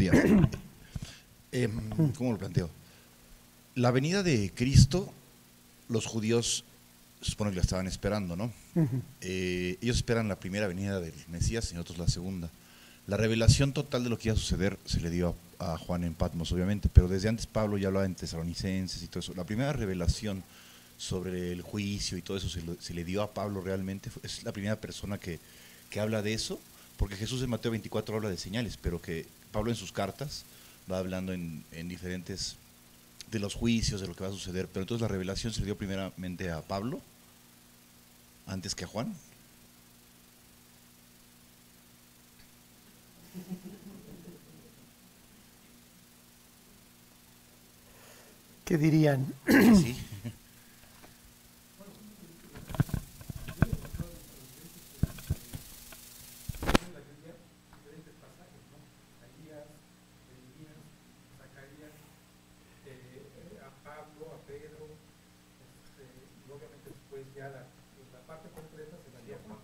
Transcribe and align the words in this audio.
días. 0.00 0.16
Em, 1.52 1.90
¿Cómo 2.16 2.32
lo 2.32 2.38
planteo? 2.38 2.70
La 3.74 3.90
venida 3.90 4.22
de 4.22 4.52
Cristo, 4.54 5.12
los 5.88 6.06
judíos 6.06 6.64
se 7.20 7.30
supone 7.32 7.50
que 7.50 7.56
la 7.56 7.62
estaban 7.62 7.86
esperando, 7.88 8.36
¿no? 8.36 8.52
Eh, 9.20 9.76
ellos 9.82 9.96
esperan 9.96 10.28
la 10.28 10.38
primera 10.38 10.68
venida 10.68 11.00
del 11.00 11.12
Mesías 11.28 11.70
y 11.72 11.74
nosotros 11.74 11.98
la 11.98 12.08
segunda. 12.08 12.48
La 13.08 13.16
revelación 13.16 13.72
total 13.72 14.04
de 14.04 14.10
lo 14.10 14.16
que 14.18 14.28
iba 14.28 14.36
a 14.36 14.38
suceder 14.38 14.78
se 14.84 15.00
le 15.00 15.10
dio 15.10 15.34
a, 15.58 15.74
a 15.74 15.78
Juan 15.78 16.04
en 16.04 16.14
Patmos, 16.14 16.52
obviamente, 16.52 16.88
pero 16.92 17.08
desde 17.08 17.28
antes 17.28 17.46
Pablo 17.46 17.78
ya 17.78 17.88
hablaba 17.88 18.06
en 18.06 18.14
Tesalonicenses 18.14 19.02
y 19.02 19.08
todo 19.08 19.18
eso. 19.18 19.34
La 19.34 19.44
primera 19.44 19.72
revelación 19.72 20.44
sobre 20.98 21.50
el 21.50 21.62
juicio 21.62 22.16
y 22.16 22.22
todo 22.22 22.36
eso 22.36 22.48
se, 22.48 22.62
lo- 22.62 22.80
se 22.80 22.94
le 22.94 23.04
dio 23.04 23.22
a 23.22 23.34
Pablo 23.34 23.60
realmente. 23.60 24.08
Es 24.22 24.44
la 24.44 24.52
primera 24.52 24.76
persona 24.80 25.18
que, 25.18 25.40
que 25.90 25.98
habla 25.98 26.22
de 26.22 26.32
eso, 26.32 26.60
porque 26.96 27.16
Jesús 27.16 27.42
en 27.42 27.50
Mateo 27.50 27.72
24 27.72 28.14
habla 28.16 28.30
de 28.30 28.36
señales, 28.38 28.76
pero 28.80 29.02
que 29.02 29.26
Pablo 29.52 29.70
en 29.70 29.76
sus 29.76 29.92
cartas 29.92 30.44
va 30.90 30.98
hablando 30.98 31.32
en, 31.32 31.64
en 31.72 31.88
diferentes 31.88 32.56
de 33.30 33.38
los 33.38 33.54
juicios, 33.54 34.00
de 34.00 34.06
lo 34.08 34.14
que 34.14 34.24
va 34.24 34.30
a 34.30 34.32
suceder. 34.32 34.68
Pero 34.68 34.82
entonces 34.82 35.02
la 35.02 35.08
revelación 35.08 35.52
se 35.52 35.64
dio 35.64 35.76
primeramente 35.76 36.50
a 36.50 36.62
Pablo, 36.62 37.00
antes 38.46 38.74
que 38.74 38.84
a 38.84 38.88
Juan. 38.88 39.14
¿Qué 48.64 48.78
dirían? 48.78 49.26
Sí. 49.48 49.96
a 63.60 63.70
Pablo, 63.84 64.32
a 64.34 64.38
Pedro, 64.46 64.86
este, 65.82 66.04
y 66.46 66.50
obviamente 66.52 66.90
después 66.90 67.22
ya 67.36 67.48
la, 67.48 67.66
la 68.12 68.20
parte 68.26 68.48
completa 68.50 68.96
se 69.04 69.10
la 69.12 69.20
dio 69.26 69.34
a 69.34 69.38
Juan. 69.46 69.58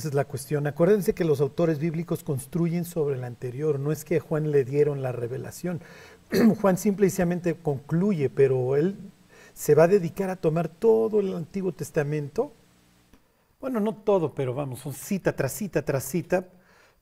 Esa 0.00 0.08
es 0.08 0.14
la 0.14 0.24
cuestión. 0.24 0.66
Acuérdense 0.66 1.12
que 1.12 1.24
los 1.26 1.42
autores 1.42 1.78
bíblicos 1.78 2.24
construyen 2.24 2.86
sobre 2.86 3.16
el 3.16 3.24
anterior. 3.24 3.78
No 3.78 3.92
es 3.92 4.06
que 4.06 4.16
a 4.16 4.20
Juan 4.20 4.50
le 4.50 4.64
dieron 4.64 5.02
la 5.02 5.12
revelación. 5.12 5.82
Juan 6.62 6.78
simplemente 6.78 7.54
concluye, 7.54 8.30
pero 8.30 8.76
él 8.76 8.96
se 9.52 9.74
va 9.74 9.82
a 9.82 9.88
dedicar 9.88 10.30
a 10.30 10.36
tomar 10.36 10.68
todo 10.68 11.20
el 11.20 11.34
Antiguo 11.34 11.72
Testamento. 11.72 12.50
Bueno, 13.60 13.78
no 13.78 13.94
todo, 13.94 14.32
pero 14.32 14.54
vamos, 14.54 14.80
son 14.80 14.94
cita 14.94 15.36
tras 15.36 15.52
cita 15.52 15.82
tras 15.82 16.04
cita, 16.04 16.48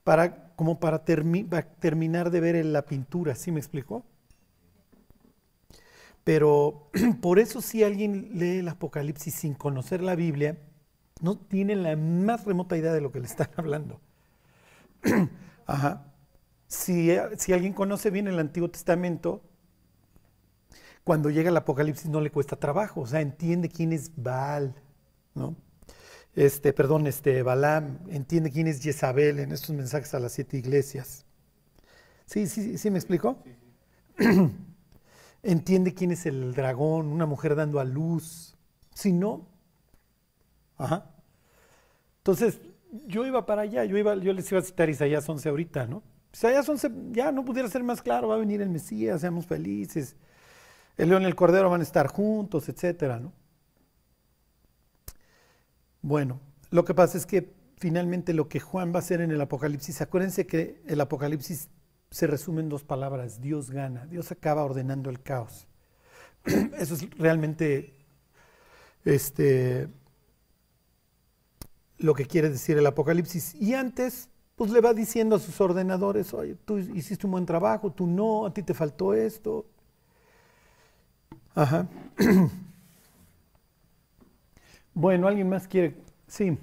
para, 0.02 0.52
como 0.56 0.80
para 0.80 1.04
terminar 1.04 2.32
de 2.32 2.40
ver 2.40 2.66
la 2.66 2.82
pintura. 2.82 3.36
¿Sí 3.36 3.52
me 3.52 3.60
explicó? 3.60 4.02
Pero 6.24 6.90
por 7.22 7.38
eso 7.38 7.62
si 7.62 7.84
alguien 7.84 8.30
lee 8.34 8.58
el 8.58 8.68
Apocalipsis 8.68 9.34
sin 9.34 9.54
conocer 9.54 10.02
la 10.02 10.16
Biblia, 10.16 10.56
no 11.20 11.36
tiene 11.36 11.76
la 11.76 11.96
más 11.96 12.44
remota 12.44 12.76
idea 12.76 12.92
de 12.92 13.00
lo 13.00 13.12
que 13.12 13.20
le 13.20 13.26
están 13.26 13.48
hablando. 13.56 14.00
Ajá. 15.66 16.12
Si, 16.66 17.10
si 17.38 17.52
alguien 17.52 17.72
conoce 17.72 18.10
bien 18.10 18.28
el 18.28 18.38
Antiguo 18.38 18.70
Testamento, 18.70 19.42
cuando 21.02 21.30
llega 21.30 21.48
el 21.48 21.56
Apocalipsis 21.56 22.10
no 22.10 22.20
le 22.20 22.30
cuesta 22.30 22.56
trabajo, 22.56 23.00
o 23.00 23.06
sea, 23.06 23.22
entiende 23.22 23.70
quién 23.70 23.92
es 23.94 24.12
Baal, 24.14 24.74
¿no? 25.34 25.56
Este, 26.34 26.72
perdón, 26.72 27.06
este, 27.06 27.42
Balaam, 27.42 28.00
entiende 28.10 28.50
quién 28.50 28.66
es 28.66 28.82
Jezabel 28.82 29.38
en 29.38 29.50
estos 29.50 29.74
mensajes 29.74 30.12
a 30.14 30.20
las 30.20 30.32
siete 30.32 30.58
iglesias. 30.58 31.24
¿Sí, 32.26 32.46
sí, 32.46 32.76
sí 32.76 32.90
me 32.90 32.98
explicó? 32.98 33.42
entiende 35.42 35.94
quién 35.94 36.10
es 36.10 36.26
el 36.26 36.54
dragón, 36.54 37.06
una 37.06 37.26
mujer 37.26 37.54
dando 37.56 37.80
a 37.80 37.84
luz. 37.84 38.56
Si 38.94 39.12
no, 39.12 39.48
Ajá. 40.78 41.10
Entonces, 42.18 42.60
yo 43.06 43.26
iba 43.26 43.44
para 43.44 43.62
allá, 43.62 43.84
yo, 43.84 43.96
iba, 43.98 44.14
yo 44.16 44.32
les 44.32 44.50
iba 44.50 44.60
a 44.60 44.64
citar 44.64 44.88
Isaías 44.88 45.28
11 45.28 45.48
ahorita, 45.48 45.86
¿no? 45.86 46.02
Isaías 46.32 46.68
11 46.68 46.90
ya 47.10 47.32
no 47.32 47.44
pudiera 47.44 47.68
ser 47.68 47.82
más 47.82 48.00
claro, 48.00 48.28
va 48.28 48.36
a 48.36 48.38
venir 48.38 48.60
el 48.62 48.70
Mesías, 48.70 49.20
seamos 49.20 49.46
felices. 49.46 50.16
El 50.96 51.10
león 51.10 51.22
y 51.22 51.26
el 51.26 51.34
cordero 51.34 51.70
van 51.70 51.80
a 51.80 51.84
estar 51.84 52.06
juntos, 52.08 52.68
etcétera, 52.68 53.18
¿no? 53.18 53.32
Bueno, 56.02 56.40
lo 56.70 56.84
que 56.84 56.94
pasa 56.94 57.18
es 57.18 57.26
que 57.26 57.54
finalmente 57.78 58.32
lo 58.32 58.48
que 58.48 58.60
Juan 58.60 58.92
va 58.92 58.96
a 58.96 58.98
hacer 59.00 59.20
en 59.20 59.30
el 59.30 59.40
Apocalipsis, 59.40 60.00
acuérdense 60.00 60.46
que 60.46 60.82
el 60.86 61.00
Apocalipsis 61.00 61.68
se 62.10 62.26
resume 62.26 62.62
en 62.62 62.68
dos 62.68 62.84
palabras, 62.84 63.40
Dios 63.40 63.70
gana, 63.70 64.06
Dios 64.06 64.30
acaba 64.32 64.64
ordenando 64.64 65.10
el 65.10 65.22
caos. 65.22 65.66
Eso 66.78 66.94
es 66.94 67.10
realmente 67.18 67.94
este, 69.04 69.88
lo 71.98 72.14
que 72.14 72.26
quiere 72.26 72.50
decir 72.50 72.78
el 72.78 72.86
Apocalipsis. 72.86 73.54
Y 73.54 73.74
antes, 73.74 74.28
pues 74.56 74.70
le 74.70 74.80
va 74.80 74.94
diciendo 74.94 75.36
a 75.36 75.38
sus 75.38 75.60
ordenadores, 75.60 76.32
oye, 76.34 76.56
tú 76.64 76.78
hiciste 76.78 77.26
un 77.26 77.32
buen 77.32 77.46
trabajo, 77.46 77.92
tú 77.92 78.06
no, 78.06 78.46
a 78.46 78.52
ti 78.52 78.62
te 78.62 78.74
faltó 78.74 79.14
esto. 79.14 79.66
Ajá. 81.54 81.86
Bueno, 84.94 85.28
¿alguien 85.28 85.48
más 85.48 85.68
quiere? 85.68 85.94
Sí. 86.26 86.58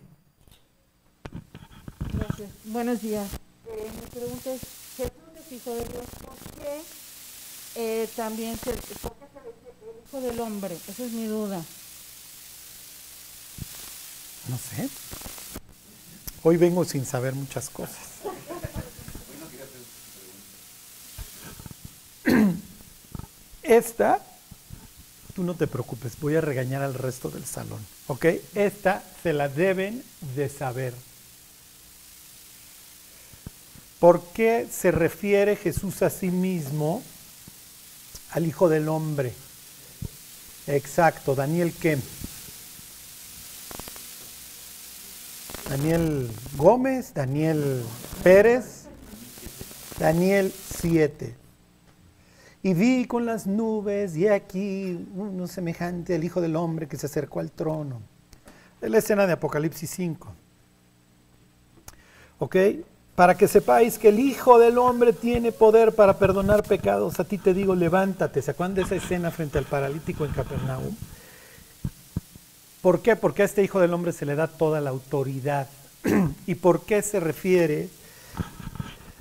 Gracias. 2.11 2.49
Buenos 2.65 3.01
días. 3.01 3.31
Eh, 3.65 3.89
mi 3.95 4.09
pregunta 4.09 4.51
es, 4.51 4.61
de 5.49 5.85
Dios, 5.85 6.05
¿por 6.21 6.35
qué 6.59 6.81
eh, 7.75 8.09
también 8.17 8.57
se, 8.57 8.73
por 8.73 9.13
se 9.13 9.39
le 9.41 9.91
el 9.91 10.05
hijo 10.05 10.19
del 10.19 10.39
hombre? 10.41 10.75
Esa 10.75 11.05
es 11.05 11.13
mi 11.13 11.27
duda. 11.27 11.63
No 14.47 14.57
sé. 14.57 14.89
Hoy 16.43 16.57
vengo 16.57 16.85
sin 16.85 17.05
saber 17.05 17.33
muchas 17.33 17.69
cosas. 17.69 17.97
Esta, 23.63 24.21
tú 25.33 25.43
no 25.43 25.55
te 25.55 25.65
preocupes, 25.65 26.19
voy 26.19 26.35
a 26.35 26.41
regañar 26.41 26.83
al 26.83 26.93
resto 26.93 27.29
del 27.29 27.45
salón, 27.45 27.83
¿ok? 28.07 28.25
Esta 28.53 29.03
se 29.23 29.33
la 29.33 29.49
deben 29.49 30.03
de 30.35 30.49
saber. 30.49 30.93
¿Por 33.99 34.23
qué 34.33 34.67
se 34.71 34.91
refiere 34.91 35.55
Jesús 35.55 36.03
a 36.03 36.11
sí 36.11 36.29
mismo 36.29 37.01
al 38.31 38.45
Hijo 38.45 38.69
del 38.69 38.87
Hombre? 38.87 39.33
Exacto, 40.67 41.33
Daniel 41.33 41.73
qué? 41.73 41.97
Daniel 45.69 46.29
Gómez, 46.57 47.13
Daniel 47.13 47.83
Pérez, 48.23 48.85
Daniel 49.99 50.51
7. 50.51 51.35
Y 52.61 52.73
vi 52.73 53.05
con 53.05 53.25
las 53.25 53.47
nubes 53.47 54.15
y 54.15 54.27
aquí 54.27 55.07
uno 55.15 55.47
semejante 55.47 56.15
al 56.15 56.23
Hijo 56.23 56.41
del 56.41 56.55
Hombre 56.55 56.87
que 56.87 56.97
se 56.97 57.07
acercó 57.07 57.39
al 57.39 57.51
trono. 57.51 58.01
Es 58.81 58.89
la 58.89 58.99
escena 58.99 59.25
de 59.25 59.33
Apocalipsis 59.33 59.89
5. 59.89 60.33
¿Ok? 62.39 62.55
Para 63.15 63.35
que 63.35 63.47
sepáis 63.47 63.97
que 63.97 64.09
el 64.09 64.19
Hijo 64.19 64.59
del 64.59 64.77
Hombre 64.77 65.13
tiene 65.13 65.51
poder 65.51 65.95
para 65.95 66.17
perdonar 66.19 66.63
pecados, 66.63 67.19
a 67.19 67.23
ti 67.23 67.37
te 67.37 67.53
digo, 67.53 67.73
levántate. 67.73 68.41
¿Se 68.41 68.51
acuerdan 68.51 68.75
de 68.75 68.81
esa 68.83 68.95
escena 68.95 69.31
frente 69.31 69.57
al 69.57 69.65
paralítico 69.65 70.25
en 70.25 70.31
Capernaum? 70.31 70.95
¿Por 72.85 73.01
qué? 73.01 73.15
Porque 73.15 73.41
a 73.41 73.45
este 73.45 73.63
Hijo 73.63 73.79
del 73.79 73.95
Hombre 73.95 74.11
se 74.11 74.27
le 74.27 74.35
da 74.35 74.45
toda 74.45 74.79
la 74.79 74.91
autoridad. 74.91 75.67
¿Y 76.45 76.53
por 76.53 76.85
qué 76.85 77.01
se 77.01 77.19
refiere 77.19 77.89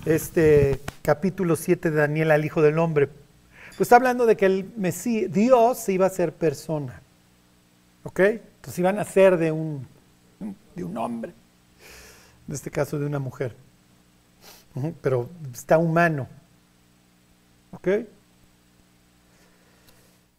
este 0.05 0.83
capítulo 1.01 1.57
7 1.57 1.91
de 1.91 1.97
Daniel 1.97 2.31
al 2.31 2.45
Hijo 2.45 2.61
del 2.61 2.79
Hombre? 2.79 3.09
Pues 3.69 3.81
está 3.81 3.97
hablando 3.97 4.27
de 4.27 4.37
que 4.37 4.45
el 4.45 4.71
Mesías, 4.77 5.33
Dios 5.33 5.79
se 5.79 5.95
iba 5.95 6.05
a 6.05 6.11
ser 6.11 6.35
persona. 6.35 7.01
¿Ok? 8.03 8.21
Entonces 8.21 8.79
iban 8.81 8.99
a 8.99 9.05
ser 9.07 9.39
de 9.39 9.51
un, 9.51 9.87
de 10.75 10.85
un 10.85 10.99
hombre. 10.99 11.33
En 12.47 12.55
este 12.55 12.71
caso 12.71 12.99
de 12.99 13.07
una 13.07 13.19
mujer. 13.19 13.57
Pero 15.01 15.31
está 15.55 15.79
humano. 15.79 16.29
¿Ok? 17.71 17.89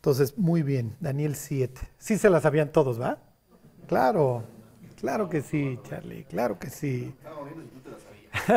Entonces, 0.06 0.38
muy 0.38 0.62
bien, 0.62 0.96
Daniel 1.00 1.36
7. 1.36 1.82
Sí 1.98 2.20
se 2.20 2.30
la 2.30 2.40
sabían 2.40 2.72
todos, 2.72 3.02
¿va? 3.02 3.18
Claro, 3.88 4.44
claro 4.98 5.28
que 5.30 5.42
sí, 5.42 5.80
Charlie, 5.90 6.26
claro 6.26 6.60
que 6.60 6.70
sí. 6.70 7.12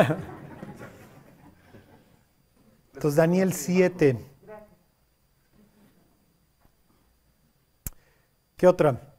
Entonces, 2.93 3.15
Daniel 3.15 3.53
7. 3.53 4.23
¿Qué 8.55 8.67
otra? 8.67 9.15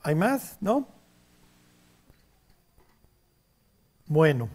¿Hay 0.00 0.14
más? 0.14 0.56
¿No? 0.62 0.88
Bueno. 4.06 4.48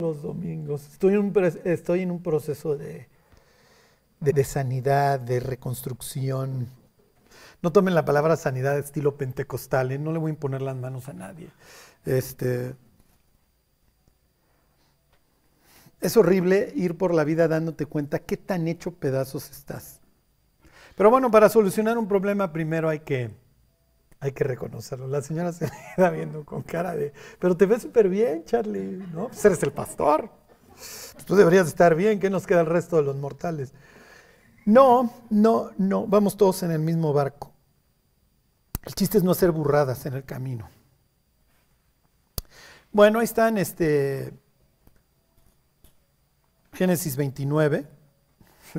los 0.00 0.20
domingos. 0.20 0.86
Estoy 0.92 1.14
en 1.14 1.20
un, 1.20 1.32
pre- 1.32 1.62
estoy 1.64 2.02
en 2.02 2.10
un 2.10 2.22
proceso 2.22 2.76
de, 2.76 3.08
de, 4.20 4.44
sanidad, 4.44 5.20
de 5.20 5.40
reconstrucción. 5.40 6.68
No 7.62 7.72
tomen 7.72 7.94
la 7.94 8.04
palabra 8.04 8.36
sanidad 8.36 8.78
estilo 8.78 9.16
pentecostal, 9.16 9.92
¿eh? 9.92 9.98
no 9.98 10.12
le 10.12 10.18
voy 10.18 10.30
a 10.30 10.34
imponer 10.34 10.62
las 10.62 10.76
manos 10.76 11.08
a 11.08 11.12
nadie. 11.12 11.50
Este, 12.04 12.74
es 16.00 16.16
horrible 16.16 16.72
ir 16.74 16.96
por 16.96 17.14
la 17.14 17.24
vida 17.24 17.48
dándote 17.48 17.86
cuenta 17.86 18.20
qué 18.20 18.36
tan 18.36 18.68
hecho 18.68 18.92
pedazos 18.92 19.50
estás. 19.50 20.00
Pero 20.96 21.10
bueno, 21.10 21.30
para 21.30 21.48
solucionar 21.48 21.98
un 21.98 22.08
problema 22.08 22.52
primero 22.52 22.88
hay 22.88 23.00
que, 23.00 23.30
hay 24.20 24.32
que 24.32 24.44
reconocerlo. 24.44 25.08
La 25.08 25.22
señora 25.22 25.52
se 25.52 25.64
me 25.66 25.72
queda 25.96 26.10
viendo 26.10 26.44
con 26.44 26.62
cara 26.62 26.94
de, 26.94 27.12
pero 27.38 27.56
te 27.56 27.66
ves 27.66 27.82
súper 27.82 28.08
bien, 28.08 28.44
Charlie, 28.44 29.02
¿no? 29.12 29.28
Pues 29.28 29.44
eres 29.44 29.62
el 29.62 29.72
pastor. 29.72 30.30
Tú 31.26 31.34
deberías 31.34 31.66
estar 31.66 31.94
bien, 31.94 32.20
¿qué 32.20 32.30
nos 32.30 32.46
queda 32.46 32.60
el 32.60 32.66
resto 32.66 32.96
de 32.96 33.02
los 33.02 33.16
mortales? 33.16 33.72
No, 34.66 35.12
no, 35.30 35.70
no, 35.78 36.06
vamos 36.08 36.36
todos 36.36 36.64
en 36.64 36.72
el 36.72 36.80
mismo 36.80 37.12
barco. 37.12 37.52
El 38.82 38.94
chiste 38.94 39.18
es 39.18 39.24
no 39.24 39.30
hacer 39.30 39.52
burradas 39.52 40.04
en 40.06 40.14
el 40.14 40.24
camino. 40.24 40.68
Bueno, 42.90 43.20
ahí 43.20 43.24
están, 43.24 43.58
este, 43.58 44.34
Génesis 46.72 47.16
29. 47.16 47.86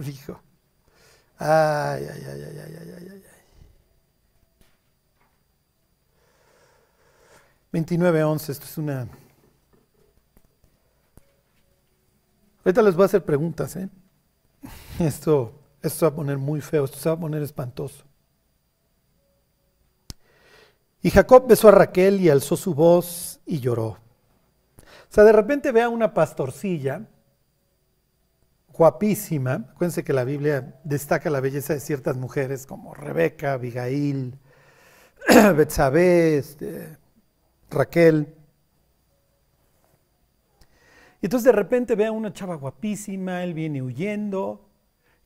Hijo. 0.06 0.42
Ay, 1.40 2.04
ay, 2.04 2.24
ay, 2.26 2.44
ay, 2.44 2.60
ay, 2.60 2.76
ay, 2.80 2.94
ay, 2.98 3.10
ay. 3.12 3.24
29, 7.72 8.24
11, 8.24 8.52
esto 8.52 8.66
es 8.66 8.78
una... 8.80 9.08
Ahorita 12.66 12.82
les 12.82 12.96
voy 12.96 13.04
a 13.04 13.06
hacer 13.06 13.24
preguntas, 13.24 13.76
¿eh? 13.76 13.88
Esto, 15.00 15.54
esto 15.82 16.00
se 16.00 16.06
va 16.06 16.10
a 16.12 16.16
poner 16.16 16.38
muy 16.38 16.62
feo, 16.62 16.86
esto 16.86 16.98
se 16.98 17.10
va 17.10 17.16
a 17.16 17.20
poner 17.20 17.42
espantoso. 17.42 18.04
Y 21.02 21.12
Jacob 21.12 21.48
besó 21.48 21.70
a 21.70 21.72
Raquel 21.72 22.20
y 22.20 22.30
alzó 22.30 22.58
su 22.58 22.74
voz 22.74 23.40
y 23.46 23.60
lloró. 23.60 23.90
O 23.90 25.10
sea, 25.10 25.24
de 25.24 25.32
repente 25.32 25.72
ve 25.72 25.82
a 25.82 25.90
una 25.90 26.14
pastorcilla 26.14 27.08
guapísima. 28.74 29.66
Acuérdense 29.72 30.04
que 30.04 30.14
la 30.14 30.24
Biblia 30.24 30.80
destaca 30.84 31.30
la 31.30 31.40
belleza 31.40 31.74
de 31.74 31.80
ciertas 31.80 32.18
mujeres 32.18 32.66
como 32.66 32.94
Rebeca, 32.94 33.54
Abigail, 33.54 34.38
Betsabé, 35.56 36.38
este, 36.38 36.98
Raquel. 37.70 38.36
Y 41.22 41.28
entonces 41.28 41.46
de 41.46 41.52
repente 41.52 41.96
ve 41.96 42.06
a 42.06 42.12
una 42.12 42.34
chava 42.34 42.56
guapísima, 42.56 43.44
él 43.44 43.54
viene 43.54 43.82
huyendo 43.82 44.67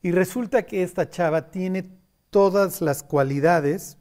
y 0.02 0.10
resulta 0.10 0.64
que 0.64 0.82
esta 0.82 1.08
chava 1.08 1.50
tiene 1.50 1.88
todas 2.30 2.80
las 2.80 3.02
cualidades, 3.02 3.98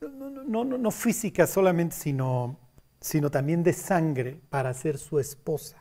no, 0.00 0.64
no, 0.64 0.78
no, 0.78 0.90
físicas 0.90 1.50
solamente, 1.50 1.94
sino, 1.96 2.58
sino 3.00 3.30
también 3.30 3.62
de 3.62 3.72
sangre 3.72 4.40
para 4.48 4.72
ser 4.72 4.98
su 4.98 5.18
esposa. 5.18 5.76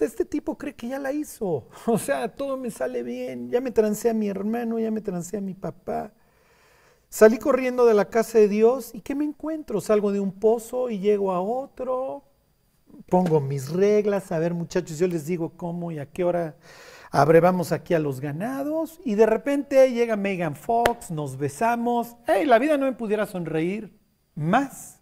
Este 0.00 0.24
tipo 0.24 0.58
cree 0.58 0.74
que 0.74 0.88
ya 0.88 0.98
la 0.98 1.12
hizo. 1.12 1.68
O 1.86 1.98
sea, 1.98 2.28
todo 2.34 2.56
me 2.56 2.70
sale 2.70 3.02
bien. 3.02 3.50
Ya 3.50 3.60
me 3.60 3.70
trancé 3.70 4.10
a 4.10 4.14
mi 4.14 4.28
hermano, 4.28 4.78
ya 4.78 4.90
me 4.90 5.00
trancé 5.00 5.36
a 5.36 5.40
mi 5.40 5.54
papá. 5.54 6.12
Salí 7.08 7.38
corriendo 7.38 7.86
de 7.86 7.94
la 7.94 8.06
casa 8.06 8.38
de 8.38 8.48
Dios 8.48 8.92
y 8.92 9.00
¿qué 9.00 9.14
me 9.14 9.24
encuentro? 9.24 9.80
Salgo 9.80 10.10
de 10.10 10.18
un 10.18 10.32
pozo 10.32 10.90
y 10.90 10.98
llego 10.98 11.30
a 11.30 11.40
otro. 11.40 12.24
Pongo 13.08 13.40
mis 13.40 13.70
reglas. 13.70 14.32
A 14.32 14.40
ver, 14.40 14.54
muchachos, 14.54 14.98
yo 14.98 15.06
les 15.06 15.26
digo 15.26 15.52
cómo 15.56 15.92
y 15.92 16.00
a 16.00 16.06
qué 16.06 16.24
hora 16.24 16.56
abrevamos 17.14 17.70
aquí 17.70 17.94
a 17.94 18.00
los 18.00 18.20
ganados. 18.20 19.00
Y 19.04 19.14
de 19.14 19.26
repente 19.26 19.90
llega 19.92 20.16
Megan 20.16 20.56
Fox, 20.56 21.10
nos 21.10 21.38
besamos. 21.38 22.16
¡Hey! 22.26 22.44
La 22.44 22.58
vida 22.58 22.76
no 22.76 22.86
me 22.86 22.92
pudiera 22.92 23.24
sonreír 23.24 23.96
más. 24.34 25.00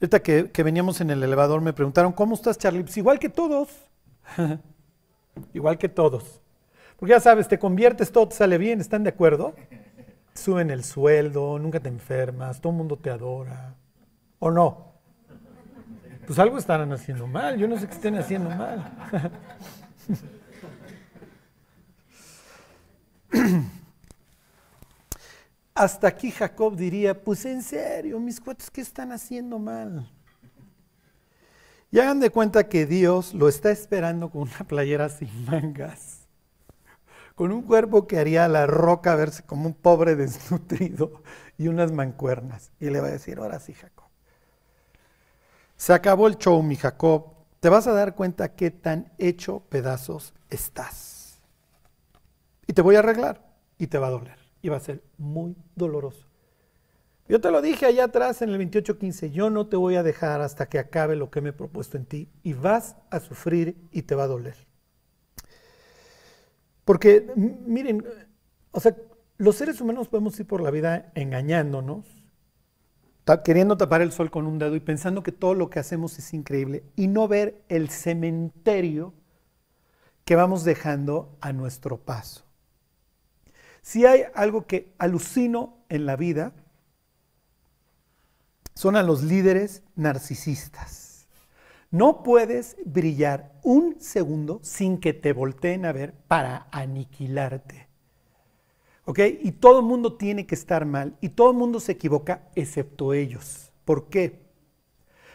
Ahorita 0.00 0.22
que, 0.22 0.50
que, 0.50 0.62
veníamos 0.62 1.00
en 1.00 1.10
el 1.10 1.22
elevador 1.22 1.60
me 1.60 1.72
preguntaron, 1.72 2.12
¿cómo 2.12 2.34
estás, 2.34 2.58
Charlie? 2.58 2.82
Pues 2.82 2.96
igual 2.96 3.18
que 3.18 3.28
todos. 3.28 3.68
igual 5.52 5.78
que 5.78 5.88
todos. 5.88 6.40
Porque 6.96 7.10
ya 7.10 7.20
sabes, 7.20 7.48
te 7.48 7.58
conviertes, 7.58 8.10
todo 8.10 8.28
te 8.28 8.36
sale 8.36 8.56
bien, 8.56 8.80
¿están 8.80 9.04
de 9.04 9.10
acuerdo? 9.10 9.54
Suben 10.34 10.70
el 10.70 10.84
sueldo, 10.84 11.58
nunca 11.58 11.80
te 11.80 11.88
enfermas, 11.88 12.60
todo 12.60 12.72
el 12.72 12.78
mundo 12.78 12.96
te 12.96 13.10
adora. 13.10 13.74
¿O 14.38 14.50
no? 14.50 14.93
Pues 16.26 16.38
algo 16.38 16.58
estarán 16.58 16.92
haciendo 16.92 17.26
mal, 17.26 17.58
yo 17.58 17.68
no 17.68 17.78
sé 17.78 17.86
qué 17.86 17.94
estén 17.94 18.16
haciendo 18.16 18.50
mal. 18.50 18.90
Hasta 25.74 26.06
aquí 26.08 26.30
Jacob 26.30 26.76
diría, 26.76 27.20
pues 27.20 27.44
en 27.44 27.62
serio, 27.62 28.20
mis 28.20 28.40
cuates, 28.40 28.70
¿qué 28.70 28.80
están 28.80 29.10
haciendo 29.12 29.58
mal? 29.58 30.08
Y 31.90 31.98
hagan 31.98 32.20
de 32.20 32.30
cuenta 32.30 32.68
que 32.68 32.86
Dios 32.86 33.34
lo 33.34 33.48
está 33.48 33.70
esperando 33.70 34.30
con 34.30 34.42
una 34.42 34.64
playera 34.66 35.08
sin 35.08 35.44
mangas, 35.44 36.26
con 37.34 37.52
un 37.52 37.62
cuerpo 37.62 38.06
que 38.06 38.18
haría 38.18 38.44
a 38.46 38.48
la 38.48 38.66
roca 38.66 39.14
verse 39.14 39.44
como 39.44 39.66
un 39.66 39.74
pobre 39.74 40.16
desnutrido 40.16 41.22
y 41.56 41.68
unas 41.68 41.92
mancuernas. 41.92 42.72
Y 42.80 42.90
le 42.90 43.00
va 43.00 43.08
a 43.08 43.12
decir, 43.12 43.38
ahora 43.38 43.60
sí, 43.60 43.74
Jacob. 43.74 43.93
Se 45.76 45.92
acabó 45.92 46.28
el 46.28 46.36
show, 46.36 46.62
mi 46.62 46.76
Jacob. 46.76 47.34
Te 47.60 47.68
vas 47.68 47.86
a 47.86 47.92
dar 47.92 48.14
cuenta 48.14 48.54
qué 48.54 48.70
tan 48.70 49.12
hecho 49.18 49.60
pedazos 49.68 50.34
estás. 50.50 51.40
Y 52.66 52.72
te 52.72 52.82
voy 52.82 52.96
a 52.96 53.00
arreglar 53.00 53.44
y 53.78 53.86
te 53.86 53.98
va 53.98 54.08
a 54.08 54.10
doler 54.10 54.38
y 54.62 54.68
va 54.68 54.78
a 54.78 54.80
ser 54.80 55.02
muy 55.18 55.56
doloroso. 55.74 56.26
Yo 57.28 57.40
te 57.40 57.50
lo 57.50 57.62
dije 57.62 57.86
allá 57.86 58.04
atrás 58.04 58.42
en 58.42 58.50
el 58.50 58.58
28.15, 58.58 59.30
yo 59.30 59.48
no 59.48 59.66
te 59.66 59.76
voy 59.76 59.96
a 59.96 60.02
dejar 60.02 60.42
hasta 60.42 60.68
que 60.68 60.78
acabe 60.78 61.16
lo 61.16 61.30
que 61.30 61.40
me 61.40 61.50
he 61.50 61.52
propuesto 61.54 61.96
en 61.96 62.04
ti 62.04 62.28
y 62.42 62.52
vas 62.52 62.96
a 63.10 63.20
sufrir 63.20 63.76
y 63.92 64.02
te 64.02 64.14
va 64.14 64.24
a 64.24 64.28
doler. 64.28 64.56
Porque, 66.84 67.32
miren, 67.34 68.06
o 68.72 68.80
sea, 68.80 68.94
los 69.38 69.56
seres 69.56 69.80
humanos 69.80 70.08
podemos 70.08 70.38
ir 70.38 70.46
por 70.46 70.62
la 70.62 70.70
vida 70.70 71.12
engañándonos, 71.14 72.23
queriendo 73.42 73.76
tapar 73.76 74.02
el 74.02 74.12
sol 74.12 74.30
con 74.30 74.46
un 74.46 74.58
dedo 74.58 74.76
y 74.76 74.80
pensando 74.80 75.22
que 75.22 75.32
todo 75.32 75.54
lo 75.54 75.70
que 75.70 75.78
hacemos 75.78 76.18
es 76.18 76.34
increíble 76.34 76.84
y 76.94 77.06
no 77.06 77.26
ver 77.26 77.62
el 77.68 77.88
cementerio 77.88 79.14
que 80.24 80.36
vamos 80.36 80.64
dejando 80.64 81.36
a 81.40 81.52
nuestro 81.52 81.98
paso. 81.98 82.44
Si 83.82 84.06
hay 84.06 84.22
algo 84.34 84.66
que 84.66 84.94
alucino 84.98 85.78
en 85.88 86.06
la 86.06 86.16
vida, 86.16 86.52
son 88.74 88.96
a 88.96 89.02
los 89.02 89.22
líderes 89.22 89.82
narcisistas. 89.94 91.26
No 91.90 92.22
puedes 92.22 92.76
brillar 92.84 93.52
un 93.62 94.00
segundo 94.00 94.60
sin 94.62 94.98
que 94.98 95.12
te 95.14 95.32
volteen 95.32 95.86
a 95.86 95.92
ver 95.92 96.12
para 96.26 96.66
aniquilarte. 96.72 97.83
¿Ok? 99.06 99.18
Y 99.42 99.52
todo 99.52 99.80
el 99.80 99.84
mundo 99.86 100.14
tiene 100.14 100.46
que 100.46 100.54
estar 100.54 100.86
mal 100.86 101.16
y 101.20 101.28
todo 101.30 101.50
el 101.50 101.56
mundo 101.56 101.80
se 101.80 101.92
equivoca 101.92 102.48
excepto 102.54 103.12
ellos. 103.12 103.70
¿Por 103.84 104.08
qué? 104.08 104.40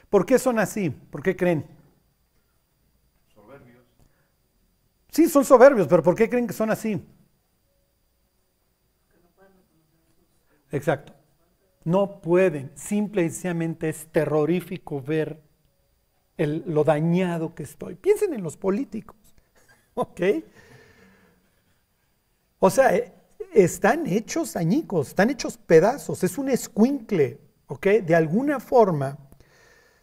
¿Por 0.09 0.25
qué 0.25 0.39
son 0.39 0.59
así? 0.59 0.89
¿Por 0.89 1.21
qué 1.21 1.35
creen? 1.35 1.65
Soberbios. 3.33 3.85
Sí, 5.11 5.27
son 5.29 5.45
soberbios, 5.45 5.88
pero 5.88 6.03
¿por 6.03 6.15
qué 6.15 6.29
creen 6.29 6.47
que 6.47 6.53
son 6.53 6.69
así? 6.71 7.01
Exacto. 10.71 11.13
No 11.83 12.21
pueden. 12.21 12.71
Simple 12.75 13.23
y 13.23 13.29
sencillamente 13.29 13.89
es 13.89 14.07
terrorífico 14.07 15.01
ver 15.01 15.41
el, 16.38 16.63
lo 16.67 16.83
dañado 16.83 17.55
que 17.55 17.63
estoy. 17.63 17.95
Piensen 17.95 18.33
en 18.33 18.43
los 18.43 18.57
políticos. 18.57 19.17
¿Ok? 19.95 20.21
O 22.59 22.69
sea, 22.69 22.95
eh, 22.95 23.13
están 23.53 24.08
hechos 24.08 24.56
añicos, 24.56 25.10
están 25.10 25.29
hechos 25.29 25.58
pedazos. 25.58 26.24
Es 26.24 26.38
un 26.38 26.50
escuincle. 26.50 27.39
¿Ok? 27.68 27.86
De 28.03 28.15
alguna 28.15 28.60
forma 28.60 29.18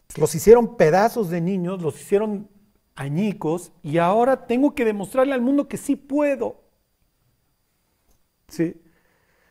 pues, 0.07 0.17
los 0.17 0.33
hicieron 0.33 0.77
pedazos 0.77 1.29
de 1.29 1.41
niños, 1.41 1.81
los 1.81 1.99
hicieron 1.99 2.49
añicos 2.95 3.71
y 3.83 3.97
ahora 3.97 4.47
tengo 4.47 4.73
que 4.73 4.85
demostrarle 4.85 5.33
al 5.33 5.41
mundo 5.41 5.67
que 5.67 5.77
sí 5.77 5.95
puedo. 5.95 6.63
¿Sí? 8.47 8.81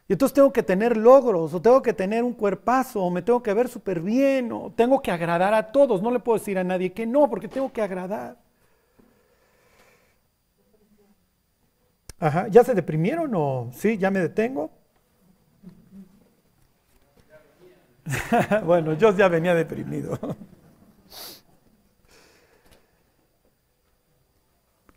Y 0.09 0.13
entonces 0.13 0.35
tengo 0.35 0.53
que 0.53 0.63
tener 0.63 0.97
logros, 0.97 1.53
o 1.53 1.61
tengo 1.61 1.83
que 1.83 1.93
tener 1.93 2.23
un 2.23 2.33
cuerpazo, 2.33 3.03
o 3.03 3.11
me 3.11 3.23
tengo 3.23 3.43
que 3.43 3.53
ver 3.53 3.69
súper 3.69 4.01
bien, 4.01 4.53
o 4.53 4.73
tengo 4.75 5.03
que 5.03 5.11
agradar 5.11 5.53
a 5.53 5.73
todos. 5.73 6.01
No 6.01 6.13
le 6.13 6.21
puedo 6.21 6.39
decir 6.39 6.59
a 6.59 6.65
nadie 6.65 6.93
que 6.93 7.07
no, 7.07 7.29
porque 7.29 7.49
tengo 7.49 7.73
que 7.73 7.83
agradar. 7.83 8.39
Ajá, 12.19 12.49
¿ya 12.49 12.65
se 12.65 12.75
deprimieron 12.75 13.33
o 13.35 13.71
sí? 13.75 13.99
¿Ya 13.99 14.11
me 14.11 14.21
detengo? 14.21 14.71
bueno, 18.65 18.95
yo 18.95 19.15
ya 19.17 19.29
venía 19.29 19.55
deprimido. 19.55 20.19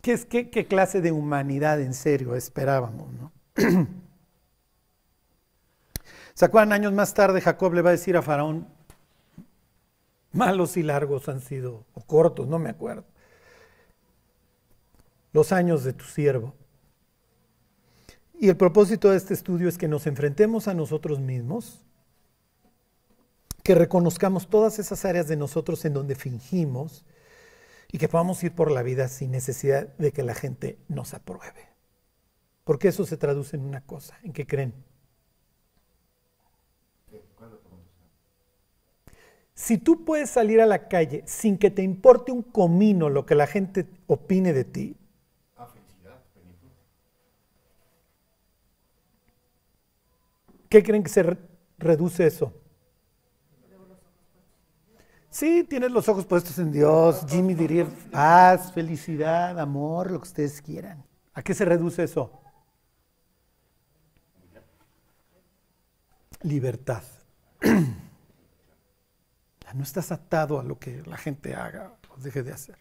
¿Qué, 0.01 0.13
es, 0.13 0.25
qué, 0.25 0.49
¿Qué 0.49 0.65
clase 0.65 1.01
de 1.01 1.11
humanidad 1.11 1.81
en 1.81 1.93
serio 1.93 2.35
esperábamos? 2.35 3.11
¿no? 3.13 3.33
¿Se 6.33 6.45
acuerdan? 6.45 6.71
Años 6.71 6.93
más 6.93 7.13
tarde 7.13 7.41
Jacob 7.41 7.73
le 7.73 7.81
va 7.81 7.89
a 7.89 7.91
decir 7.91 8.15
a 8.15 8.21
Faraón, 8.21 8.65
malos 10.31 10.77
y 10.77 10.83
largos 10.83 11.27
han 11.27 11.41
sido, 11.41 11.85
o 11.93 12.01
cortos, 12.01 12.47
no 12.47 12.59
me 12.59 12.69
acuerdo, 12.69 13.03
los 15.33 15.51
años 15.51 15.83
de 15.83 15.91
tu 15.93 16.05
siervo. 16.05 16.55
Y 18.41 18.47
el 18.47 18.55
propósito 18.55 19.09
de 19.09 19.17
este 19.17 19.33
estudio 19.33 19.67
es 19.67 19.77
que 19.77 19.89
nos 19.89 20.07
enfrentemos 20.07 20.69
a 20.69 20.73
nosotros 20.73 21.19
mismos, 21.19 21.85
que 23.63 23.75
reconozcamos 23.75 24.47
todas 24.47 24.79
esas 24.79 25.03
áreas 25.03 25.27
de 25.27 25.35
nosotros 25.35 25.83
en 25.83 25.93
donde 25.93 26.15
fingimos 26.15 27.05
y 27.91 27.97
que 27.97 28.07
podamos 28.07 28.41
ir 28.45 28.55
por 28.55 28.71
la 28.71 28.81
vida 28.81 29.09
sin 29.09 29.31
necesidad 29.31 29.89
de 29.97 30.13
que 30.13 30.23
la 30.23 30.35
gente 30.35 30.79
nos 30.87 31.13
apruebe. 31.13 31.67
Porque 32.63 32.87
eso 32.87 33.05
se 33.05 33.17
traduce 33.17 33.57
en 33.57 33.63
una 33.63 33.81
cosa, 33.81 34.17
¿en 34.23 34.31
qué 34.31 34.47
creen? 34.47 34.73
Si 39.53 39.77
tú 39.77 40.05
puedes 40.05 40.29
salir 40.29 40.61
a 40.61 40.65
la 40.65 40.87
calle 40.87 41.23
sin 41.25 41.57
que 41.57 41.71
te 41.71 41.83
importe 41.83 42.31
un 42.31 42.43
comino 42.43 43.09
lo 43.09 43.25
que 43.25 43.35
la 43.35 43.47
gente 43.47 43.85
opine 44.07 44.53
de 44.53 44.63
ti, 44.63 44.95
¿qué 50.69 50.83
creen 50.83 51.03
que 51.03 51.09
se 51.09 51.23
re- 51.23 51.37
reduce 51.77 52.25
eso? 52.27 52.53
Sí, 55.29 55.63
tienes 55.69 55.91
los 55.91 56.09
ojos 56.09 56.25
puestos 56.25 56.57
en 56.59 56.71
Dios. 56.71 57.25
Jimmy 57.29 57.53
diría 57.53 57.85
paz, 58.11 58.71
felicidad, 58.73 59.59
amor, 59.59 60.11
lo 60.11 60.19
que 60.19 60.27
ustedes 60.27 60.61
quieran. 60.61 61.03
¿A 61.33 61.41
qué 61.43 61.53
se 61.53 61.65
reduce 61.65 62.03
eso? 62.03 62.31
Libertad. 66.43 67.03
No 69.75 69.83
estás 69.83 70.11
atado 70.11 70.59
a 70.59 70.63
lo 70.63 70.79
que 70.79 71.01
la 71.05 71.17
gente 71.17 71.55
haga 71.55 71.93
o 72.09 72.19
deje 72.21 72.43
de 72.43 72.51
hacer. 72.51 72.77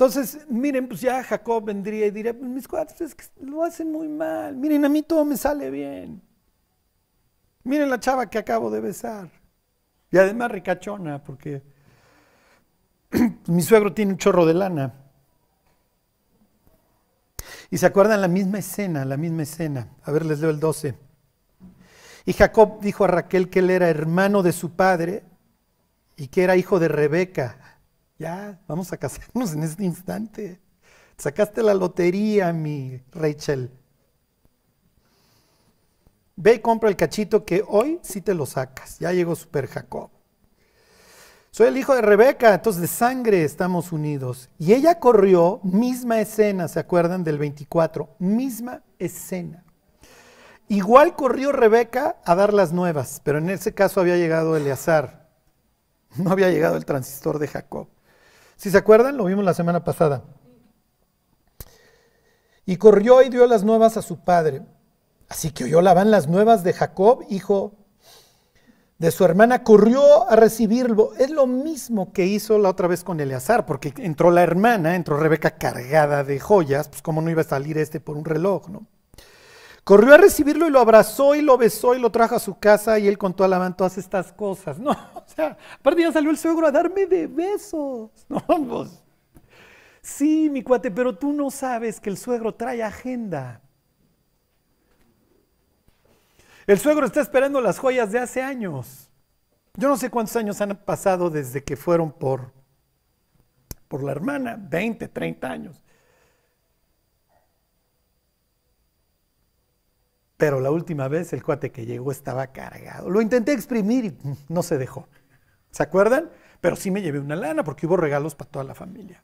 Entonces, 0.00 0.46
miren, 0.48 0.88
pues 0.88 1.02
ya 1.02 1.22
Jacob 1.22 1.62
vendría 1.62 2.06
y 2.06 2.10
diría, 2.10 2.32
mis 2.32 2.66
cuates 2.66 3.02
es 3.02 3.14
que 3.14 3.26
lo 3.42 3.62
hacen 3.62 3.92
muy 3.92 4.08
mal. 4.08 4.56
Miren, 4.56 4.82
a 4.86 4.88
mí 4.88 5.02
todo 5.02 5.26
me 5.26 5.36
sale 5.36 5.68
bien. 5.70 6.22
Miren 7.64 7.90
la 7.90 8.00
chava 8.00 8.30
que 8.30 8.38
acabo 8.38 8.70
de 8.70 8.80
besar. 8.80 9.30
Y 10.10 10.16
además 10.16 10.52
ricachona, 10.52 11.22
porque 11.22 11.62
mi 13.48 13.60
suegro 13.60 13.92
tiene 13.92 14.12
un 14.12 14.16
chorro 14.16 14.46
de 14.46 14.54
lana. 14.54 14.94
Y 17.68 17.76
se 17.76 17.84
acuerdan 17.84 18.22
la 18.22 18.28
misma 18.28 18.60
escena, 18.60 19.04
la 19.04 19.18
misma 19.18 19.42
escena. 19.42 19.88
A 20.04 20.12
ver, 20.12 20.24
les 20.24 20.40
leo 20.40 20.48
el 20.48 20.60
12. 20.60 20.94
Y 22.24 22.32
Jacob 22.32 22.80
dijo 22.80 23.04
a 23.04 23.08
Raquel 23.08 23.50
que 23.50 23.58
él 23.58 23.68
era 23.68 23.90
hermano 23.90 24.42
de 24.42 24.52
su 24.52 24.70
padre 24.70 25.24
y 26.16 26.28
que 26.28 26.42
era 26.42 26.56
hijo 26.56 26.78
de 26.78 26.88
Rebeca. 26.88 27.69
Ya, 28.20 28.60
vamos 28.68 28.92
a 28.92 28.98
casarnos 28.98 29.54
en 29.54 29.62
este 29.62 29.82
instante. 29.82 30.60
Sacaste 31.16 31.62
la 31.62 31.72
lotería, 31.72 32.52
mi 32.52 33.00
Rachel. 33.12 33.70
Ve 36.36 36.56
y 36.56 36.58
compra 36.58 36.90
el 36.90 36.96
cachito 36.96 37.46
que 37.46 37.64
hoy 37.66 37.98
sí 38.02 38.20
te 38.20 38.34
lo 38.34 38.44
sacas. 38.44 38.98
Ya 38.98 39.10
llegó 39.12 39.34
Super 39.34 39.66
Jacob. 39.68 40.10
Soy 41.50 41.68
el 41.68 41.78
hijo 41.78 41.94
de 41.94 42.02
Rebeca, 42.02 42.52
entonces 42.52 42.82
de 42.82 42.88
sangre 42.88 43.42
estamos 43.42 43.90
unidos. 43.90 44.50
Y 44.58 44.74
ella 44.74 45.00
corrió, 45.00 45.60
misma 45.62 46.20
escena, 46.20 46.68
¿se 46.68 46.78
acuerdan 46.78 47.24
del 47.24 47.38
24? 47.38 48.16
Misma 48.18 48.82
escena. 48.98 49.64
Igual 50.68 51.16
corrió 51.16 51.52
Rebeca 51.52 52.20
a 52.26 52.34
dar 52.34 52.52
las 52.52 52.74
nuevas, 52.74 53.22
pero 53.24 53.38
en 53.38 53.48
ese 53.48 53.72
caso 53.72 53.98
había 53.98 54.18
llegado 54.18 54.58
Eleazar. 54.58 55.30
No 56.16 56.32
había 56.32 56.50
llegado 56.50 56.76
el 56.76 56.84
transistor 56.84 57.38
de 57.38 57.48
Jacob. 57.48 57.88
Si 58.60 58.70
se 58.70 58.76
acuerdan, 58.76 59.16
lo 59.16 59.24
vimos 59.24 59.42
la 59.42 59.54
semana 59.54 59.84
pasada. 59.84 60.22
Y 62.66 62.76
corrió 62.76 63.22
y 63.22 63.30
dio 63.30 63.46
las 63.46 63.64
nuevas 63.64 63.96
a 63.96 64.02
su 64.02 64.22
padre. 64.22 64.60
Así 65.30 65.50
que 65.50 65.64
oyó 65.64 65.80
Labán 65.80 66.10
las 66.10 66.28
nuevas 66.28 66.62
de 66.62 66.74
Jacob, 66.74 67.24
hijo 67.30 67.72
de 68.98 69.12
su 69.12 69.24
hermana, 69.24 69.64
corrió 69.64 70.28
a 70.28 70.36
recibirlo. 70.36 71.14
Es 71.18 71.30
lo 71.30 71.46
mismo 71.46 72.12
que 72.12 72.26
hizo 72.26 72.58
la 72.58 72.68
otra 72.68 72.86
vez 72.86 73.02
con 73.02 73.18
Eleazar, 73.18 73.64
porque 73.64 73.94
entró 73.96 74.30
la 74.30 74.42
hermana, 74.42 74.94
entró 74.94 75.16
Rebeca 75.16 75.56
cargada 75.56 76.22
de 76.22 76.38
joyas, 76.38 76.90
pues 76.90 77.00
cómo 77.00 77.22
no 77.22 77.30
iba 77.30 77.40
a 77.40 77.46
salir 77.46 77.78
este 77.78 77.98
por 77.98 78.18
un 78.18 78.26
reloj, 78.26 78.68
¿no? 78.68 78.86
Corrió 79.84 80.12
a 80.12 80.18
recibirlo 80.18 80.68
y 80.68 80.70
lo 80.70 80.80
abrazó 80.80 81.34
y 81.34 81.40
lo 81.40 81.56
besó 81.56 81.94
y 81.94 81.98
lo 81.98 82.12
trajo 82.12 82.34
a 82.34 82.38
su 82.38 82.58
casa 82.58 82.98
y 82.98 83.08
él 83.08 83.16
contó 83.16 83.42
a 83.42 83.48
Labán 83.48 83.74
todas 83.74 83.96
estas 83.96 84.34
cosas. 84.34 84.78
No, 84.78 84.94
o 85.32 85.34
sea, 85.34 85.56
aparte 85.78 86.02
ya 86.02 86.12
salió 86.12 86.30
el 86.30 86.38
suegro 86.38 86.66
a 86.66 86.72
darme 86.72 87.06
de 87.06 87.26
besos. 87.26 88.10
No, 88.28 88.42
pues, 88.68 89.02
sí, 90.02 90.48
mi 90.50 90.62
cuate, 90.62 90.90
pero 90.90 91.16
tú 91.16 91.32
no 91.32 91.50
sabes 91.50 92.00
que 92.00 92.10
el 92.10 92.16
suegro 92.16 92.54
trae 92.54 92.82
agenda. 92.82 93.60
El 96.66 96.78
suegro 96.78 97.06
está 97.06 97.20
esperando 97.20 97.60
las 97.60 97.78
joyas 97.78 98.12
de 98.12 98.18
hace 98.18 98.42
años. 98.42 99.10
Yo 99.74 99.88
no 99.88 99.96
sé 99.96 100.10
cuántos 100.10 100.36
años 100.36 100.60
han 100.60 100.76
pasado 100.76 101.30
desde 101.30 101.62
que 101.64 101.76
fueron 101.76 102.12
por, 102.12 102.52
por 103.88 104.02
la 104.02 104.12
hermana, 104.12 104.56
20, 104.58 105.08
30 105.08 105.50
años. 105.50 105.82
Pero 110.36 110.60
la 110.60 110.70
última 110.70 111.06
vez 111.08 111.32
el 111.32 111.42
cuate 111.42 111.70
que 111.70 111.86
llegó 111.86 112.10
estaba 112.10 112.46
cargado. 112.48 113.10
Lo 113.10 113.20
intenté 113.20 113.52
exprimir 113.52 114.04
y 114.06 114.18
no 114.48 114.62
se 114.62 114.78
dejó. 114.78 115.06
¿Se 115.70 115.82
acuerdan? 115.82 116.30
Pero 116.60 116.76
sí 116.76 116.90
me 116.90 117.02
llevé 117.02 117.18
una 117.18 117.36
lana 117.36 117.64
porque 117.64 117.86
hubo 117.86 117.96
regalos 117.96 118.34
para 118.34 118.50
toda 118.50 118.64
la 118.64 118.74
familia. 118.74 119.22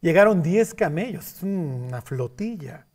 Llegaron 0.00 0.42
10 0.42 0.74
camellos, 0.74 1.42
una 1.42 2.00
flotilla. 2.02 2.86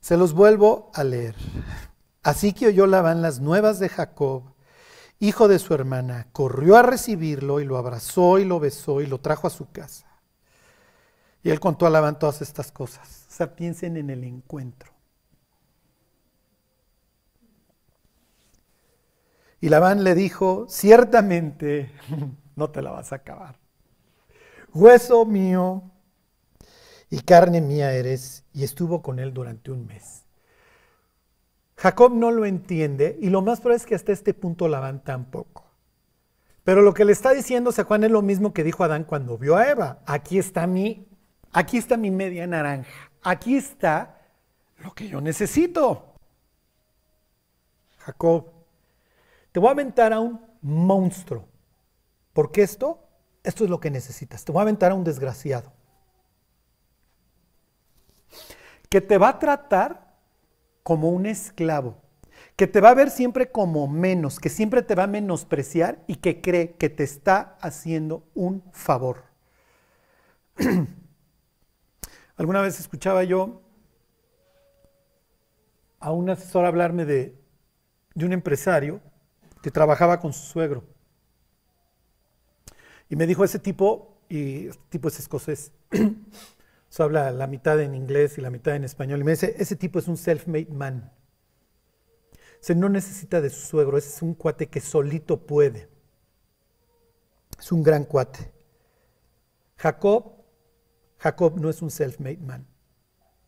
Se 0.00 0.16
los 0.16 0.34
vuelvo 0.34 0.90
a 0.94 1.04
leer. 1.04 1.36
Así 2.22 2.52
que 2.52 2.66
oyó 2.66 2.86
Labán 2.86 3.22
las 3.22 3.40
nuevas 3.40 3.78
de 3.78 3.88
Jacob, 3.88 4.52
hijo 5.20 5.48
de 5.48 5.58
su 5.58 5.74
hermana, 5.74 6.28
corrió 6.32 6.76
a 6.76 6.82
recibirlo 6.82 7.60
y 7.60 7.64
lo 7.64 7.78
abrazó 7.78 8.38
y 8.38 8.44
lo 8.44 8.60
besó 8.60 9.00
y 9.00 9.06
lo 9.06 9.20
trajo 9.20 9.46
a 9.46 9.50
su 9.50 9.70
casa. 9.70 10.06
Y 11.42 11.50
él 11.50 11.58
contó 11.58 11.86
a 11.86 11.90
Labán 11.90 12.18
todas 12.18 12.42
estas 12.42 12.70
cosas. 12.70 13.26
O 13.28 13.32
sea, 13.32 13.56
piensen 13.56 13.96
en 13.96 14.10
el 14.10 14.22
encuentro. 14.22 14.91
Y 19.62 19.68
Labán 19.68 20.02
le 20.02 20.16
dijo, 20.16 20.66
ciertamente 20.68 21.92
no 22.56 22.70
te 22.70 22.82
la 22.82 22.90
vas 22.90 23.12
a 23.12 23.16
acabar. 23.16 23.60
Hueso 24.74 25.24
mío 25.24 25.84
y 27.08 27.20
carne 27.20 27.60
mía 27.60 27.92
eres. 27.92 28.44
Y 28.52 28.64
estuvo 28.64 29.02
con 29.02 29.20
él 29.20 29.32
durante 29.32 29.70
un 29.70 29.86
mes. 29.86 30.24
Jacob 31.76 32.12
no 32.12 32.32
lo 32.32 32.44
entiende 32.44 33.16
y 33.20 33.30
lo 33.30 33.40
más 33.40 33.60
probable 33.60 33.76
es 33.76 33.86
que 33.86 33.94
hasta 33.94 34.10
este 34.10 34.34
punto 34.34 34.66
Labán 34.66 35.04
tampoco. 35.04 35.64
Pero 36.64 36.82
lo 36.82 36.92
que 36.92 37.04
le 37.04 37.12
está 37.12 37.30
diciendo 37.30 37.72
a 37.76 37.84
Juan 37.84 38.02
es 38.02 38.10
lo 38.10 38.20
mismo 38.20 38.52
que 38.52 38.64
dijo 38.64 38.82
Adán 38.82 39.04
cuando 39.04 39.38
vio 39.38 39.56
a 39.56 39.70
Eva. 39.70 40.00
Aquí 40.06 40.40
está 40.40 40.66
mi, 40.66 41.06
aquí 41.52 41.78
está 41.78 41.96
mi 41.96 42.10
media 42.10 42.48
naranja. 42.48 43.10
Aquí 43.22 43.56
está 43.56 44.18
lo 44.78 44.92
que 44.92 45.06
yo 45.06 45.20
necesito. 45.20 46.16
Jacob, 47.98 48.51
te 49.52 49.60
voy 49.60 49.68
a 49.68 49.72
aventar 49.72 50.12
a 50.12 50.20
un 50.20 50.40
monstruo. 50.62 51.46
Porque 52.32 52.62
esto, 52.62 53.06
esto 53.44 53.64
es 53.64 53.70
lo 53.70 53.80
que 53.80 53.90
necesitas. 53.90 54.44
Te 54.44 54.52
voy 54.52 54.60
a 54.60 54.62
aventar 54.62 54.92
a 54.92 54.94
un 54.94 55.04
desgraciado. 55.04 55.72
Que 58.88 59.02
te 59.02 59.18
va 59.18 59.28
a 59.28 59.38
tratar 59.38 60.16
como 60.82 61.10
un 61.10 61.26
esclavo. 61.26 61.96
Que 62.56 62.66
te 62.66 62.80
va 62.80 62.90
a 62.90 62.94
ver 62.94 63.10
siempre 63.10 63.50
como 63.50 63.86
menos. 63.86 64.40
Que 64.40 64.48
siempre 64.48 64.82
te 64.82 64.94
va 64.94 65.04
a 65.04 65.08
menospreciar 65.08 66.02
y 66.06 66.16
que 66.16 66.40
cree 66.40 66.76
que 66.76 66.88
te 66.88 67.04
está 67.04 67.58
haciendo 67.60 68.24
un 68.34 68.62
favor. 68.72 69.24
Alguna 72.36 72.62
vez 72.62 72.80
escuchaba 72.80 73.24
yo 73.24 73.60
a 76.00 76.12
un 76.12 76.30
asesor 76.30 76.64
hablarme 76.64 77.04
de, 77.04 77.38
de 78.14 78.26
un 78.26 78.32
empresario 78.32 79.00
que 79.62 79.70
trabajaba 79.70 80.20
con 80.20 80.32
su 80.32 80.44
suegro. 80.44 80.84
Y 83.08 83.16
me 83.16 83.26
dijo 83.26 83.44
ese 83.44 83.58
tipo, 83.58 84.18
y 84.28 84.68
este 84.68 84.82
tipo 84.88 85.08
es 85.08 85.18
escocés, 85.18 85.72
se 86.88 87.02
habla 87.02 87.30
la 87.30 87.46
mitad 87.46 87.80
en 87.80 87.94
inglés 87.94 88.36
y 88.38 88.40
la 88.40 88.50
mitad 88.50 88.74
en 88.74 88.84
español, 88.84 89.20
y 89.20 89.24
me 89.24 89.30
dice, 89.32 89.54
ese 89.58 89.76
tipo 89.76 89.98
es 89.98 90.08
un 90.08 90.16
self-made 90.16 90.70
man. 90.70 91.12
Se 92.60 92.74
no 92.74 92.88
necesita 92.88 93.40
de 93.40 93.50
su 93.50 93.66
suegro, 93.66 93.98
ese 93.98 94.08
es 94.08 94.22
un 94.22 94.34
cuate 94.34 94.68
que 94.68 94.80
solito 94.80 95.46
puede. 95.46 95.88
Es 97.58 97.70
un 97.72 97.82
gran 97.82 98.04
cuate. 98.04 98.52
Jacob, 99.76 100.32
Jacob 101.18 101.58
no 101.58 101.70
es 101.70 101.82
un 101.82 101.90
self-made 101.90 102.38
man. 102.38 102.66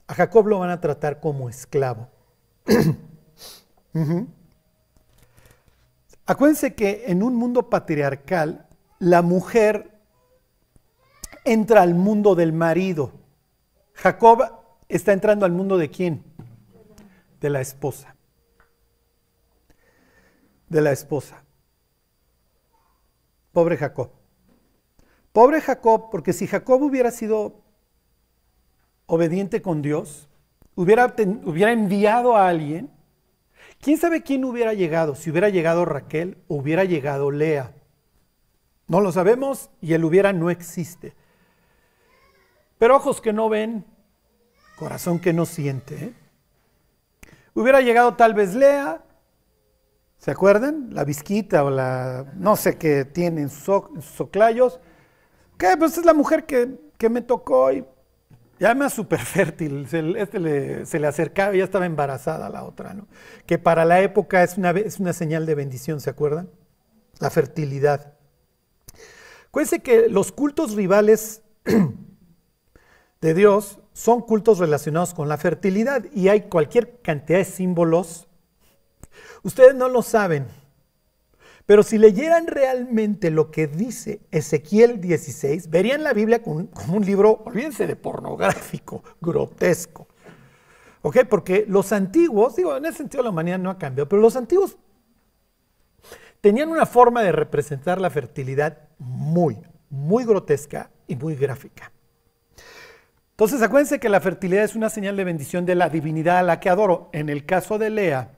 A 0.06 0.14
Jacob 0.14 0.46
lo 0.46 0.58
van 0.58 0.70
a 0.70 0.80
tratar 0.80 1.20
como 1.20 1.48
esclavo. 1.48 2.08
Acuérdense 6.26 6.74
que 6.74 7.04
en 7.06 7.22
un 7.22 7.34
mundo 7.34 7.68
patriarcal, 7.68 8.66
la 8.98 9.20
mujer 9.20 10.00
entra 11.44 11.82
al 11.82 11.94
mundo 11.94 12.34
del 12.34 12.52
marido. 12.52 13.12
Jacob 13.92 14.42
está 14.88 15.12
entrando 15.12 15.44
al 15.44 15.52
mundo 15.52 15.76
de 15.76 15.90
quién? 15.90 16.24
De 17.40 17.50
la 17.50 17.60
esposa. 17.60 18.16
De 20.68 20.80
la 20.80 20.92
esposa. 20.92 21.44
Pobre 23.52 23.76
Jacob. 23.76 24.10
Pobre 25.32 25.60
Jacob, 25.60 26.10
porque 26.10 26.32
si 26.32 26.46
Jacob 26.46 26.80
hubiera 26.82 27.10
sido 27.10 27.62
obediente 29.06 29.60
con 29.60 29.82
Dios, 29.82 30.28
hubiera, 30.74 31.14
hubiera 31.44 31.72
enviado 31.72 32.36
a 32.36 32.48
alguien, 32.48 32.93
¿quién 33.84 33.98
sabe 33.98 34.22
quién 34.22 34.44
hubiera 34.46 34.72
llegado? 34.72 35.14
Si 35.14 35.30
hubiera 35.30 35.50
llegado 35.50 35.84
Raquel 35.84 36.38
hubiera 36.48 36.84
llegado 36.84 37.30
Lea. 37.30 37.74
No 38.88 39.02
lo 39.02 39.12
sabemos 39.12 39.68
y 39.82 39.92
el 39.92 40.04
hubiera 40.04 40.32
no 40.32 40.48
existe. 40.50 41.14
Pero 42.78 42.96
ojos 42.96 43.20
que 43.20 43.32
no 43.34 43.50
ven, 43.50 43.84
corazón 44.76 45.18
que 45.18 45.34
no 45.34 45.44
siente. 45.44 45.94
¿eh? 46.06 46.14
Hubiera 47.54 47.82
llegado 47.82 48.14
tal 48.14 48.32
vez 48.32 48.54
Lea, 48.54 49.04
¿se 50.18 50.30
acuerdan? 50.30 50.88
La 50.92 51.04
visquita 51.04 51.62
o 51.64 51.70
la, 51.70 52.32
no 52.36 52.56
sé 52.56 52.78
qué 52.78 53.04
tiene 53.04 53.42
en 53.42 53.50
sus, 53.50 53.68
o- 53.68 53.90
en 53.94 54.00
sus 54.02 54.20
oclayos. 54.22 54.80
¿Qué? 55.58 55.76
Pues 55.78 55.96
es 55.98 56.04
la 56.06 56.14
mujer 56.14 56.46
que, 56.46 56.78
que 56.98 57.08
me 57.10 57.20
tocó 57.20 57.70
y 57.70 57.84
ya 58.64 58.70
además 58.70 58.94
súper 58.94 59.20
fértil. 59.20 59.86
Se, 59.88 60.02
este 60.18 60.40
le- 60.40 60.86
se 60.86 60.98
le 60.98 61.06
acercaba 61.06 61.54
y 61.54 61.58
ya 61.58 61.64
estaba 61.64 61.84
embarazada 61.84 62.48
la 62.48 62.64
otra, 62.64 62.94
¿no? 62.94 63.06
Que 63.44 63.58
para 63.58 63.84
la 63.84 64.00
época 64.00 64.42
es 64.42 64.56
una, 64.56 64.70
es 64.70 64.98
una 65.00 65.12
señal 65.12 65.44
de 65.44 65.54
bendición, 65.54 66.00
¿se 66.00 66.08
acuerdan? 66.08 66.48
La 67.20 67.28
fertilidad. 67.28 68.14
Acuérdense 69.48 69.80
que 69.80 70.08
los 70.08 70.32
cultos 70.32 70.76
rivales 70.76 71.42
de 73.20 73.34
Dios 73.34 73.80
son 73.92 74.22
cultos 74.22 74.60
relacionados 74.60 75.12
con 75.12 75.28
la 75.28 75.36
fertilidad 75.36 76.06
y 76.14 76.28
hay 76.28 76.48
cualquier 76.48 77.02
cantidad 77.02 77.40
de 77.40 77.44
símbolos. 77.44 78.28
Ustedes 79.42 79.74
no 79.74 79.90
lo 79.90 80.00
saben, 80.00 80.46
pero 81.66 81.82
si 81.82 81.96
leyeran 81.96 82.46
realmente 82.46 83.30
lo 83.30 83.50
que 83.50 83.66
dice 83.66 84.20
Ezequiel 84.30 85.00
16, 85.00 85.70
verían 85.70 86.02
la 86.02 86.12
Biblia 86.12 86.42
como 86.42 86.68
un, 86.92 87.06
libro, 87.06 87.42
olvídense 87.44 87.86
de 87.86 87.96
pornográfico, 87.96 89.02
grotesco. 89.20 90.06
¿Ok? 91.00 91.18
Porque 91.28 91.64
los 91.66 91.92
antiguos, 91.92 92.56
digo, 92.56 92.76
en 92.76 92.84
ese 92.84 92.98
sentido 92.98 93.22
la 93.22 93.30
humanidad 93.30 93.58
no 93.58 93.70
ha 93.70 93.78
cambiado, 93.78 94.08
pero 94.08 94.20
los 94.20 94.36
antiguos 94.36 94.76
tenían 96.42 96.68
una 96.68 96.84
forma 96.84 97.22
de 97.22 97.32
representar 97.32 97.98
la 97.98 98.10
fertilidad 98.10 98.88
muy, 98.98 99.58
muy 99.88 100.24
grotesca 100.24 100.90
y 101.06 101.16
muy 101.16 101.34
gráfica. 101.34 101.90
Entonces, 103.30 103.62
acuérdense 103.62 103.98
que 103.98 104.08
la 104.10 104.20
fertilidad 104.20 104.64
es 104.64 104.76
una 104.76 104.90
señal 104.90 105.16
de 105.16 105.24
bendición 105.24 105.66
de 105.66 105.74
la 105.74 105.88
divinidad 105.88 106.38
a 106.38 106.42
la 106.42 106.60
que 106.60 106.68
adoro. 106.68 107.08
En 107.12 107.28
el 107.28 107.46
caso 107.46 107.78
de 107.78 107.90
Lea, 107.90 108.33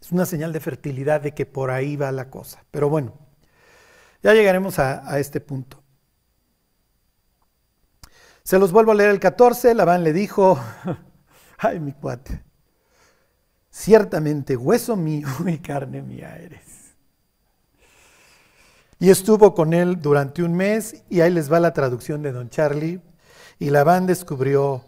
es 0.00 0.12
una 0.12 0.24
señal 0.24 0.52
de 0.52 0.60
fertilidad 0.60 1.20
de 1.20 1.34
que 1.34 1.46
por 1.46 1.70
ahí 1.70 1.96
va 1.96 2.10
la 2.10 2.30
cosa. 2.30 2.64
Pero 2.70 2.88
bueno, 2.88 3.12
ya 4.22 4.32
llegaremos 4.32 4.78
a, 4.78 5.18
este 5.18 5.40
punto. 5.40 5.82
Se 8.42 8.58
los 8.58 8.72
vuelvo 8.72 8.92
a 8.92 8.94
leer 8.94 9.10
el 9.10 9.20
14. 9.20 9.74
Labán 9.74 10.02
le 10.02 10.12
dijo, 10.12 10.58
ay 11.58 11.80
mi 11.80 11.92
cuate, 11.92 12.42
ciertamente 13.70 14.56
hueso 14.56 14.96
mío 14.96 15.28
y 15.46 15.58
carne 15.58 16.02
mía 16.02 16.36
eres. 16.36 16.94
Y 18.98 19.08
estuvo 19.08 19.54
con 19.54 19.72
él 19.72 20.00
durante 20.00 20.42
un 20.42 20.54
mes 20.54 21.04
y 21.08 21.22
ahí 21.22 21.30
les 21.30 21.50
va 21.50 21.58
la 21.58 21.72
traducción 21.72 22.22
de 22.22 22.32
don 22.32 22.50
Charlie. 22.50 23.00
Y 23.58 23.70
Labán 23.70 24.06
descubrió 24.06 24.84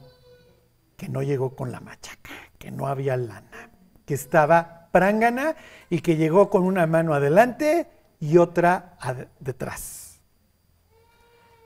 que 0.97 1.09
no 1.09 1.23
llegó 1.23 1.57
con 1.57 1.73
la 1.73 1.81
machaca, 1.81 2.31
que 2.59 2.71
no 2.71 2.87
había 2.87 3.17
lana, 3.17 3.71
que 4.05 4.13
estaba 4.15 4.82
prángana 4.93 5.57
y 5.91 6.01
que 6.01 6.17
llegó 6.17 6.51
con 6.51 6.63
una 6.63 6.87
mano 6.87 7.15
adelante 7.15 7.89
y 8.21 8.39
otra 8.39 8.97
detrás. 9.41 10.21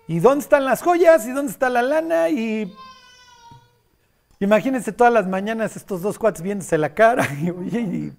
¿Y 0.08 0.20
dónde 0.20 0.44
están 0.44 0.64
las 0.64 0.82
joyas? 0.82 1.26
¿Y 1.26 1.32
dónde 1.32 1.52
está 1.52 1.68
la 1.68 1.82
lana? 1.82 2.30
Y 2.30 2.72
imagínense 4.38 4.92
todas 4.92 5.12
las 5.12 5.26
mañanas 5.26 5.76
estos 5.76 6.00
dos 6.00 6.18
cuates 6.18 6.42
viéndose 6.42 6.78
la 6.78 6.94
cara 6.94 7.26
y, 7.42 7.50
oye, 7.50 7.80
y, 7.80 8.16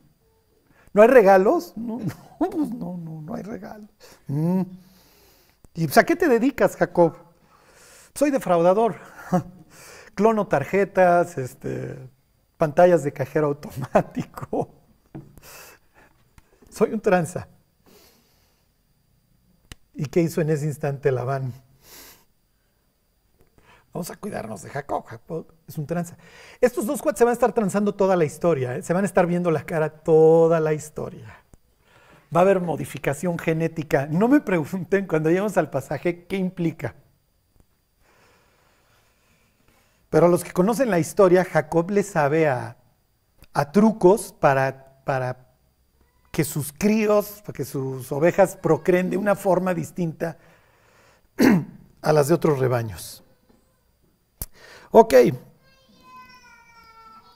¿no 0.93 1.02
hay 1.02 1.08
regalos? 1.08 1.74
No, 1.76 2.00
no, 2.39 2.50
pues 2.50 2.70
no, 2.70 2.98
no, 2.98 3.22
no 3.22 3.34
hay 3.34 3.43
regalos. 3.43 3.89
Mm. 4.28 4.62
¿Y 5.76 5.86
pues, 5.86 5.98
a 5.98 6.06
qué 6.06 6.15
te 6.15 6.28
dedicas, 6.28 6.76
Jacob? 6.76 7.15
Soy 8.13 8.32
defraudador. 8.32 8.96
Clono 10.15 10.48
tarjetas, 10.48 11.38
este, 11.38 11.98
pantallas 12.58 13.04
de 13.04 13.13
cajero 13.13 13.48
automático. 13.48 14.77
Soy 16.78 16.94
un 16.94 17.02
tranza. 17.02 17.48
¿Y 19.96 20.06
qué 20.06 20.22
hizo 20.22 20.42
en 20.42 20.52
ese 20.52 20.68
instante 20.68 21.12
Labán? 21.12 21.52
Vamos 23.92 24.12
a 24.12 24.16
cuidarnos 24.16 24.62
de 24.62 24.70
Jacob. 24.70 25.04
Jacob 25.08 25.48
es 25.68 25.76
un 25.80 25.88
tranza. 25.88 26.18
Estos 26.62 26.86
dos 26.86 27.02
cuates 27.02 27.18
se 27.18 27.24
van 27.24 27.32
a 27.32 27.34
estar 27.34 27.52
transando 27.52 27.96
toda 27.96 28.16
la 28.16 28.26
historia. 28.26 28.76
¿eh? 28.76 28.84
Se 28.84 28.94
van 28.94 29.06
a 29.06 29.08
estar 29.08 29.26
viendo 29.26 29.50
la 29.50 29.63
cara 29.63 29.90
toda 29.90 30.60
la 30.60 30.72
historia. 30.74 31.26
Va 32.36 32.42
a 32.42 32.44
haber 32.44 32.62
modificación 32.62 33.40
genética. 33.40 34.06
No 34.06 34.28
me 34.28 34.40
pregunten 34.40 35.08
cuando 35.08 35.30
lleguemos 35.30 35.58
al 35.58 35.72
pasaje 35.72 36.26
qué 36.26 36.38
implica. 36.38 36.94
Pero 40.12 40.28
los 40.28 40.44
que 40.44 40.52
conocen 40.52 40.92
la 40.92 41.00
historia, 41.00 41.44
Jacob 41.44 41.90
le 41.90 42.04
sabe 42.04 42.48
a, 42.48 42.78
a 43.52 43.72
trucos 43.72 44.32
para, 44.32 45.02
para 45.06 45.46
que 46.38 46.43
sus 46.43 46.71
críos, 46.71 47.41
que 47.52 47.65
sus 47.65 48.12
ovejas 48.12 48.58
procreen 48.58 49.10
de 49.10 49.17
una 49.17 49.34
forma 49.34 49.73
distinta 49.73 50.38
a 52.04 52.13
las 52.13 52.28
de 52.28 52.36
otros 52.36 52.60
rebaños. 52.60 53.23
Ok. 54.91 55.15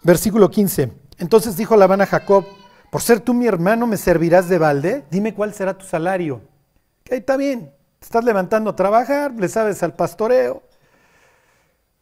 Versículo 0.04 0.52
15. 0.52 0.94
Entonces 1.18 1.58
dijo 1.58 1.76
Labán 1.76 2.02
a 2.02 2.06
Jacob, 2.06 2.46
por 2.92 3.02
ser 3.02 3.22
tú 3.22 3.34
mi 3.34 3.48
hermano, 3.48 3.88
¿me 3.88 3.98
servirás 3.98 4.48
de 4.48 4.60
balde? 4.60 5.04
Dime 5.10 5.34
cuál 5.34 5.56
será 5.56 5.76
tu 5.76 5.88
salario. 5.88 6.36
Ok, 7.02 7.14
está 7.14 7.38
bien. 7.38 7.74
Te 7.98 8.06
estás 8.06 8.24
levantando 8.24 8.70
a 8.70 8.76
trabajar, 8.76 9.32
le 9.32 9.50
sabes 9.50 9.82
al 9.82 9.96
pastoreo. 9.96 10.62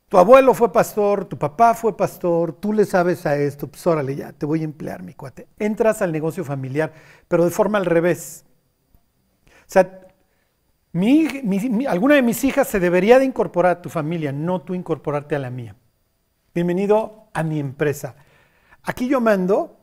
Tu 0.10 0.18
abuelo 0.18 0.56
fue 0.56 0.74
pastor, 0.74 1.26
tu 1.26 1.38
papá 1.38 1.76
fue 1.76 1.96
pastor, 1.96 2.54
tú 2.54 2.74
le 2.74 2.86
sabes 2.86 3.28
a 3.28 3.38
esto, 3.38 3.68
pues 3.68 3.86
órale, 3.86 4.16
ya, 4.16 4.34
te 4.34 4.48
voy 4.48 4.62
a 4.62 4.64
emplear, 4.64 5.04
mi 5.04 5.14
cuate. 5.14 5.48
Entras 5.60 6.02
al 6.02 6.12
negocio 6.12 6.44
familiar, 6.44 6.92
pero 7.28 7.46
de 7.46 7.52
forma 7.52 7.78
al 7.78 7.86
revés. 7.86 8.44
O 9.46 9.52
sea, 9.68 10.08
mi, 10.94 11.28
alguna 11.88 12.16
de 12.16 12.24
mis 12.24 12.44
hijas 12.44 12.68
se 12.68 12.80
debería 12.80 13.20
de 13.20 13.26
incorporar 13.26 13.78
a 13.78 13.82
tu 13.84 13.90
familia, 13.90 14.32
no 14.32 14.64
tú 14.64 14.74
incorporarte 14.74 15.36
a 15.36 15.40
la 15.40 15.52
mía. 15.52 15.76
Bienvenido 16.56 17.30
a 17.36 17.44
mi 17.44 17.60
empresa. 17.60 18.16
Aquí 18.82 19.08
yo 19.08 19.22
mando, 19.22 19.78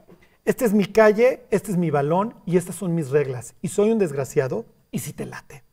esta 0.44 0.64
es 0.64 0.72
mi 0.72 0.86
calle, 0.86 1.44
este 1.52 1.70
es 1.70 1.76
mi 1.76 1.90
balón 1.90 2.34
y 2.44 2.56
estas 2.56 2.74
son 2.74 2.96
mis 2.96 3.10
reglas. 3.10 3.54
Y 3.62 3.68
soy 3.68 3.92
un 3.92 4.00
desgraciado 4.00 4.66
y 4.90 4.98
si 4.98 5.12
te 5.12 5.24
late. 5.24 5.65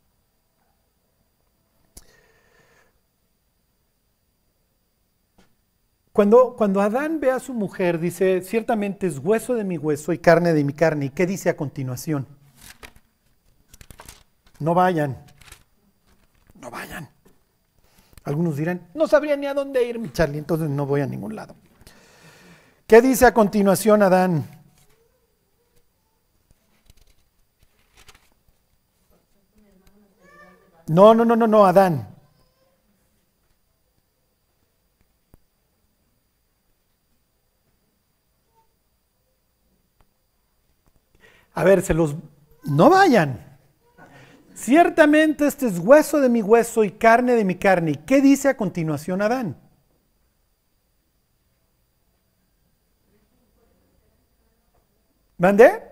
Cuando, 6.13 6.55
cuando 6.55 6.79
Adán 6.79 7.19
ve 7.19 7.31
a 7.31 7.39
su 7.39 7.55
mujer, 7.55 7.99
dice, 7.99 8.41
ciertamente 8.43 9.07
es 9.07 9.17
hueso 9.17 9.55
de 9.55 9.63
mi 9.63 9.79
hueso 9.79 10.13
y 10.13 10.19
carne 10.19 10.53
de 10.53 10.63
mi 10.63 10.73
carne. 10.73 11.05
¿Y 11.05 11.09
qué 11.09 11.25
dice 11.25 11.49
a 11.49 11.57
continuación? 11.57 12.27
No 14.59 14.75
vayan. 14.75 15.25
No 16.61 16.69
vayan. 16.69 17.09
Algunos 18.25 18.55
dirán, 18.55 18.87
no 18.93 19.07
sabría 19.07 19.35
ni 19.35 19.47
a 19.47 19.55
dónde 19.55 19.83
ir, 19.87 19.97
mi 19.97 20.11
Charlie, 20.11 20.37
entonces 20.37 20.69
no 20.69 20.85
voy 20.85 21.01
a 21.01 21.07
ningún 21.07 21.35
lado. 21.35 21.55
¿Qué 22.85 23.01
dice 23.01 23.25
a 23.25 23.33
continuación 23.33 24.03
Adán? 24.03 24.45
No, 30.85 31.15
no, 31.15 31.25
no, 31.25 31.35
no, 31.35 31.47
no, 31.47 31.65
Adán. 31.65 32.12
A 41.53 41.63
ver, 41.63 41.81
se 41.81 41.93
los... 41.93 42.15
No 42.63 42.89
vayan. 42.89 43.53
Ciertamente 44.53 45.47
este 45.47 45.67
es 45.67 45.79
hueso 45.79 46.21
de 46.21 46.29
mi 46.29 46.41
hueso 46.41 46.83
y 46.83 46.91
carne 46.91 47.33
de 47.33 47.43
mi 47.43 47.55
carne. 47.55 47.91
¿Y 47.91 47.95
qué 47.97 48.21
dice 48.21 48.49
a 48.49 48.57
continuación 48.57 49.21
Adán? 49.21 49.57
¿Mandé? 55.37 55.83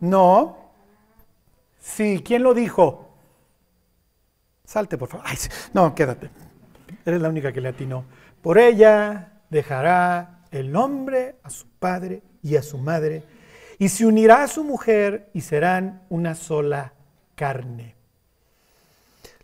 No. 0.00 0.56
Sí, 1.78 2.22
¿quién 2.24 2.42
lo 2.42 2.54
dijo? 2.54 3.08
Salte, 4.64 4.96
por 4.96 5.08
favor. 5.08 5.26
Ay, 5.28 5.36
no, 5.72 5.94
quédate. 5.94 6.30
Eres 7.04 7.20
la 7.20 7.28
única 7.28 7.52
que 7.52 7.60
le 7.60 7.68
atinó. 7.68 8.04
Por 8.42 8.58
ella 8.58 9.42
dejará 9.50 10.44
el 10.50 10.70
nombre 10.70 11.36
a 11.42 11.50
su 11.50 11.66
padre 11.66 12.22
y 12.42 12.56
a 12.56 12.62
su 12.62 12.78
madre, 12.78 13.24
y 13.78 13.88
se 13.88 14.06
unirá 14.06 14.42
a 14.42 14.48
su 14.48 14.64
mujer 14.64 15.30
y 15.34 15.40
serán 15.40 16.02
una 16.08 16.34
sola 16.34 16.94
carne. 17.34 17.94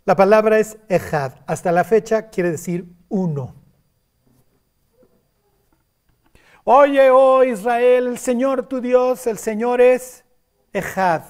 La 0.05 0.15
palabra 0.15 0.59
es 0.59 0.77
ejad. 0.87 1.33
Hasta 1.47 1.71
la 1.71 1.83
fecha 1.83 2.29
quiere 2.29 2.51
decir 2.51 2.85
uno. 3.09 3.55
Oye, 6.63 7.09
oh 7.11 7.43
Israel, 7.43 8.07
el 8.07 8.17
Señor 8.17 8.67
tu 8.67 8.81
Dios, 8.81 9.25
el 9.27 9.37
Señor 9.37 9.81
es 9.81 10.23
ejad. 10.73 11.23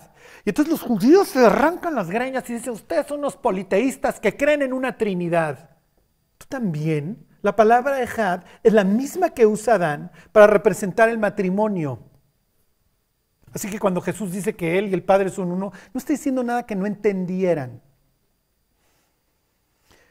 Y 0.43 0.49
entonces 0.49 0.71
los 0.71 0.82
judíos 0.82 1.30
se 1.30 1.45
arrancan 1.45 1.95
las 1.95 2.10
greñas 2.10 2.49
y 2.49 2.54
dicen, 2.54 2.73
ustedes 2.73 3.08
son 3.08 3.21
los 3.21 3.36
politeístas 3.36 4.19
que 4.19 4.36
creen 4.36 4.62
en 4.62 4.73
una 4.73 4.97
trinidad. 4.97 5.69
Tú 6.38 6.45
también. 6.47 7.25
La 7.45 7.55
palabra 7.55 8.01
ejad 8.01 8.41
es 8.63 8.73
la 8.73 8.84
misma 8.84 9.29
que 9.29 9.45
usa 9.45 9.75
Adán 9.75 10.10
para 10.31 10.47
representar 10.47 11.10
el 11.10 11.19
matrimonio. 11.19 11.99
Así 13.53 13.69
que 13.69 13.77
cuando 13.77 14.01
Jesús 14.01 14.31
dice 14.31 14.55
que 14.55 14.79
Él 14.79 14.88
y 14.88 14.95
el 14.95 15.03
Padre 15.03 15.29
son 15.29 15.51
uno, 15.51 15.71
no 15.93 15.97
está 15.99 16.13
diciendo 16.13 16.43
nada 16.43 16.65
que 16.65 16.75
no 16.75 16.88
entendieran. 16.88 17.84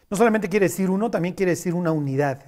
No 0.08 0.16
solamente 0.16 0.48
quiere 0.48 0.66
decir 0.66 0.88
uno, 0.88 1.10
también 1.10 1.34
quiere 1.34 1.50
decir 1.50 1.74
una 1.74 1.90
unidad. 1.90 2.44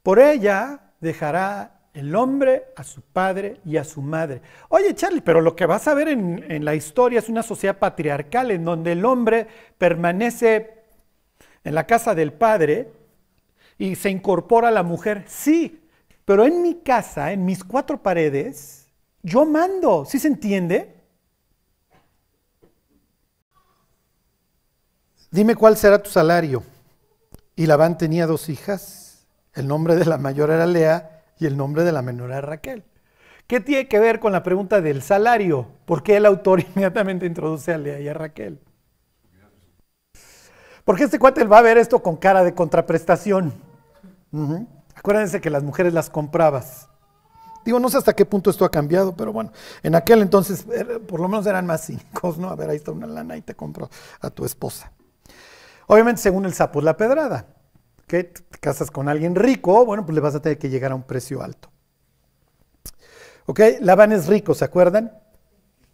Por 0.00 0.20
ella 0.20 0.92
dejará 1.00 1.80
el 1.94 2.14
hombre 2.14 2.66
a 2.76 2.84
su 2.84 3.02
padre 3.02 3.60
y 3.64 3.76
a 3.76 3.82
su 3.82 4.02
madre. 4.02 4.40
Oye, 4.68 4.94
Charlie, 4.94 5.20
pero 5.20 5.40
lo 5.40 5.56
que 5.56 5.66
vas 5.66 5.88
a 5.88 5.94
ver 5.94 6.06
en, 6.06 6.46
en 6.48 6.64
la 6.64 6.76
historia 6.76 7.18
es 7.18 7.28
una 7.28 7.42
sociedad 7.42 7.76
patriarcal 7.76 8.52
en 8.52 8.64
donde 8.64 8.92
el 8.92 9.04
hombre 9.04 9.48
permanece 9.78 10.77
en 11.68 11.74
la 11.74 11.86
casa 11.86 12.14
del 12.14 12.32
padre 12.32 12.90
y 13.76 13.94
se 13.94 14.08
incorpora 14.08 14.70
la 14.70 14.82
mujer. 14.82 15.24
Sí, 15.28 15.82
pero 16.24 16.46
en 16.46 16.62
mi 16.62 16.76
casa, 16.76 17.30
en 17.32 17.44
mis 17.44 17.62
cuatro 17.62 18.02
paredes, 18.02 18.88
yo 19.22 19.44
mando. 19.44 20.06
¿Sí 20.06 20.18
se 20.18 20.28
entiende? 20.28 20.94
Dime 25.30 25.54
cuál 25.54 25.76
será 25.76 26.02
tu 26.02 26.08
salario. 26.08 26.62
Y 27.54 27.66
Labán 27.66 27.98
tenía 27.98 28.26
dos 28.26 28.48
hijas. 28.48 29.26
El 29.52 29.68
nombre 29.68 29.94
de 29.94 30.06
la 30.06 30.16
mayor 30.16 30.50
era 30.50 30.66
Lea 30.66 31.22
y 31.38 31.44
el 31.44 31.56
nombre 31.56 31.84
de 31.84 31.92
la 31.92 32.00
menor 32.00 32.30
era 32.30 32.40
Raquel. 32.40 32.82
¿Qué 33.46 33.60
tiene 33.60 33.88
que 33.88 33.98
ver 33.98 34.20
con 34.20 34.32
la 34.32 34.42
pregunta 34.42 34.80
del 34.80 35.02
salario? 35.02 35.68
¿Por 35.84 36.02
qué 36.02 36.16
el 36.16 36.24
autor 36.24 36.60
inmediatamente 36.74 37.26
introduce 37.26 37.74
a 37.74 37.78
Lea 37.78 38.00
y 38.00 38.08
a 38.08 38.14
Raquel? 38.14 38.58
Porque 40.88 41.04
este 41.04 41.18
cuate 41.18 41.44
va 41.44 41.58
a 41.58 41.60
ver 41.60 41.76
esto 41.76 42.02
con 42.02 42.16
cara 42.16 42.42
de 42.42 42.54
contraprestación. 42.54 43.52
Acuérdense 44.94 45.38
que 45.38 45.50
las 45.50 45.62
mujeres 45.62 45.92
las 45.92 46.08
comprabas. 46.08 46.88
Digo, 47.62 47.78
no 47.78 47.90
sé 47.90 47.98
hasta 47.98 48.16
qué 48.16 48.24
punto 48.24 48.48
esto 48.48 48.64
ha 48.64 48.70
cambiado, 48.70 49.14
pero 49.14 49.30
bueno, 49.30 49.52
en 49.82 49.94
aquel 49.94 50.22
entonces 50.22 50.64
por 51.06 51.20
lo 51.20 51.28
menos 51.28 51.46
eran 51.46 51.66
más 51.66 51.84
cínicos, 51.84 52.38
¿no? 52.38 52.48
A 52.48 52.56
ver, 52.56 52.70
ahí 52.70 52.78
está 52.78 52.92
una 52.92 53.06
lana 53.06 53.36
y 53.36 53.42
te 53.42 53.54
compro 53.54 53.90
a 54.22 54.30
tu 54.30 54.46
esposa. 54.46 54.90
Obviamente, 55.88 56.22
según 56.22 56.46
el 56.46 56.54
sapo 56.54 56.78
es 56.78 56.86
la 56.86 56.96
pedrada. 56.96 57.44
que 58.06 58.24
Te 58.24 58.58
casas 58.58 58.90
con 58.90 59.10
alguien 59.10 59.34
rico, 59.34 59.84
bueno, 59.84 60.06
pues 60.06 60.14
le 60.14 60.22
vas 60.22 60.36
a 60.36 60.40
tener 60.40 60.56
que 60.56 60.70
llegar 60.70 60.92
a 60.92 60.94
un 60.94 61.02
precio 61.02 61.42
alto. 61.42 61.70
¿Ok? 63.44 63.60
Labán 63.80 64.12
es 64.12 64.26
rico, 64.26 64.54
¿se 64.54 64.64
acuerdan? 64.64 65.12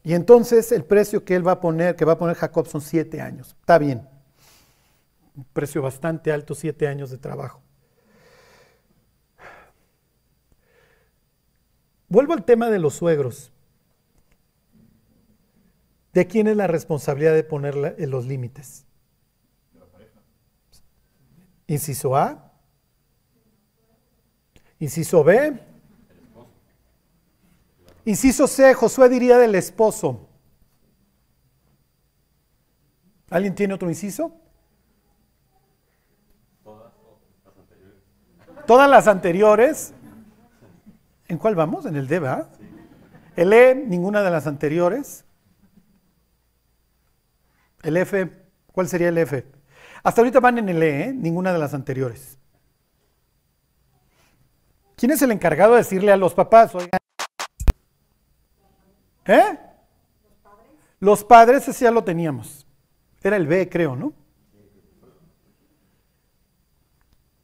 Y 0.04 0.14
entonces 0.14 0.70
el 0.70 0.84
precio 0.84 1.24
que 1.24 1.34
él 1.34 1.44
va 1.44 1.50
a 1.50 1.60
poner, 1.60 1.96
que 1.96 2.04
va 2.04 2.12
a 2.12 2.18
poner 2.18 2.36
Jacob 2.36 2.68
son 2.68 2.80
siete 2.80 3.20
años. 3.20 3.56
Está 3.58 3.78
bien. 3.78 4.13
Un 5.34 5.44
precio 5.44 5.82
bastante 5.82 6.32
alto, 6.32 6.54
siete 6.54 6.86
años 6.86 7.10
de 7.10 7.18
trabajo. 7.18 7.60
Vuelvo 12.08 12.32
al 12.34 12.44
tema 12.44 12.70
de 12.70 12.78
los 12.78 12.94
suegros. 12.94 13.50
¿De 16.12 16.28
quién 16.28 16.46
es 16.46 16.56
la 16.56 16.68
responsabilidad 16.68 17.34
de 17.34 17.42
poner 17.42 17.74
los 18.08 18.26
límites? 18.26 18.86
Inciso 21.66 22.16
A. 22.16 22.52
Inciso 24.78 25.24
B. 25.24 25.58
Inciso 28.04 28.46
C, 28.46 28.74
Josué 28.74 29.08
diría 29.08 29.38
del 29.38 29.56
esposo. 29.56 30.28
¿Alguien 33.30 33.56
tiene 33.56 33.74
otro 33.74 33.88
inciso? 33.88 34.43
Todas 38.66 38.88
las 38.88 39.08
anteriores. 39.08 39.92
¿En 41.28 41.38
cuál 41.38 41.54
vamos? 41.54 41.86
En 41.86 41.96
el 41.96 42.06
D, 42.06 42.18
¿verdad? 42.18 42.48
El 43.36 43.52
E, 43.52 43.74
ninguna 43.74 44.22
de 44.22 44.30
las 44.30 44.46
anteriores. 44.46 45.24
El 47.82 47.96
F, 47.96 48.30
¿cuál 48.72 48.88
sería 48.88 49.08
el 49.08 49.18
F? 49.18 49.44
Hasta 50.02 50.20
ahorita 50.20 50.40
van 50.40 50.58
en 50.58 50.68
el 50.68 50.82
E, 50.82 51.04
¿eh? 51.04 51.12
ninguna 51.12 51.52
de 51.52 51.58
las 51.58 51.74
anteriores. 51.74 52.38
¿Quién 54.96 55.12
es 55.12 55.20
el 55.22 55.32
encargado 55.32 55.72
de 55.72 55.78
decirle 55.78 56.12
a 56.12 56.16
los 56.16 56.34
papás, 56.34 56.74
oigan? 56.74 57.00
¿Eh? 59.26 59.58
Los 61.00 61.24
padres, 61.24 61.66
ese 61.68 61.84
ya 61.84 61.90
lo 61.90 62.04
teníamos. 62.04 62.66
Era 63.22 63.36
el 63.36 63.46
B, 63.46 63.68
creo, 63.68 63.96
¿no? 63.96 64.12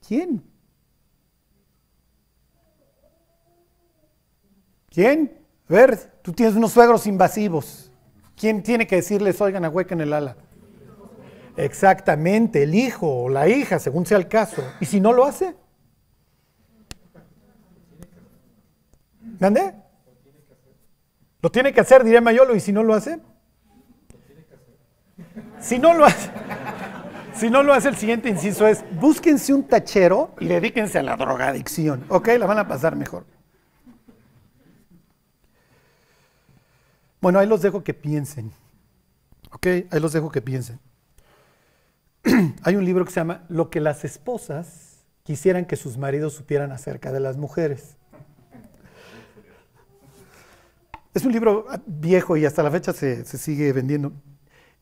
¿Quién? 0.06 0.49
¿Quién? 4.90 5.38
A 5.68 5.72
ver, 5.72 5.96
tú 6.22 6.32
tienes 6.32 6.56
unos 6.56 6.72
suegros 6.72 7.06
invasivos. 7.06 7.90
¿Quién 8.36 8.62
tiene 8.62 8.86
que 8.86 8.96
decirles, 8.96 9.40
oigan, 9.40 9.64
en 9.64 10.00
el 10.00 10.12
ala? 10.12 10.36
Exactamente, 11.56 12.62
el 12.62 12.74
hijo 12.74 13.24
o 13.24 13.28
la 13.28 13.48
hija, 13.48 13.78
según 13.78 14.06
sea 14.06 14.18
el 14.18 14.28
caso. 14.28 14.62
¿Y 14.80 14.86
si 14.86 15.00
no 15.00 15.12
lo 15.12 15.24
hace? 15.24 15.54
¿Dónde? 19.20 19.74
Lo 21.42 21.50
tiene 21.50 21.72
que 21.72 21.80
hacer, 21.80 22.04
diría 22.04 22.20
Mayolo, 22.20 22.54
¿y 22.54 22.60
si 22.60 22.72
no 22.72 22.82
lo 22.82 22.94
hace? 22.94 23.20
Si 25.60 25.78
no 25.78 25.94
lo 25.94 26.06
hace, 26.06 26.30
si 27.34 27.50
no 27.50 27.62
lo 27.62 27.74
hace, 27.74 27.88
el 27.88 27.96
siguiente 27.96 28.28
inciso 28.28 28.66
es, 28.66 28.82
búsquense 28.98 29.52
un 29.52 29.64
tachero 29.64 30.34
y 30.40 30.46
dedíquense 30.46 30.98
a 30.98 31.02
la 31.02 31.16
drogadicción, 31.16 32.04
¿ok? 32.08 32.28
La 32.38 32.46
van 32.46 32.58
a 32.58 32.68
pasar 32.68 32.96
mejor. 32.96 33.24
Bueno, 37.20 37.38
ahí 37.38 37.46
los 37.46 37.60
dejo 37.60 37.84
que 37.84 37.92
piensen, 37.92 38.50
¿ok? 39.52 39.66
Ahí 39.90 40.00
los 40.00 40.12
dejo 40.12 40.30
que 40.30 40.40
piensen. 40.40 40.80
Hay 42.62 42.76
un 42.76 42.84
libro 42.84 43.04
que 43.04 43.10
se 43.10 43.20
llama 43.20 43.44
Lo 43.48 43.68
que 43.68 43.80
las 43.80 44.04
esposas 44.04 45.04
quisieran 45.22 45.66
que 45.66 45.76
sus 45.76 45.98
maridos 45.98 46.32
supieran 46.32 46.72
acerca 46.72 47.12
de 47.12 47.20
las 47.20 47.36
mujeres. 47.36 47.96
Es 51.12 51.24
un 51.24 51.32
libro 51.32 51.66
viejo 51.86 52.36
y 52.36 52.46
hasta 52.46 52.62
la 52.62 52.70
fecha 52.70 52.92
se, 52.92 53.24
sigue 53.24 53.72
vendiendo. 53.72 54.12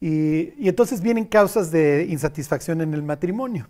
Y, 0.01 0.55
y, 0.63 0.69
entonces 0.69 1.01
vienen 1.01 1.25
causas 1.25 1.73
de 1.73 2.07
insatisfacción 2.09 2.81
en 2.83 2.95
el 2.95 3.03
matrimonio. 3.03 3.67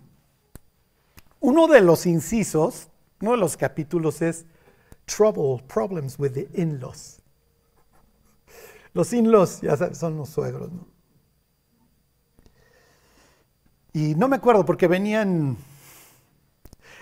Uno 1.39 1.67
de 1.67 1.81
los 1.81 2.05
incisos, 2.05 2.89
uno 3.21 3.31
de 3.31 3.37
los 3.37 3.57
capítulos 3.57 4.21
es 4.21 4.45
Trouble, 5.05 5.63
Problems 5.67 6.19
with 6.19 6.33
the 6.33 6.49
In-laws. 6.53 7.18
Los 8.93 9.13
in-laws, 9.13 9.61
ya 9.61 9.77
sabes, 9.77 9.97
son 9.97 10.17
los 10.17 10.29
suegros, 10.29 10.71
¿no? 10.71 10.87
Y 13.93 14.15
no 14.15 14.27
me 14.27 14.35
acuerdo 14.35 14.65
porque 14.65 14.87
venían... 14.87 15.57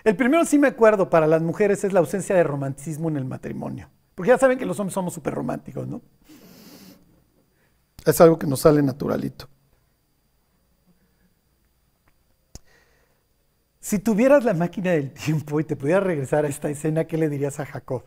El 0.03 0.15
primero 0.15 0.45
sí 0.45 0.57
me 0.57 0.67
acuerdo 0.67 1.09
para 1.09 1.27
las 1.27 1.41
mujeres 1.41 1.83
es 1.83 1.91
la 1.91 1.99
ausencia 1.99 2.35
de 2.35 2.43
romanticismo 2.43 3.09
en 3.09 3.17
el 3.17 3.25
matrimonio. 3.25 3.89
Porque 4.15 4.29
ya 4.29 4.37
saben 4.37 4.57
que 4.57 4.65
los 4.65 4.79
hombres 4.79 4.93
somos 4.93 5.13
súper 5.13 5.33
románticos, 5.33 5.87
¿no? 5.87 6.01
Es 8.05 8.21
algo 8.21 8.39
que 8.39 8.47
nos 8.47 8.61
sale 8.61 8.81
naturalito. 8.81 9.49
Si 13.79 13.99
tuvieras 13.99 14.43
la 14.43 14.53
máquina 14.53 14.91
del 14.91 15.13
tiempo 15.13 15.59
y 15.59 15.63
te 15.63 15.75
pudieras 15.75 16.03
regresar 16.03 16.45
a 16.45 16.47
esta 16.47 16.69
escena, 16.69 17.05
¿qué 17.05 17.17
le 17.17 17.29
dirías 17.29 17.59
a 17.59 17.65
Jacob? 17.65 18.03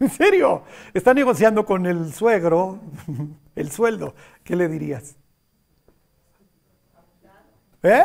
En 0.00 0.08
serio, 0.08 0.62
está 0.94 1.12
negociando 1.12 1.66
con 1.66 1.84
el 1.84 2.12
suegro 2.14 2.80
el 3.54 3.70
sueldo. 3.70 4.14
¿Qué 4.42 4.56
le 4.56 4.66
dirías? 4.66 5.14
¿Eh? 7.82 8.04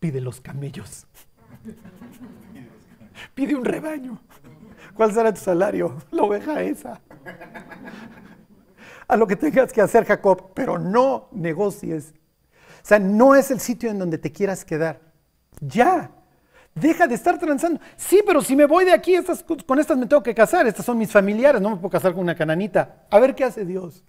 Pide 0.00 0.20
los 0.20 0.40
camellos. 0.40 1.06
Pide 3.34 3.54
un 3.54 3.64
rebaño. 3.64 4.20
¿Cuál 4.94 5.12
será 5.12 5.32
tu 5.32 5.40
salario? 5.40 5.96
La 6.10 6.22
oveja 6.24 6.60
esa. 6.62 7.00
A 9.06 9.16
lo 9.16 9.28
que 9.28 9.36
tengas 9.36 9.72
que 9.72 9.80
hacer, 9.80 10.04
Jacob, 10.04 10.50
pero 10.54 10.76
no 10.76 11.28
negocies. 11.30 12.14
O 12.82 12.86
sea, 12.88 12.98
no 12.98 13.36
es 13.36 13.52
el 13.52 13.60
sitio 13.60 13.90
en 13.90 13.98
donde 13.98 14.18
te 14.18 14.32
quieras 14.32 14.64
quedar. 14.64 15.00
Ya. 15.60 16.10
Deja 16.80 17.06
de 17.06 17.14
estar 17.14 17.38
transando. 17.38 17.80
Sí, 17.96 18.22
pero 18.26 18.42
si 18.42 18.54
me 18.56 18.66
voy 18.66 18.84
de 18.84 18.92
aquí, 18.92 19.14
estas, 19.14 19.42
con 19.42 19.78
estas 19.78 19.96
me 19.96 20.06
tengo 20.06 20.22
que 20.22 20.34
casar. 20.34 20.66
Estas 20.66 20.84
son 20.84 20.98
mis 20.98 21.10
familiares, 21.10 21.60
no 21.60 21.70
me 21.70 21.76
puedo 21.76 21.90
casar 21.90 22.12
con 22.12 22.22
una 22.22 22.34
cananita. 22.34 23.06
A 23.10 23.18
ver 23.18 23.34
qué 23.34 23.44
hace 23.44 23.64
Dios. 23.64 24.04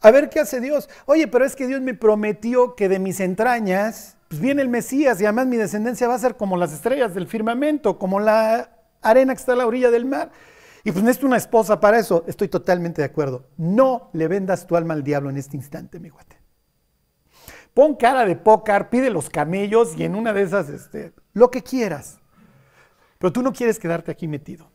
A 0.00 0.10
ver 0.10 0.28
qué 0.28 0.40
hace 0.40 0.60
Dios. 0.60 0.88
Oye, 1.06 1.26
pero 1.26 1.44
es 1.44 1.56
que 1.56 1.66
Dios 1.66 1.80
me 1.80 1.94
prometió 1.94 2.74
que 2.76 2.88
de 2.88 2.98
mis 2.98 3.20
entrañas 3.20 4.16
pues 4.28 4.40
viene 4.40 4.62
el 4.62 4.68
Mesías 4.68 5.20
y 5.20 5.24
además 5.24 5.46
mi 5.46 5.56
descendencia 5.56 6.06
va 6.06 6.14
a 6.14 6.18
ser 6.18 6.36
como 6.36 6.56
las 6.56 6.72
estrellas 6.72 7.14
del 7.14 7.26
firmamento, 7.26 7.98
como 7.98 8.20
la 8.20 8.70
arena 9.00 9.34
que 9.34 9.40
está 9.40 9.52
a 9.52 9.56
la 9.56 9.66
orilla 9.66 9.90
del 9.90 10.04
mar. 10.04 10.30
Y 10.84 10.92
pues 10.92 11.02
necesito 11.02 11.26
una 11.26 11.36
esposa 11.36 11.80
para 11.80 11.98
eso. 11.98 12.24
Estoy 12.26 12.48
totalmente 12.48 13.02
de 13.02 13.06
acuerdo. 13.06 13.46
No 13.56 14.10
le 14.12 14.28
vendas 14.28 14.66
tu 14.66 14.76
alma 14.76 14.94
al 14.94 15.02
diablo 15.02 15.30
en 15.30 15.36
este 15.36 15.56
instante, 15.56 15.98
mi 15.98 16.10
guate. 16.10 16.37
Pon 17.78 17.94
cara 17.94 18.26
de 18.26 18.34
pócar, 18.34 18.90
pide 18.90 19.08
los 19.08 19.30
camellos 19.30 19.96
y 19.96 20.02
en 20.02 20.16
una 20.16 20.32
de 20.32 20.42
esas, 20.42 20.68
este, 20.68 21.12
lo 21.32 21.48
que 21.48 21.62
quieras. 21.62 22.18
Pero 23.18 23.32
tú 23.32 23.40
no 23.40 23.52
quieres 23.52 23.78
quedarte 23.78 24.10
aquí 24.10 24.26
metido. 24.26 24.68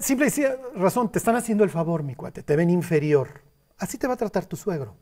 Simple 0.00 0.26
y 0.26 0.44
razón, 0.78 1.10
te 1.10 1.16
están 1.18 1.34
haciendo 1.34 1.64
el 1.64 1.70
favor, 1.70 2.02
mi 2.02 2.14
cuate, 2.14 2.42
te 2.42 2.56
ven 2.56 2.68
inferior. 2.68 3.40
Así 3.78 3.96
te 3.96 4.06
va 4.06 4.12
a 4.12 4.18
tratar 4.18 4.44
tu 4.44 4.54
suegro. 4.54 4.96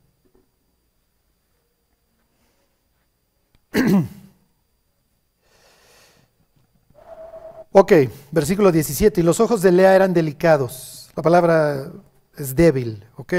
ok, 7.73 7.93
versículo 8.31 8.71
17. 8.71 9.23
Y 9.23 9.25
los 9.25 9.41
ojos 9.41 9.61
de 9.61 9.73
Lea 9.73 9.97
eran 9.97 10.15
delicados. 10.15 11.11
La 11.17 11.25
palabra 11.25 11.91
es 12.39 12.55
débil, 12.55 13.05
¿ok? 13.17 13.35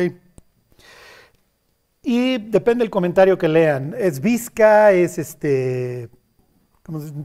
Y 2.10 2.38
depende 2.38 2.86
del 2.86 2.90
comentario 2.90 3.38
que 3.38 3.50
lean. 3.50 3.94
Es 3.98 4.22
visca, 4.22 4.94
es 4.94 5.18
este, 5.18 6.08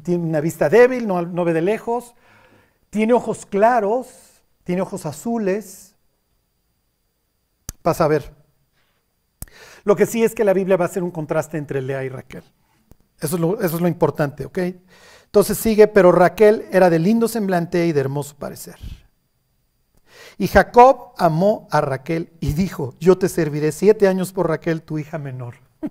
tiene 0.02 0.24
una 0.24 0.40
vista 0.40 0.68
débil, 0.68 1.06
no, 1.06 1.22
no 1.22 1.44
ve 1.44 1.52
de 1.52 1.62
lejos. 1.62 2.16
Tiene 2.90 3.12
ojos 3.12 3.46
claros, 3.46 4.42
tiene 4.64 4.82
ojos 4.82 5.06
azules. 5.06 5.94
Pasa 7.80 8.06
a 8.06 8.08
ver. 8.08 8.34
Lo 9.84 9.94
que 9.94 10.04
sí 10.04 10.24
es 10.24 10.34
que 10.34 10.42
la 10.42 10.52
Biblia 10.52 10.76
va 10.76 10.86
a 10.86 10.88
hacer 10.88 11.04
un 11.04 11.12
contraste 11.12 11.58
entre 11.58 11.80
Lea 11.80 12.02
y 12.02 12.08
Raquel. 12.08 12.42
Eso 13.20 13.36
es 13.36 13.64
eso 13.64 13.76
es 13.76 13.80
lo 13.80 13.86
importante, 13.86 14.46
¿ok? 14.46 14.58
Entonces 15.26 15.58
sigue, 15.58 15.86
pero 15.86 16.10
Raquel 16.10 16.66
era 16.72 16.90
de 16.90 16.98
lindo 16.98 17.28
semblante 17.28 17.86
y 17.86 17.92
de 17.92 18.00
hermoso 18.00 18.34
parecer. 18.34 18.80
Y 20.38 20.48
Jacob 20.48 21.12
amó 21.18 21.68
a 21.70 21.80
Raquel 21.80 22.32
y 22.40 22.52
dijo, 22.52 22.94
yo 22.98 23.18
te 23.18 23.28
serviré 23.28 23.72
siete 23.72 24.08
años 24.08 24.32
por 24.32 24.48
Raquel, 24.48 24.82
tu 24.82 24.98
hija 24.98 25.18
menor. 25.18 25.54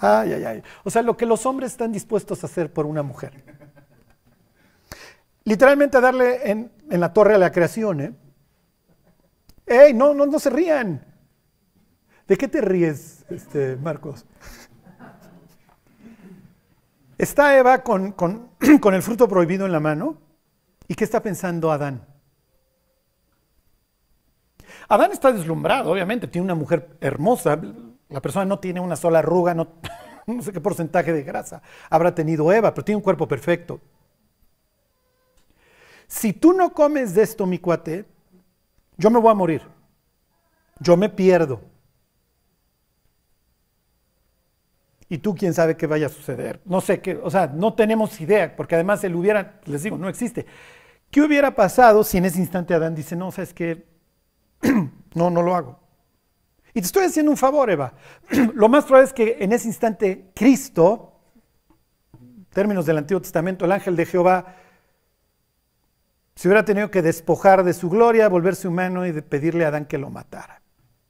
ay, 0.00 0.32
ay, 0.32 0.44
ay. 0.44 0.62
O 0.84 0.90
sea, 0.90 1.02
lo 1.02 1.16
que 1.16 1.26
los 1.26 1.46
hombres 1.46 1.72
están 1.72 1.92
dispuestos 1.92 2.42
a 2.42 2.46
hacer 2.46 2.72
por 2.72 2.86
una 2.86 3.02
mujer. 3.02 3.44
Literalmente 5.44 6.00
darle 6.00 6.50
en, 6.50 6.72
en 6.90 7.00
la 7.00 7.12
torre 7.12 7.34
a 7.34 7.38
la 7.38 7.50
creación, 7.50 8.00
¿eh? 8.00 8.14
¡Ey, 9.66 9.94
no, 9.94 10.14
no, 10.14 10.26
no 10.26 10.38
se 10.38 10.50
rían! 10.50 11.04
¿De 12.26 12.36
qué 12.36 12.48
te 12.48 12.60
ríes, 12.60 13.24
este, 13.30 13.76
Marcos? 13.76 14.24
Está 17.18 17.56
Eva 17.56 17.82
con, 17.82 18.12
con, 18.12 18.50
con, 18.80 18.94
el 18.94 19.02
fruto 19.02 19.28
prohibido 19.28 19.66
en 19.66 19.72
la 19.72 19.80
mano. 19.80 20.18
¿Y 20.88 20.94
qué 20.94 21.04
está 21.04 21.22
pensando 21.22 21.70
Adán? 21.70 22.06
Adán 24.88 25.12
está 25.12 25.32
deslumbrado, 25.32 25.92
obviamente, 25.92 26.26
tiene 26.26 26.44
una 26.44 26.54
mujer 26.54 26.96
hermosa. 27.00 27.60
La 28.08 28.20
persona 28.20 28.44
no 28.44 28.58
tiene 28.58 28.80
una 28.80 28.96
sola 28.96 29.20
arruga, 29.20 29.54
no, 29.54 29.68
sé 30.42 30.52
qué 30.52 30.60
porcentaje 30.60 31.12
de 31.12 31.22
grasa 31.22 31.62
habrá 31.90 32.14
tenido 32.14 32.52
Eva, 32.52 32.72
pero 32.74 32.84
tiene 32.84 32.96
un 32.96 33.02
cuerpo 33.02 33.26
perfecto. 33.26 33.80
Si 36.06 36.32
tú 36.32 36.52
no 36.52 36.74
comes 36.74 37.14
de 37.14 37.22
esto, 37.22 37.46
mi 37.46 37.58
cuate, 37.58 38.04
yo 38.98 39.10
me 39.10 39.18
voy 39.18 39.30
a 39.30 39.34
morir. 39.34 39.62
Yo 40.78 40.96
me 40.96 41.08
pierdo. 41.08 41.60
Y 45.08 45.18
tú 45.18 45.34
quién 45.34 45.54
sabe 45.54 45.76
qué 45.76 45.86
vaya 45.86 46.06
a 46.06 46.10
suceder. 46.10 46.60
No 46.64 46.80
sé 46.80 47.00
qué, 47.00 47.16
o 47.22 47.30
sea, 47.30 47.46
no 47.46 47.74
tenemos 47.74 48.20
idea, 48.20 48.54
porque 48.56 48.74
además 48.74 49.02
él 49.04 49.14
hubiera, 49.14 49.60
les 49.64 49.82
digo, 49.82 49.96
no 49.96 50.08
existe. 50.08 50.46
¿Qué 51.10 51.20
hubiera 51.20 51.54
pasado 51.54 52.04
si 52.04 52.18
en 52.18 52.24
ese 52.24 52.38
instante 52.38 52.72
Adán 52.72 52.94
dice, 52.94 53.16
no, 53.16 53.30
sabes 53.30 53.52
que 53.52 53.91
no, 55.14 55.30
no 55.30 55.42
lo 55.42 55.54
hago? 55.54 55.78
Y 56.74 56.80
te 56.80 56.86
estoy 56.86 57.04
haciendo 57.04 57.30
un 57.30 57.36
favor, 57.36 57.70
Eva. 57.70 57.92
lo 58.54 58.68
más 58.68 58.84
probable 58.84 59.08
es 59.08 59.12
que 59.12 59.36
en 59.40 59.52
ese 59.52 59.68
instante 59.68 60.30
Cristo, 60.34 61.20
términos 62.50 62.86
del 62.86 62.98
Antiguo 62.98 63.20
Testamento, 63.20 63.64
el 63.64 63.72
ángel 63.72 63.96
de 63.96 64.06
Jehová, 64.06 64.56
se 66.34 66.48
hubiera 66.48 66.64
tenido 66.64 66.90
que 66.90 67.02
despojar 67.02 67.62
de 67.62 67.74
su 67.74 67.90
gloria, 67.90 68.28
volverse 68.28 68.66
humano 68.66 69.06
y 69.06 69.12
de 69.12 69.22
pedirle 69.22 69.64
a 69.64 69.68
Adán 69.68 69.84
que 69.84 69.98
lo 69.98 70.08
matara 70.08 70.62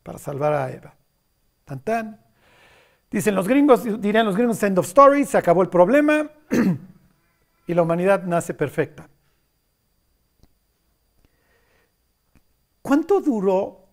para 0.03 0.19
salvar 0.19 0.53
a 0.53 0.71
Eva. 0.71 0.95
Tan 1.65 1.81
tan. 1.81 2.21
Dicen 3.11 3.35
los 3.35 3.47
gringos, 3.47 3.85
dirían 4.01 4.27
los 4.27 4.37
gringos, 4.37 4.63
end 4.63 4.79
of 4.79 4.87
story, 4.87 5.25
se 5.25 5.39
acabó 5.39 5.63
el 5.63 5.69
problema 5.69 6.31
y 7.67 7.75
la 7.75 7.83
humanidad 7.83 8.25
nace 8.25 8.55
perfecta. 8.55 9.09
¿Cuánto 12.93 13.23
duró 13.23 13.89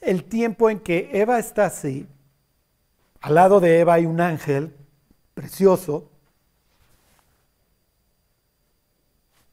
el 0.00 0.24
tiempo 0.24 0.68
en 0.68 0.80
que 0.80 1.10
Eva 1.12 1.38
está 1.38 1.66
así? 1.66 2.08
Al 3.20 3.36
lado 3.36 3.60
de 3.60 3.78
Eva 3.78 3.94
hay 3.94 4.04
un 4.04 4.20
ángel 4.20 4.74
precioso 5.32 6.10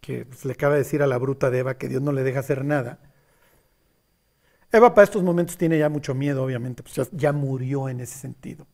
que 0.01 0.25
le 0.43 0.53
acaba 0.53 0.73
de 0.73 0.79
decir 0.79 1.03
a 1.03 1.05
la 1.05 1.19
bruta 1.19 1.51
de 1.51 1.59
Eva 1.59 1.77
que 1.77 1.87
Dios 1.87 2.01
no 2.01 2.11
le 2.11 2.23
deja 2.23 2.39
hacer 2.39 2.65
nada. 2.65 2.97
Eva 4.71 4.95
para 4.95 5.03
estos 5.05 5.21
momentos 5.21 5.55
tiene 5.55 5.77
ya 5.77 5.89
mucho 5.89 6.15
miedo, 6.15 6.43
obviamente, 6.43 6.81
pues 6.81 7.07
ya, 7.11 7.31
murió 7.31 7.89
en 7.89 7.99
ese 7.99 8.17
sentido. 8.17 8.65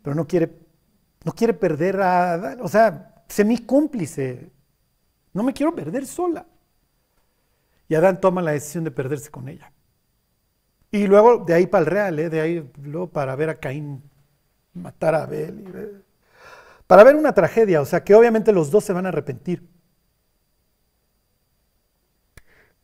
Pero 0.00 0.14
no 0.14 0.26
quiere, 0.26 0.56
no 1.22 1.32
quiere 1.32 1.52
perder 1.52 2.00
a 2.00 2.56
o 2.62 2.68
sea, 2.68 3.26
sé 3.28 3.44
mi 3.44 3.58
cómplice. 3.58 4.50
No 5.34 5.42
me 5.42 5.52
quiero 5.52 5.74
perder 5.74 6.06
sola. 6.06 6.46
Y 7.88 7.94
Adán 7.94 8.20
toma 8.20 8.42
la 8.42 8.52
decisión 8.52 8.84
de 8.84 8.90
perderse 8.90 9.30
con 9.30 9.48
ella. 9.48 9.72
Y 10.90 11.06
luego 11.06 11.44
de 11.44 11.54
ahí 11.54 11.66
para 11.66 11.80
el 11.80 11.90
real, 11.90 12.18
¿eh? 12.18 12.30
de 12.30 12.40
ahí 12.40 12.70
luego 12.82 13.10
para 13.10 13.36
ver 13.36 13.50
a 13.50 13.60
Caín 13.60 14.02
matar 14.72 15.14
a 15.14 15.24
Abel. 15.24 15.60
Y 15.60 16.06
para 16.86 17.04
ver 17.04 17.16
una 17.16 17.34
tragedia, 17.34 17.80
o 17.80 17.84
sea 17.84 18.04
que 18.04 18.14
obviamente 18.14 18.52
los 18.52 18.70
dos 18.70 18.84
se 18.84 18.92
van 18.92 19.06
a 19.06 19.08
arrepentir. 19.08 19.68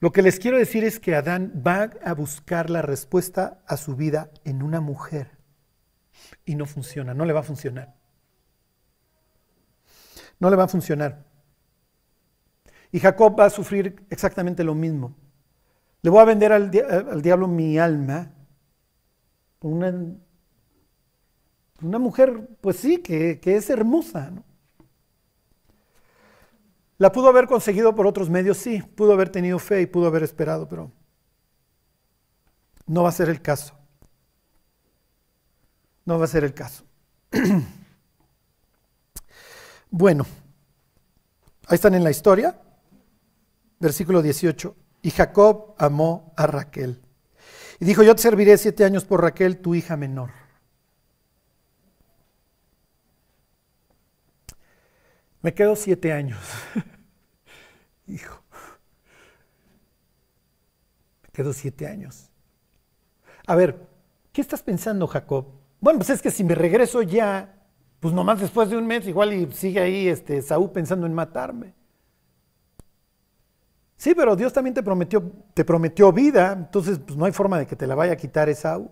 Lo 0.01 0.11
que 0.11 0.23
les 0.23 0.41
quiero 0.41 0.59
decir 0.59 0.83
es 0.83 0.99
que 0.99 1.15
Adán 1.15 1.63
va 1.65 1.91
a 2.05 2.13
buscar 2.13 2.71
la 2.71 2.83
respuesta 2.83 3.63
a 3.69 3.77
su 3.77 3.95
vida 3.95 4.33
en 4.45 4.63
una 4.63 4.81
mujer 4.81 5.31
y 6.45 6.57
no 6.57 6.67
funciona, 6.67 7.15
no 7.15 7.25
le 7.25 7.33
va 7.33 7.41
a 7.41 7.45
funcionar. 7.45 7.95
No 10.41 10.51
le 10.51 10.57
va 10.57 10.65
a 10.65 10.69
funcionar. 10.69 11.25
Y 12.93 13.01
Jacob 13.01 13.39
va 13.39 13.47
a 13.47 13.51
sufrir 13.51 14.05
exactamente 14.11 14.63
lo 14.63 14.75
mismo. 14.75 15.17
Le 16.03 16.11
voy 16.11 16.21
a 16.21 16.25
vender 16.25 16.53
al, 16.53 16.71
al 17.11 17.23
diablo 17.23 17.49
mi 17.49 17.79
alma 17.79 18.33
una, 19.61 19.95
una 21.81 21.99
mujer, 21.99 22.49
pues 22.61 22.77
sí, 22.77 22.99
que, 22.99 23.41
que 23.41 23.57
es 23.57 23.71
hermosa. 23.71 24.31
¿no? 24.31 24.45
¿La 26.99 27.13
pudo 27.13 27.29
haber 27.29 27.47
conseguido 27.47 27.95
por 27.95 28.07
otros 28.07 28.31
medios? 28.31 28.59
Sí, 28.59 28.83
pudo 28.83 29.13
haber 29.13 29.31
tenido 29.31 29.59
fe 29.59 29.83
y 29.83 29.87
pudo 29.87 30.07
haber 30.07 30.23
esperado, 30.23 30.69
pero 30.69 30.93
no 32.87 33.03
va 33.03 33.09
a 33.09 33.13
ser 33.13 33.29
el 33.29 33.41
caso. 33.41 33.75
No 36.05 36.19
va 36.19 36.25
a 36.25 36.29
ser 36.29 36.45
el 36.45 36.55
caso. 36.55 36.85
bueno, 39.91 40.27
ahí 41.67 41.77
están 41.77 41.95
en 41.95 42.05
la 42.05 42.11
historia, 42.11 42.61
versículo 43.83 44.23
18. 44.23 44.77
Y 45.03 45.11
Jacob 45.11 45.75
amó 45.77 46.33
a 46.37 46.47
Raquel. 46.47 47.03
Y 47.81 47.85
dijo, 47.85 48.03
yo 48.03 48.15
te 48.15 48.23
serviré 48.23 48.57
siete 48.57 48.85
años 48.85 49.05
por 49.05 49.21
Raquel, 49.21 49.59
tu 49.59 49.75
hija 49.75 49.97
menor. 49.97 50.31
Me 55.43 55.53
quedo 55.53 55.75
siete 55.75 56.13
años. 56.13 56.39
Hijo. 58.07 58.41
Me 61.25 61.31
quedo 61.33 61.53
siete 61.53 61.89
años. 61.89 62.31
A 63.49 63.57
ver, 63.57 63.89
¿qué 64.33 64.41
estás 64.41 64.63
pensando, 64.63 65.09
Jacob? 65.09 65.47
Bueno, 65.81 65.99
pues 65.99 66.11
es 66.11 66.23
que 66.23 66.31
si 66.31 66.45
me 66.45 66.55
regreso 66.55 67.03
ya, 67.03 67.67
pues 67.99 68.15
nomás 68.15 68.41
después 68.41 68.71
de 68.71 68.77
un 68.77 68.87
mes, 68.87 69.09
igual 69.09 69.33
y 69.33 69.51
sigue 69.53 69.81
ahí 69.81 70.07
este, 70.07 70.41
Saúl 70.43 70.71
pensando 70.71 71.07
en 71.07 71.15
matarme. 71.15 71.75
Sí, 74.03 74.17
pero 74.17 74.35
Dios 74.35 74.53
también 74.53 74.75
te 74.75 74.83
prometió, 74.83 75.23
te 75.55 75.65
prometió 75.65 76.13
vida, 76.13 76.55
entonces 76.59 76.99
pues 76.99 77.17
no 77.17 77.25
hay 77.25 77.31
forma 77.31 77.57
de 77.57 77.69
que 77.69 77.77
te 77.77 77.87
la 77.87 77.95
vaya 77.95 78.15
a 78.15 78.17
quitar 78.17 78.49
Esaú. 78.49 78.91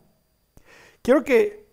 Quiero 1.02 1.24
que, 1.24 1.66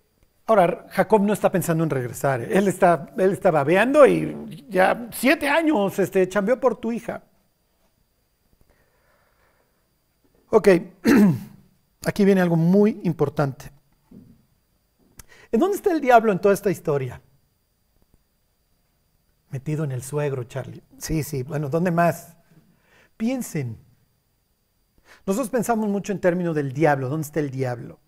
ahora, 0.47 0.87
Jacob 0.89 1.21
no 1.21 1.33
está 1.33 1.51
pensando 1.51 1.83
en 1.83 1.91
regresar, 1.91 2.41
él 2.41 2.67
está, 2.67 3.13
él 3.15 3.33
está 3.33 3.51
babeando 3.51 4.07
y 4.07 4.65
ya 4.67 5.07
siete 5.11 5.47
años 5.47 5.99
este, 5.99 6.27
chambeó 6.27 6.59
por 6.59 6.77
tu 6.77 6.91
hija. 6.91 7.21
Ok, 10.49 10.69
aquí 12.07 12.25
viene 12.25 12.41
algo 12.41 12.55
muy 12.55 13.01
importante. 13.03 13.71
¿En 15.51 15.59
dónde 15.59 15.77
está 15.77 15.91
el 15.91 16.01
diablo 16.01 16.31
en 16.31 16.39
toda 16.39 16.55
esta 16.55 16.71
historia? 16.71 17.21
Metido 19.51 19.83
en 19.83 19.91
el 19.91 20.01
suegro, 20.01 20.43
Charlie. 20.45 20.81
Sí, 20.97 21.21
sí, 21.21 21.43
bueno, 21.43 21.69
¿dónde 21.69 21.91
más? 21.91 22.36
Piensen. 23.17 23.77
Nosotros 25.25 25.49
pensamos 25.49 25.89
mucho 25.89 26.11
en 26.11 26.21
términos 26.21 26.55
del 26.55 26.71
diablo. 26.73 27.09
¿Dónde 27.09 27.25
está 27.25 27.39
el 27.39 27.51
diablo? 27.51 27.99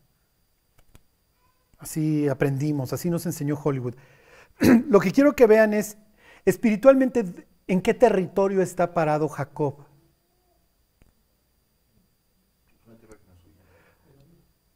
Así 1.80 2.28
aprendimos, 2.28 2.94
así 2.94 3.10
nos 3.10 3.26
enseñó 3.26 3.60
Hollywood. 3.62 3.96
Lo 4.90 5.00
que 5.00 5.12
quiero 5.12 5.36
que 5.36 5.48
vean 5.48 5.74
es 5.74 5.98
espiritualmente 6.46 7.48
en 7.68 7.82
qué 7.82 7.94
territorio 7.94 8.62
está 8.62 8.94
parado 8.94 9.28
Jacob. 9.30 9.86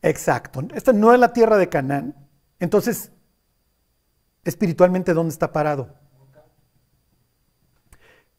Exacto. 0.02 0.62
Esta 0.74 0.92
no 0.94 1.14
es 1.14 1.20
la 1.20 1.32
tierra 1.32 1.58
de 1.58 1.70
Canaán. 1.70 2.16
Entonces, 2.60 3.12
espiritualmente, 4.44 5.14
¿dónde 5.14 5.32
está 5.32 5.52
parado? 5.52 5.96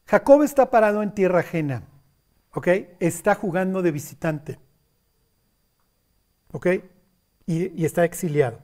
Jacob 0.06 0.42
está 0.42 0.70
parado 0.70 1.02
en 1.02 1.14
tierra 1.14 1.40
ajena, 1.40 1.84
¿ok? 2.52 2.68
Está 3.00 3.34
jugando 3.34 3.82
de 3.82 3.90
visitante, 3.90 4.58
¿ok? 6.52 6.66
Y, 7.46 7.84
está 7.84 8.04
exiliado. 8.04 8.58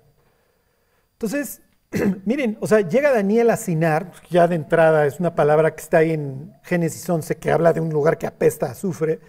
Entonces, 1.12 1.62
miren, 2.24 2.58
o 2.60 2.66
sea, 2.66 2.80
llega 2.80 3.12
Daniel 3.12 3.50
a 3.50 3.56
Sinar, 3.56 4.12
ya 4.30 4.48
de 4.48 4.56
entrada 4.56 5.06
es 5.06 5.20
una 5.20 5.34
palabra 5.34 5.74
que 5.74 5.82
está 5.82 5.98
ahí 5.98 6.12
en 6.12 6.52
Génesis 6.62 7.08
11 7.08 7.36
que 7.36 7.50
habla 7.50 7.72
de 7.72 7.80
un 7.80 7.90
lugar 7.90 8.18
que 8.18 8.26
apesta 8.26 8.66
a 8.66 8.72
azufre. 8.72 9.20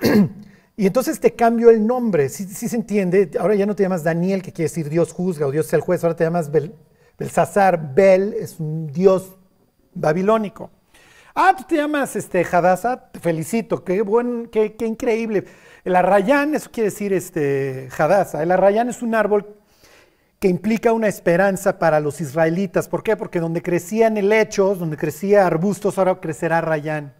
Y 0.78 0.86
entonces 0.86 1.18
te 1.18 1.34
cambio 1.34 1.70
el 1.70 1.84
nombre, 1.84 2.28
si 2.28 2.46
se 2.46 2.76
entiende, 2.76 3.32
ahora 3.40 3.56
ya 3.56 3.66
no 3.66 3.74
te 3.74 3.82
llamas 3.82 4.04
Daniel, 4.04 4.42
que 4.42 4.52
quiere 4.52 4.68
decir 4.68 4.88
Dios 4.88 5.12
juzga 5.12 5.48
o 5.48 5.50
Dios 5.50 5.66
es 5.66 5.72
el 5.72 5.80
juez, 5.80 6.04
ahora 6.04 6.14
te 6.14 6.22
llamas 6.22 6.52
Bel, 6.52 6.72
Belsasar, 7.18 7.96
Bel 7.96 8.32
es 8.34 8.60
un 8.60 8.86
Dios 8.86 9.36
babilónico. 9.92 10.70
Ah, 11.40 11.54
tú 11.56 11.62
te 11.68 11.76
llamas 11.76 12.16
este, 12.16 12.44
Hadassah, 12.44 13.12
te 13.12 13.20
felicito, 13.20 13.84
qué, 13.84 14.02
buen, 14.02 14.48
qué, 14.48 14.74
increíble. 14.80 15.44
El 15.84 15.94
arrayán, 15.94 16.56
eso 16.56 16.68
quiere 16.68 16.90
decir 16.90 17.12
este, 17.12 17.88
Hadassah. 17.96 18.42
El 18.42 18.50
arrayán 18.50 18.88
es 18.88 19.02
un 19.02 19.14
árbol 19.14 19.54
que 20.40 20.48
implica 20.48 20.92
una 20.92 21.06
esperanza 21.06 21.78
para 21.78 22.00
los 22.00 22.20
israelitas. 22.20 22.88
¿Por 22.88 23.04
qué? 23.04 23.16
Porque 23.16 23.38
donde 23.38 23.62
crecían 23.62 24.16
helechos, 24.16 24.80
donde 24.80 24.96
crecía 24.96 25.46
arbustos, 25.46 25.96
ahora 25.96 26.18
crecerá 26.18 26.58
arrayán. 26.58 27.14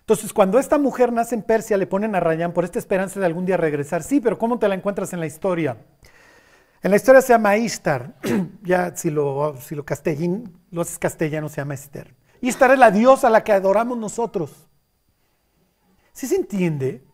Entonces, 0.00 0.32
cuando 0.32 0.58
esta 0.58 0.76
mujer 0.76 1.12
nace 1.12 1.36
en 1.36 1.42
Persia, 1.42 1.76
le 1.76 1.86
ponen 1.86 2.16
a 2.16 2.20
Rayán 2.20 2.52
por 2.52 2.64
esta 2.64 2.80
esperanza 2.80 3.20
de 3.20 3.26
algún 3.26 3.46
día 3.46 3.56
regresar. 3.56 4.02
Sí, 4.02 4.20
pero 4.20 4.36
¿cómo 4.36 4.58
te 4.58 4.66
la 4.66 4.74
encuentras 4.74 5.12
en 5.12 5.20
la 5.20 5.26
historia? 5.26 5.76
En 6.82 6.90
la 6.90 6.96
historia 6.96 7.22
se 7.22 7.34
llama 7.34 7.56
Ishtar. 7.56 8.16
ya 8.64 8.96
si 8.96 9.12
lo, 9.12 9.54
si 9.60 9.76
lo, 9.76 9.84
castellín, 9.84 10.58
lo 10.72 10.82
haces 10.82 10.98
castellano 10.98 11.48
se 11.48 11.58
llama 11.58 11.74
Esther. 11.74 12.20
Y 12.42 12.48
esta 12.48 12.70
es 12.72 12.78
la 12.78 12.90
diosa 12.90 13.28
a 13.28 13.30
la 13.30 13.44
que 13.44 13.52
adoramos 13.52 13.96
nosotros. 13.96 14.50
¿Sí 16.12 16.26
se 16.26 16.34
entiende? 16.34 17.04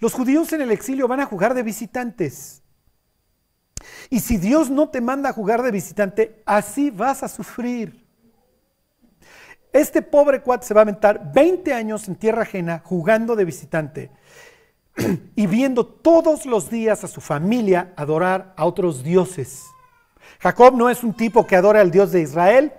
Los 0.00 0.12
judíos 0.12 0.52
en 0.52 0.60
el 0.60 0.72
exilio 0.72 1.06
van 1.06 1.20
a 1.20 1.26
jugar 1.26 1.54
de 1.54 1.62
visitantes. 1.62 2.60
Y 4.10 4.18
si 4.18 4.38
Dios 4.38 4.68
no 4.68 4.88
te 4.88 5.00
manda 5.00 5.30
a 5.30 5.32
jugar 5.32 5.62
de 5.62 5.70
visitante, 5.70 6.42
así 6.44 6.90
vas 6.90 7.22
a 7.22 7.28
sufrir. 7.28 8.04
Este 9.72 10.02
pobre 10.02 10.42
cuate 10.42 10.66
se 10.66 10.74
va 10.74 10.80
a 10.80 10.82
aventar 10.82 11.32
20 11.32 11.72
años 11.72 12.08
en 12.08 12.16
tierra 12.16 12.42
ajena 12.42 12.82
jugando 12.84 13.36
de 13.36 13.44
visitante 13.44 14.10
y 15.36 15.46
viendo 15.46 15.86
todos 15.86 16.46
los 16.46 16.68
días 16.68 17.04
a 17.04 17.08
su 17.08 17.20
familia 17.20 17.92
adorar 17.94 18.54
a 18.56 18.64
otros 18.64 19.04
dioses. 19.04 19.62
Jacob 20.40 20.76
no 20.76 20.90
es 20.90 21.04
un 21.04 21.14
tipo 21.14 21.46
que 21.46 21.54
adora 21.54 21.80
al 21.80 21.92
Dios 21.92 22.10
de 22.10 22.22
Israel, 22.22 22.72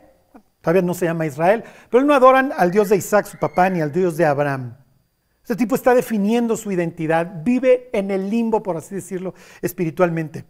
Todavía 0.64 0.82
no 0.82 0.94
se 0.94 1.06
llama 1.06 1.26
Israel, 1.26 1.66
pero 1.90 2.06
no 2.06 2.14
adoran 2.14 2.54
al 2.56 2.72
Dios 2.72 2.88
de 2.88 2.96
Isaac, 2.96 3.26
su 3.26 3.38
papá, 3.38 3.70
ni 3.70 3.82
al 3.82 3.92
Dios 3.92 4.16
de 4.16 4.26
Abraham. 4.26 4.78
Ese 5.44 5.58
tipo 5.58 5.76
está 5.76 5.94
definiendo 5.94 6.56
su 6.56 6.72
identidad, 6.72 7.44
vive 7.44 7.90
en 7.92 8.12
el 8.12 8.30
limbo, 8.30 8.64
por 8.64 8.78
así 8.78 8.96
decirlo, 8.96 9.34
espiritualmente. 9.62 10.46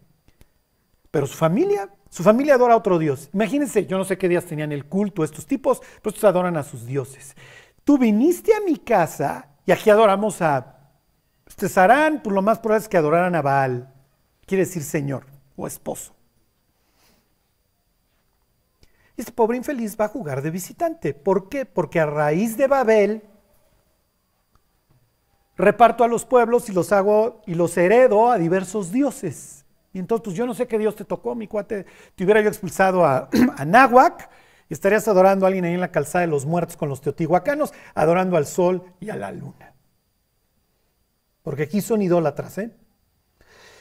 Pero 1.10 1.26
su 1.26 1.36
familia, 1.36 1.90
su 2.10 2.22
familia 2.22 2.54
adora 2.54 2.74
a 2.74 2.76
otro 2.76 3.00
Dios. 3.00 3.28
Imagínense, 3.32 3.86
yo 3.86 3.98
no 3.98 4.04
sé 4.04 4.16
qué 4.16 4.28
días 4.28 4.44
tenían 4.44 4.70
el 4.70 4.84
culto 4.84 5.24
estos 5.24 5.46
tipos, 5.46 5.80
pero 6.00 6.14
estos 6.14 6.22
adoran 6.22 6.56
a 6.56 6.62
sus 6.62 6.86
dioses. 6.86 7.34
Tú 7.82 7.98
viniste 7.98 8.54
a 8.54 8.60
mi 8.60 8.76
casa 8.76 9.48
y 9.66 9.72
aquí 9.72 9.90
adoramos 9.90 10.40
a 10.42 10.76
Sarán, 11.48 12.22
por 12.22 12.32
lo 12.32 12.40
más 12.40 12.60
probable 12.60 12.84
es 12.84 12.88
que 12.88 12.96
adoraran 12.96 13.34
a 13.34 13.42
Baal, 13.42 13.92
quiere 14.46 14.64
decir 14.64 14.84
Señor 14.84 15.26
o 15.56 15.66
esposo. 15.66 16.14
Este 19.16 19.32
pobre 19.32 19.56
infeliz 19.56 19.96
va 19.98 20.06
a 20.06 20.08
jugar 20.08 20.42
de 20.42 20.50
visitante. 20.50 21.14
¿Por 21.14 21.48
qué? 21.48 21.66
Porque 21.66 22.00
a 22.00 22.06
raíz 22.06 22.56
de 22.56 22.66
Babel 22.66 23.22
reparto 25.56 26.02
a 26.02 26.08
los 26.08 26.24
pueblos 26.24 26.68
y 26.68 26.72
los 26.72 26.92
hago 26.92 27.42
y 27.46 27.54
los 27.54 27.76
heredo 27.76 28.30
a 28.30 28.38
diversos 28.38 28.90
dioses. 28.90 29.64
Y 29.92 30.00
entonces, 30.00 30.24
pues 30.24 30.36
yo 30.36 30.46
no 30.46 30.54
sé 30.54 30.66
qué 30.66 30.78
Dios 30.78 30.96
te 30.96 31.04
tocó, 31.04 31.36
mi 31.36 31.46
cuate. 31.46 31.86
Te 32.16 32.24
hubiera 32.24 32.40
yo 32.40 32.48
expulsado 32.48 33.04
a, 33.04 33.28
a 33.56 33.64
Náhuac 33.64 34.28
y 34.68 34.74
estarías 34.74 35.06
adorando 35.06 35.46
a 35.46 35.48
alguien 35.48 35.64
ahí 35.64 35.74
en 35.74 35.80
la 35.80 35.92
calzada 35.92 36.22
de 36.22 36.30
los 36.30 36.46
muertos 36.46 36.76
con 36.76 36.88
los 36.88 37.00
teotihuacanos, 37.00 37.72
adorando 37.94 38.36
al 38.36 38.46
sol 38.46 38.82
y 38.98 39.10
a 39.10 39.16
la 39.16 39.30
luna. 39.30 39.74
Porque 41.42 41.64
aquí 41.64 41.80
son 41.80 42.02
idólatras, 42.02 42.58
¿eh? 42.58 42.74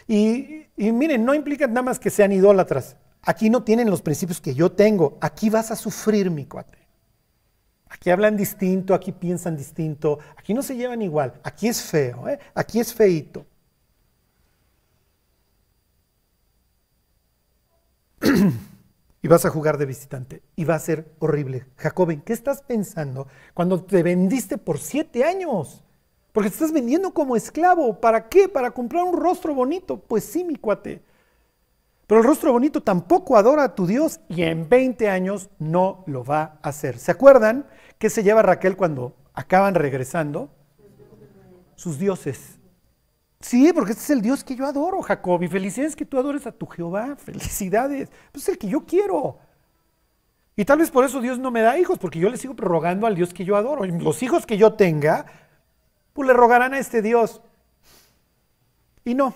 Y, 0.05 0.67
y 0.75 0.91
miren, 0.91 1.25
no 1.25 1.33
implica 1.33 1.65
nada 1.65 1.81
más 1.81 1.97
que 1.97 2.09
sean 2.09 2.31
idólatras. 2.31 2.97
Aquí 3.23 3.49
no 3.49 3.63
tienen 3.63 3.89
los 3.89 4.01
principios 4.01 4.39
que 4.41 4.53
yo 4.53 4.71
tengo. 4.71 5.17
Aquí 5.21 5.49
vas 5.49 5.71
a 5.71 5.75
sufrir, 5.75 6.29
mi 6.29 6.45
cuate. 6.45 6.77
Aquí 7.89 8.09
hablan 8.09 8.35
distinto, 8.35 8.93
aquí 8.93 9.11
piensan 9.11 9.55
distinto, 9.55 10.19
aquí 10.35 10.53
no 10.53 10.63
se 10.63 10.75
llevan 10.75 11.01
igual. 11.01 11.39
Aquí 11.43 11.67
es 11.67 11.81
feo, 11.81 12.27
¿eh? 12.27 12.39
aquí 12.55 12.79
es 12.79 12.93
feito. 12.93 13.45
y 19.21 19.27
vas 19.27 19.45
a 19.45 19.49
jugar 19.51 19.77
de 19.77 19.85
visitante 19.85 20.41
y 20.55 20.65
va 20.65 20.75
a 20.75 20.79
ser 20.79 21.13
horrible. 21.19 21.67
Jacob, 21.77 22.23
qué 22.25 22.33
estás 22.33 22.61
pensando 22.63 23.27
cuando 23.53 23.83
te 23.83 24.01
vendiste 24.01 24.57
por 24.57 24.79
siete 24.79 25.23
años? 25.23 25.83
Porque 26.31 26.49
te 26.49 26.55
estás 26.55 26.73
vendiendo 26.73 27.13
como 27.13 27.35
esclavo. 27.35 28.01
¿Para 28.01 28.27
qué? 28.27 28.49
¿Para 28.49 28.71
comprar 28.71 29.03
un 29.03 29.15
rostro 29.15 29.53
bonito? 29.53 29.99
Pues 29.99 30.23
sí, 30.23 30.43
mi 30.43 30.55
cuate. 30.55 31.03
Pero 32.07 32.19
el 32.19 32.27
rostro 32.27 32.51
bonito 32.51 32.81
tampoco 32.81 33.37
adora 33.37 33.63
a 33.63 33.75
tu 33.75 33.87
Dios 33.87 34.19
y 34.27 34.43
en 34.43 34.67
20 34.67 35.09
años 35.09 35.49
no 35.59 36.03
lo 36.05 36.23
va 36.23 36.59
a 36.61 36.69
hacer. 36.69 36.97
¿Se 36.97 37.11
acuerdan 37.11 37.65
qué 37.97 38.09
se 38.09 38.23
lleva 38.23 38.41
Raquel 38.41 38.75
cuando 38.75 39.15
acaban 39.33 39.75
regresando? 39.75 40.49
Sus 41.75 41.97
dioses. 41.97 42.59
Sí, 43.39 43.71
porque 43.73 43.91
este 43.91 44.03
es 44.03 44.09
el 44.09 44.21
Dios 44.21 44.43
que 44.43 44.55
yo 44.55 44.65
adoro, 44.65 45.01
Jacob. 45.01 45.41
Y 45.43 45.47
felicidades 45.47 45.95
que 45.95 46.05
tú 46.05 46.17
adores 46.17 46.45
a 46.45 46.51
tu 46.51 46.65
Jehová. 46.65 47.15
Felicidades. 47.17 48.09
Pues 48.31 48.43
es 48.43 48.49
el 48.49 48.57
que 48.57 48.67
yo 48.67 48.85
quiero. 48.85 49.37
Y 50.55 50.65
tal 50.65 50.79
vez 50.79 50.91
por 50.91 51.03
eso 51.03 51.19
Dios 51.19 51.39
no 51.39 51.51
me 51.51 51.61
da 51.61 51.77
hijos, 51.77 51.97
porque 51.97 52.19
yo 52.19 52.29
le 52.29 52.37
sigo 52.37 52.53
rogando 52.55 53.07
al 53.07 53.15
Dios 53.15 53.33
que 53.33 53.43
yo 53.43 53.55
adoro. 53.55 53.85
Los 53.85 54.21
hijos 54.23 54.45
que 54.45 54.57
yo 54.57 54.73
tenga, 54.73 55.25
pues 56.13 56.27
le 56.27 56.33
rogarán 56.33 56.73
a 56.73 56.79
este 56.79 57.01
Dios. 57.01 57.41
Y 59.03 59.15
no. 59.15 59.33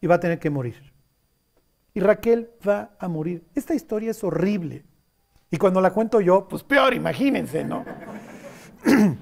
Y 0.00 0.06
va 0.06 0.16
a 0.16 0.20
tener 0.20 0.38
que 0.38 0.50
morir 0.50 0.91
y 1.94 2.00
Raquel 2.00 2.50
va 2.66 2.96
a 2.98 3.08
morir. 3.08 3.46
Esta 3.54 3.74
historia 3.74 4.10
es 4.10 4.24
horrible. 4.24 4.84
Y 5.50 5.58
cuando 5.58 5.80
la 5.80 5.92
cuento 5.92 6.20
yo, 6.20 6.48
pues 6.48 6.62
peor, 6.62 6.94
imagínense, 6.94 7.62
¿no? 7.64 7.84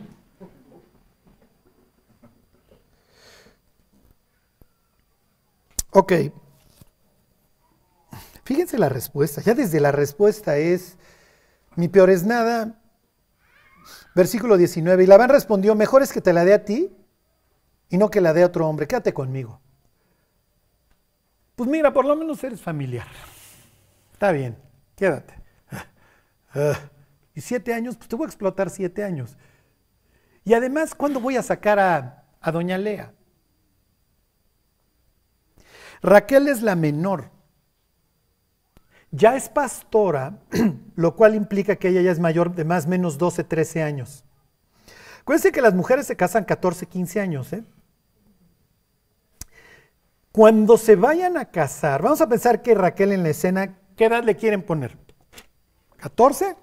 ok. 5.91 6.13
Fíjense 8.45 8.79
la 8.79 8.89
respuesta. 8.89 9.41
Ya 9.43 9.55
desde 9.55 9.81
la 9.81 9.91
respuesta 9.93 10.57
es, 10.57 10.97
mi 11.75 11.89
peor 11.89 12.11
es 12.11 12.25
nada. 12.25 12.81
Versículo 14.15 14.57
19. 14.57 15.03
Y 15.03 15.07
Labán 15.07 15.31
respondió, 15.31 15.75
mejor 15.75 16.03
es 16.03 16.13
que 16.13 16.21
te 16.21 16.33
la 16.33 16.45
dé 16.45 16.55
a 16.55 16.65
ti 16.65 16.97
y 17.89 17.99
no 17.99 18.11
que 18.11 18.21
la 18.21 18.33
dé 18.33 18.45
a 18.45 18.47
otro 18.47 18.69
hombre. 18.69 18.87
Quédate 18.87 19.13
conmigo. 19.13 19.61
Pues 21.61 21.69
mira, 21.69 21.93
por 21.93 22.07
lo 22.07 22.17
menos 22.17 22.43
eres 22.43 22.63
familiar. 22.63 23.07
Está 24.15 24.33
bien, 24.33 24.57
quédate. 24.97 25.35
Ah, 26.55 26.73
y 27.35 27.43
siete 27.43 27.75
años, 27.75 27.99
pues 27.99 28.09
te 28.09 28.17
voy 28.17 28.25
a 28.25 28.29
explotar 28.29 28.71
siete 28.71 29.05
años. 29.05 29.37
Y 30.43 30.55
además, 30.55 30.95
¿cuándo 30.95 31.21
voy 31.21 31.37
a 31.37 31.43
sacar 31.43 31.79
a, 31.79 32.25
a 32.41 32.51
doña 32.51 32.79
Lea? 32.79 33.13
Raquel 36.01 36.49
es 36.49 36.63
la 36.63 36.77
menor. 36.77 37.31
Ya 39.11 39.37
es 39.37 39.51
pastora, 39.51 40.39
lo 40.97 41.15
cual 41.15 41.35
implica 41.35 41.77
que 41.77 41.89
ella 41.89 42.01
ya 42.01 42.13
es 42.13 42.21
mayor 42.21 42.55
de 42.55 42.65
más 42.65 42.87
o 42.87 42.89
menos 42.89 43.19
12, 43.19 43.45
13 43.45 43.83
años. 43.83 44.25
Acuérdense 45.21 45.53
que 45.53 45.61
las 45.61 45.75
mujeres 45.75 46.07
se 46.07 46.17
casan 46.17 46.47
14, 46.47 46.87
15 46.87 47.21
años. 47.21 47.53
¿eh? 47.53 47.65
Cuando 50.33 50.77
se 50.77 50.95
vayan 50.95 51.37
a 51.37 51.47
casar, 51.47 52.03
vamos 52.03 52.21
a 52.21 52.29
pensar 52.29 52.63
que 52.63 52.75
Raquel 52.75 53.13
en 53.13 53.25
la 53.25 53.31
escena, 53.31 53.77
¿qué 53.97 54.05
edad 54.05 54.23
le 54.23 54.37
quieren 54.37 54.63
poner? 54.63 54.97
¿14? 56.01 56.57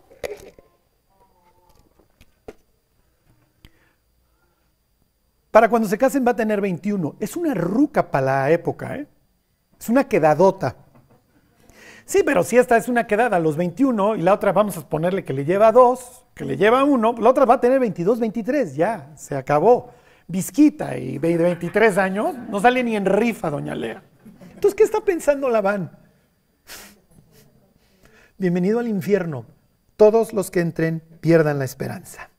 Para 5.51 5.69
cuando 5.69 5.87
se 5.87 5.97
casen 5.97 6.25
va 6.25 6.31
a 6.31 6.35
tener 6.35 6.61
21. 6.61 7.15
Es 7.19 7.35
una 7.35 7.53
ruca 7.53 8.09
para 8.09 8.25
la 8.25 8.51
época, 8.51 8.95
¿eh? 8.95 9.07
Es 9.79 9.89
una 9.89 10.07
quedadota. 10.07 10.75
Sí, 12.05 12.21
pero 12.25 12.43
si 12.43 12.57
esta 12.57 12.77
es 12.77 12.87
una 12.87 13.05
quedada 13.05 13.35
a 13.35 13.39
los 13.39 13.57
21 13.57 14.15
y 14.15 14.21
la 14.21 14.33
otra 14.33 14.53
vamos 14.53 14.77
a 14.77 14.87
ponerle 14.87 15.25
que 15.25 15.33
le 15.33 15.43
lleva 15.43 15.73
2, 15.73 16.25
que 16.33 16.45
le 16.45 16.55
lleva 16.55 16.85
1, 16.85 17.15
la 17.19 17.29
otra 17.29 17.43
va 17.43 17.55
a 17.55 17.59
tener 17.59 17.81
22, 17.81 18.19
23, 18.19 18.75
ya, 18.75 19.11
se 19.17 19.35
acabó. 19.35 19.89
Visquita 20.29 20.97
y 20.97 21.17
de 21.19 21.37
23 21.37 21.97
años, 21.97 22.35
no 22.49 22.59
sale 22.59 22.83
ni 22.83 22.97
en 22.97 23.05
rifa, 23.05 23.49
doña 23.49 23.73
Lea. 23.73 24.03
Entonces, 24.53 24.75
¿qué 24.75 24.83
está 24.83 24.99
pensando 24.99 25.49
Labán? 25.49 25.97
Bienvenido 28.37 28.79
al 28.79 28.89
infierno. 28.89 29.45
Todos 29.95 30.33
los 30.33 30.51
que 30.51 30.59
entren 30.59 31.01
pierdan 31.21 31.59
la 31.59 31.65
esperanza. 31.65 32.29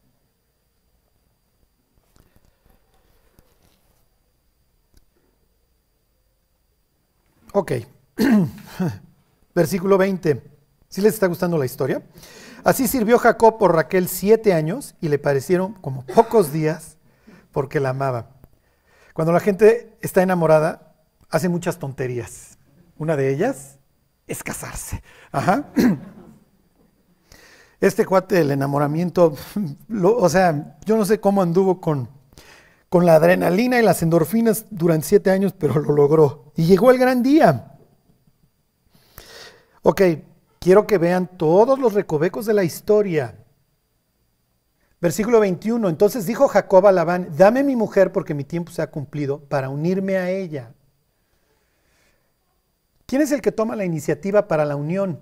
Ok. 7.53 7.73
Versículo 9.55 9.97
20. 9.97 10.43
¿Sí 10.89 11.01
les 11.01 11.15
está 11.15 11.27
gustando 11.27 11.57
la 11.57 11.65
historia? 11.65 12.03
Así 12.65 12.87
sirvió 12.87 13.19
Jacob 13.19 13.57
por 13.57 13.75
Raquel 13.75 14.09
siete 14.09 14.53
años 14.53 14.95
y 15.01 15.09
le 15.09 15.19
parecieron 15.19 15.73
como 15.73 16.05
pocos 16.05 16.53
días 16.53 16.98
porque 17.59 17.81
la 17.81 17.89
amaba. 17.89 18.37
Cuando 19.15 19.33
la 19.33 19.41
gente 19.41 19.97
está 20.01 20.23
enamorada, 20.23 20.95
hace 21.29 21.49
muchas 21.49 21.81
tonterías. 21.81 22.57
Una 22.97 23.17
de 23.17 23.35
ellas 23.35 23.81
es 24.29 24.45
casarse. 24.45 25.03
Ajá. 25.33 25.65
Este 27.81 28.07
cuate 28.07 28.37
del 28.37 28.53
enamoramiento, 28.53 29.35
o 30.03 30.29
sea, 30.29 30.79
yo 30.87 30.97
no 30.97 31.05
sé 31.05 31.19
cómo 31.19 31.43
anduvo 31.43 31.81
con, 31.81 32.09
con 32.89 33.05
la 33.05 33.17
adrenalina 33.17 33.81
y 33.81 33.83
las 33.83 34.03
endorfinas 34.03 34.67
durante 34.71 35.09
siete 35.09 35.33
años, 35.33 35.53
pero 35.59 35.81
lo 35.81 35.97
logró. 35.97 36.53
Y 36.55 36.65
llegó 36.65 36.93
el 36.93 36.99
gran 36.99 37.25
día. 37.25 37.77
Ok, 39.83 40.03
quiero 40.61 40.87
que 40.87 40.99
vean 40.99 41.27
todos 41.37 41.77
los 41.81 41.93
recovecos 41.93 42.47
de 42.47 42.55
la 42.55 42.63
historia. 42.63 43.35
Versículo 45.01 45.41
21. 45.41 45.89
Entonces 45.89 46.27
dijo 46.27 46.49
Jacob 46.49 46.87
a 46.87 46.93
Labán, 46.93 47.29
dame 47.37 47.63
mi 47.63 47.77
mujer 47.77 48.13
porque 48.13 48.35
mi 48.35 48.45
tiempo 48.45 48.73
se 48.73 48.83
ha 48.83 48.91
cumplido 48.91 49.41
para 49.41 49.69
unirme 49.69 50.17
a 50.17 50.31
ella. 50.31 50.75
¿Quién 53.07 53.23
es 53.23 53.33
el 53.33 53.41
que 53.41 53.53
toma 53.53 53.77
la 53.77 53.85
iniciativa 53.85 54.49
para 54.49 54.65
la 54.65 54.77
unión? 54.77 55.21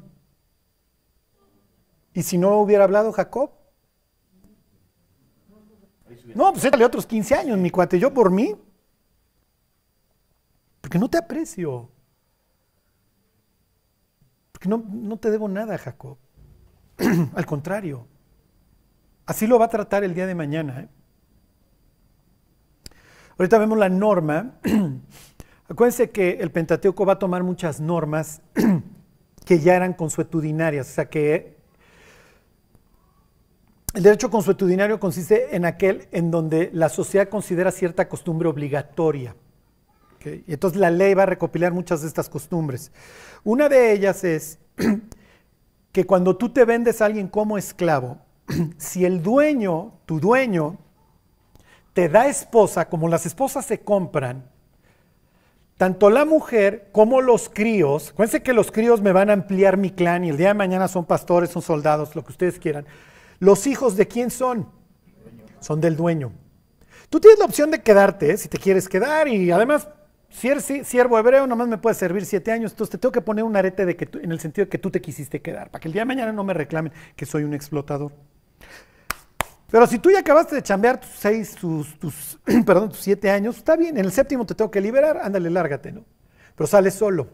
¿Y 2.15 2.23
si 2.23 2.39
no 2.39 2.59
hubiera 2.59 2.85
hablado 2.85 3.13
Jacob? 3.13 3.51
No, 6.35 6.53
pues 6.53 6.65
échale 6.65 6.85
otros 6.85 7.07
15 7.07 7.35
años, 7.35 7.59
mi 7.59 7.71
cuate, 7.71 7.99
yo 7.99 8.13
por 8.13 8.31
mí. 8.31 8.57
Porque 10.81 10.99
no 10.99 11.09
te 11.09 11.19
aprecio. 11.19 11.91
Porque 14.53 14.69
no, 14.69 14.83
no 14.89 15.19
te 15.19 15.31
debo 15.31 15.49
nada, 15.49 15.77
Jacob. 15.79 16.17
Al 17.35 17.47
contrario. 17.47 18.09
Así 19.27 19.47
lo 19.47 19.59
va 19.59 19.67
a 19.67 19.69
tratar 19.69 20.05
el 20.05 20.15
día 20.15 20.27
de 20.27 20.35
mañana. 20.35 20.81
¿eh? 20.81 20.89
Ahorita 23.39 23.59
vemos 23.59 23.77
la 23.77 23.89
norma. 23.89 24.55
Acuérdense 25.69 26.11
que 26.11 26.39
el 26.41 26.53
Pentateuco 26.53 27.05
va 27.05 27.15
a 27.15 27.19
tomar 27.19 27.43
muchas 27.43 27.81
normas 27.81 28.41
que 29.45 29.59
ya 29.59 29.75
eran 29.75 29.95
consuetudinarias, 29.95 30.89
o 30.89 30.93
sea 30.93 31.11
que 31.11 31.57
el 33.95 34.03
derecho 34.03 34.31
consuetudinario 34.31 35.01
consiste 35.01 35.57
en 35.57 35.65
aquel 35.65 36.07
en 36.13 36.31
donde 36.31 36.71
la 36.73 36.89
sociedad 36.89 37.29
considera 37.29 37.73
cierta 37.73 38.09
costumbre 38.09 38.49
obligatoria. 38.49 39.35
Y 40.25 40.53
entonces 40.53 40.81
la 40.81 40.91
ley 40.91 41.15
va 41.15 41.23
a 41.23 41.27
recopilar 41.27 41.73
muchas 41.73 42.03
de 42.03 42.09
estas 42.09 42.29
costumbres. 42.29 42.91
Una 43.45 43.69
de 43.69 43.93
ellas 43.93 44.25
es 44.25 44.59
que 45.93 46.05
cuando 46.05 46.37
tú 46.37 46.49
te 46.49 46.65
vendes 46.65 47.01
a 47.01 47.07
alguien 47.07 47.29
como 47.29 47.57
esclavo, 47.57 48.26
si 48.79 49.05
el 49.05 49.23
dueño, 49.23 49.95
tu 50.07 50.21
dueño, 50.21 50.79
te 51.93 52.09
da 52.09 52.27
esposa, 52.27 52.89
como 52.89 53.09
las 53.09 53.27
esposas 53.27 53.65
se 53.65 53.81
compran, 53.81 54.45
tanto 55.77 56.09
la 56.09 56.25
mujer 56.25 56.89
como 56.93 57.21
los 57.21 57.49
críos, 57.49 58.11
acuérdense 58.11 58.43
que 58.43 58.55
los 58.55 58.71
críos 58.71 59.03
me 59.03 59.13
van 59.13 59.31
a 59.31 59.35
ampliar 59.35 59.77
mi 59.77 59.91
clan 59.91 60.25
y 60.25 60.31
el 60.31 60.37
día 60.37 60.49
de 60.49 60.55
mañana 60.55 60.89
son 60.89 61.05
pastores, 61.05 61.51
son 61.51 61.63
soldados, 61.63 62.17
lo 62.17 62.25
que 62.25 62.33
ustedes 62.33 62.59
quieran. 62.59 62.87
¿Los 63.39 63.67
hijos 63.67 63.97
de 63.97 64.09
quién 64.09 64.31
son? 64.31 64.69
Son 65.61 65.81
del 65.81 65.97
dueño. 65.97 66.33
Tú 67.11 67.21
tienes 67.21 67.39
la 67.39 67.45
opción 67.45 67.71
de 67.71 67.83
quedarte, 67.83 68.37
si 68.39 68.49
te 68.49 68.59
quieres 68.59 68.89
quedar, 68.89 69.29
y 69.29 69.51
además, 69.51 69.89
si 70.31 70.49
eres 70.49 70.65
siervo 70.87 71.19
hebreo, 71.19 71.47
nomás 71.47 71.69
me 71.69 71.79
puedes 71.79 71.99
servir 71.99 72.25
siete 72.25 72.53
años, 72.53 72.73
entonces 72.73 72.93
te 72.93 72.99
tengo 72.99 73.13
que 73.13 73.21
poner 73.21 73.45
un 73.45 73.55
arete 73.55 73.85
de 73.85 73.97
que 73.97 74.09
en 74.19 74.33
el 74.33 74.41
sentido 74.41 74.65
de 74.65 74.71
que 74.71 74.79
tú 74.79 74.91
te 74.91 75.01
quisiste 75.01 75.43
quedar, 75.43 75.71
para 75.71 75.81
que 75.81 75.89
el 75.89 75.93
día 75.93 76.03
de 76.03 76.07
mañana 76.07 76.33
no 76.33 76.43
me 76.43 76.55
reclamen 76.55 76.93
que 77.15 77.27
soy 77.27 77.45
un 77.45 77.55
explotador. 77.55 78.13
Pero 79.71 79.87
si 79.87 79.99
tú 79.99 80.11
ya 80.11 80.21
acabaste 80.21 80.55
de 80.55 80.63
chambear 80.63 81.01
tus 81.01 81.11
seis, 81.11 81.55
tus, 81.55 82.39
perdón, 82.67 82.91
tus 82.91 83.01
siete 83.01 83.31
años, 83.31 83.57
está 83.57 83.77
bien, 83.77 83.97
en 83.97 84.05
el 84.05 84.13
séptimo 84.13 84.47
te 84.47 84.55
tengo 84.55 84.71
que 84.71 84.81
liberar, 84.81 85.19
ándale, 85.23 85.51
lárgate, 85.51 85.93
¿no? 85.93 86.05
Pero 86.55 86.67
sales 86.67 86.95
solo. 86.95 87.29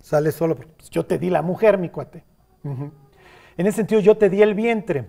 Sales 0.00 0.34
solo, 0.34 0.56
pues, 0.56 0.90
yo 0.90 1.04
te 1.06 1.18
di 1.18 1.30
la 1.30 1.42
mujer, 1.42 1.78
mi 1.78 1.88
cuate. 1.88 2.24
En 2.64 3.66
ese 3.66 3.76
sentido, 3.76 4.00
yo 4.00 4.16
te 4.16 4.28
di 4.28 4.42
el 4.42 4.54
vientre. 4.54 5.08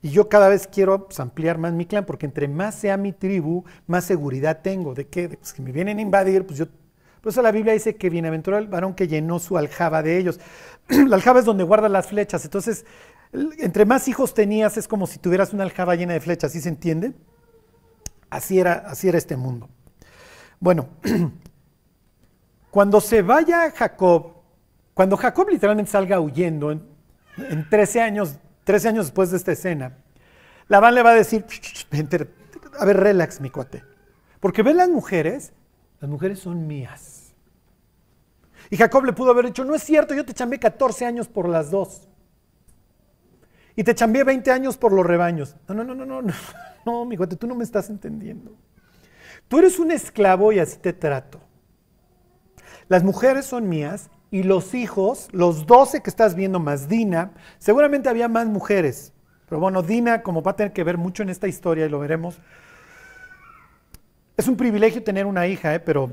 Y 0.00 0.10
yo 0.10 0.28
cada 0.28 0.48
vez 0.48 0.68
quiero 0.68 1.06
pues, 1.06 1.18
ampliar 1.18 1.58
más 1.58 1.72
mi 1.72 1.86
clan, 1.86 2.06
porque 2.06 2.26
entre 2.26 2.46
más 2.48 2.74
sea 2.74 2.96
mi 2.96 3.12
tribu, 3.12 3.64
más 3.86 4.04
seguridad 4.04 4.60
tengo. 4.62 4.94
¿De 4.94 5.06
qué? 5.06 5.28
De, 5.28 5.36
pues, 5.36 5.52
que 5.52 5.62
me 5.62 5.72
vienen 5.72 5.98
a 5.98 6.02
invadir, 6.02 6.46
pues 6.46 6.58
yo... 6.58 6.66
Por 7.20 7.32
eso 7.32 7.42
la 7.42 7.50
Biblia 7.50 7.72
dice 7.72 7.96
que 7.96 8.10
bienaventurado 8.10 8.62
el 8.62 8.68
varón 8.68 8.94
que 8.94 9.08
llenó 9.08 9.40
su 9.40 9.58
aljaba 9.58 10.02
de 10.02 10.18
ellos. 10.18 10.38
la 10.88 11.16
aljaba 11.16 11.40
es 11.40 11.44
donde 11.44 11.64
guarda 11.64 11.88
las 11.88 12.06
flechas. 12.06 12.44
Entonces, 12.44 12.84
entre 13.32 13.84
más 13.84 14.08
hijos 14.08 14.34
tenías 14.34 14.76
es 14.76 14.88
como 14.88 15.06
si 15.06 15.18
tuvieras 15.18 15.52
una 15.52 15.64
aljaba 15.64 15.94
llena 15.94 16.14
de 16.14 16.20
flechas, 16.20 16.52
¿sí 16.52 16.60
se 16.60 16.68
entiende? 16.68 17.14
Así 18.30 18.58
era, 18.58 18.84
así 18.86 19.08
era 19.08 19.18
este 19.18 19.36
mundo. 19.36 19.68
Bueno, 20.60 20.88
cuando 22.70 23.00
se 23.00 23.22
vaya 23.22 23.70
Jacob, 23.70 24.32
cuando 24.94 25.16
Jacob 25.16 25.48
literalmente 25.50 25.90
salga 25.90 26.20
huyendo, 26.20 26.72
en, 26.72 27.68
13 27.70 28.00
años, 28.00 28.36
13 28.64 28.88
años 28.88 29.06
después 29.06 29.30
de 29.30 29.36
esta 29.36 29.52
escena, 29.52 29.98
Labán 30.66 30.94
le 30.94 31.02
va 31.02 31.10
a 31.10 31.14
decir, 31.14 31.44
a 32.78 32.84
ver, 32.84 32.96
relax, 32.96 33.40
mi 33.40 33.50
cuate. 33.50 33.84
Porque 34.40 34.62
ven 34.62 34.76
las 34.76 34.88
mujeres, 34.88 35.52
las 36.00 36.10
mujeres 36.10 36.40
son 36.40 36.66
mías. 36.66 37.32
Y 38.70 38.76
Jacob 38.76 39.04
le 39.04 39.12
pudo 39.12 39.30
haber 39.30 39.46
dicho, 39.46 39.64
no 39.64 39.74
es 39.74 39.82
cierto, 39.82 40.14
yo 40.14 40.24
te 40.24 40.34
chamé 40.34 40.58
14 40.58 41.06
años 41.06 41.28
por 41.28 41.48
las 41.48 41.70
dos 41.70 42.08
y 43.78 43.84
te 43.84 43.94
chambié 43.94 44.24
20 44.24 44.50
años 44.50 44.76
por 44.76 44.92
los 44.92 45.06
rebaños. 45.06 45.54
No, 45.68 45.74
no, 45.76 45.84
no, 45.84 45.94
no, 45.94 46.04
no, 46.04 46.20
no, 46.20 46.34
no, 46.84 47.04
mi 47.04 47.16
tú 47.16 47.46
no 47.46 47.54
me 47.54 47.62
estás 47.62 47.90
entendiendo. 47.90 48.56
Tú 49.46 49.60
eres 49.60 49.78
un 49.78 49.92
esclavo 49.92 50.50
y 50.50 50.58
así 50.58 50.78
te 50.78 50.92
trato. 50.92 51.40
Las 52.88 53.04
mujeres 53.04 53.46
son 53.46 53.68
mías 53.68 54.10
y 54.32 54.42
los 54.42 54.74
hijos, 54.74 55.28
los 55.30 55.64
12 55.64 56.02
que 56.02 56.10
estás 56.10 56.34
viendo 56.34 56.58
más 56.58 56.88
Dina, 56.88 57.30
seguramente 57.60 58.08
había 58.08 58.26
más 58.26 58.48
mujeres. 58.48 59.12
Pero 59.48 59.60
bueno, 59.60 59.80
Dina, 59.82 60.24
como 60.24 60.42
va 60.42 60.50
a 60.50 60.56
tener 60.56 60.72
que 60.72 60.82
ver 60.82 60.98
mucho 60.98 61.22
en 61.22 61.28
esta 61.28 61.46
historia 61.46 61.86
y 61.86 61.88
lo 61.88 62.00
veremos, 62.00 62.40
Es 64.36 64.48
un 64.48 64.56
privilegio 64.56 65.04
tener 65.04 65.24
una 65.24 65.46
hija, 65.46 65.72
¿eh? 65.72 65.78
pero, 65.78 66.10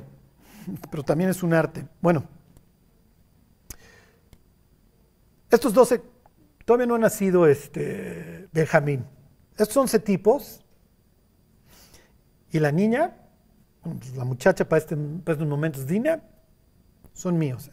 pero 0.92 1.02
también 1.02 1.32
es 1.32 1.42
un 1.42 1.56
arte. 1.56 1.88
Bueno, 2.00 2.26
estos 5.50 5.74
12 5.74 6.15
todavía 6.66 6.88
no 6.88 6.96
ha 6.96 7.00
nacido 7.00 7.48
este 7.48 8.50
Benjamín. 8.52 9.06
Estos 9.58 9.78
11 9.78 10.00
tipos 10.00 10.66
y 12.52 12.60
la 12.60 12.72
niña, 12.72 13.16
la 14.16 14.26
muchacha 14.26 14.68
para, 14.68 14.80
este, 14.80 14.96
para 14.96 15.34
estos 15.34 15.48
momentos, 15.48 15.88
Dina, 15.88 16.24
son 17.14 17.38
míos. 17.38 17.72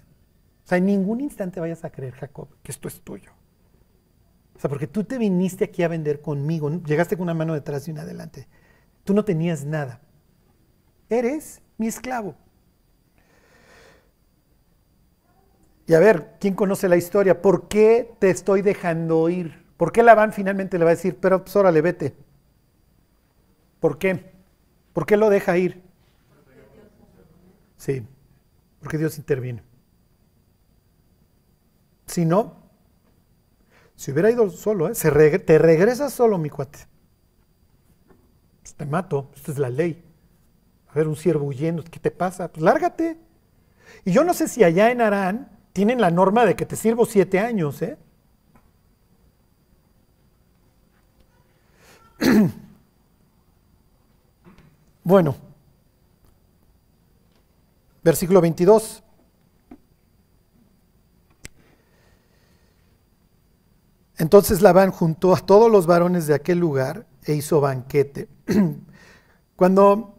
O 0.65 0.69
sea, 0.69 0.79
en 0.79 0.87
ningún 0.87 1.21
instante 1.21 1.59
vayas 1.59 1.85
a 1.85 1.91
creer, 1.91 2.15
Jacob, 2.15 2.49
que 2.63 2.71
esto 2.71 2.89
es 2.89 3.01
tuyo. 3.01 3.33
O 4.55 4.61
sea, 4.61 4.69
porque 4.69 4.87
tú 4.87 5.03
te 5.03 5.19
viniste 5.19 5.65
aquí 5.65 5.83
a 5.83 5.89
vender 5.89 6.21
conmigo, 6.21 6.71
llegaste 6.85 7.17
con 7.17 7.25
una 7.25 7.35
mano 7.35 7.55
detrás 7.55 7.89
y 7.89 7.91
una 7.91 8.03
adelante. 8.03 8.47
Tú 9.03 9.15
no 9.15 9.25
tenías 9.25 9.65
nada. 9.65 10.01
Eres 11.09 11.61
mi 11.79 11.89
esclavo. 11.89 12.37
Y 15.93 15.95
a 15.95 16.01
ver, 16.01 16.39
¿quién 16.41 16.55
conoce 16.55 16.89
la 16.89 16.97
historia? 16.97 17.43
¿Por 17.43 17.69
qué 17.69 18.15
te 18.19 18.31
estoy 18.31 18.63
dejando 18.63 19.29
ir? 19.29 19.63
¿Por 19.77 19.93
qué 19.93 20.03
Labán 20.03 20.33
finalmente 20.33 20.79
le 20.79 20.87
va 20.87 20.93
a 20.93 20.95
decir, 20.95 21.19
pero 21.21 21.45
pues 21.45 21.55
órale, 21.55 21.83
vete? 21.83 22.17
¿Por 23.79 23.99
qué? 23.99 24.33
¿Por 24.95 25.05
qué 25.05 25.19
lo 25.19 25.29
deja 25.29 25.59
ir? 25.59 25.83
Sí, 27.77 28.07
porque 28.81 28.97
Dios 28.97 29.19
interviene. 29.19 29.63
Si 32.07 32.25
no, 32.25 32.71
si 33.95 34.13
hubiera 34.13 34.31
ido 34.31 34.49
solo, 34.49 34.89
¿eh? 34.89 35.39
te 35.41 35.59
regresas 35.59 36.15
solo, 36.15 36.39
mi 36.39 36.49
cuate. 36.49 36.87
Pues 38.63 38.75
te 38.77 38.87
mato, 38.87 39.31
esta 39.35 39.53
es 39.53 39.59
la 39.59 39.69
ley. 39.69 40.03
A 40.89 40.95
ver, 40.95 41.07
un 41.07 41.17
siervo 41.17 41.45
huyendo, 41.45 41.85
¿qué 41.85 42.01
te 42.01 42.11
pasa? 42.11 42.51
Pues 42.51 42.63
lárgate. 42.63 43.19
Y 44.07 44.13
yo 44.13 44.25
no 44.25 44.33
sé 44.33 44.49
si 44.49 44.65
allá 44.65 44.91
en 44.91 45.03
Arán 45.03 45.59
tienen 45.73 46.01
la 46.01 46.11
norma 46.11 46.45
de 46.45 46.55
que 46.55 46.67
te 46.67 46.77
sirvo 46.77 47.07
siete 47.07 47.39
años, 47.39 47.81
¿eh? 47.83 47.97
bueno, 55.05 55.35
versículo 58.03 58.41
22. 58.41 59.03
Entonces 64.19 64.63
Labán 64.63 64.93
juntó 64.93 65.35
a 65.35 65.41
todos 65.41 65.71
los 65.71 65.87
varones 65.87 66.27
de 66.27 66.35
aquel 66.35 66.59
lugar 66.59 67.07
e 67.25 67.35
hizo 67.35 67.61
banquete. 67.61 68.29
Cuando, 69.57 70.15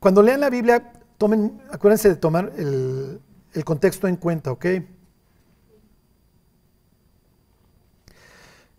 cuando 0.00 0.22
lean 0.22 0.40
la 0.40 0.50
Biblia, 0.50 0.92
tomen, 1.16 1.62
acuérdense 1.70 2.08
de 2.08 2.16
tomar 2.16 2.52
el, 2.56 3.20
el 3.52 3.64
contexto 3.64 4.08
en 4.08 4.16
cuenta, 4.16 4.52
¿ok? 4.52 4.66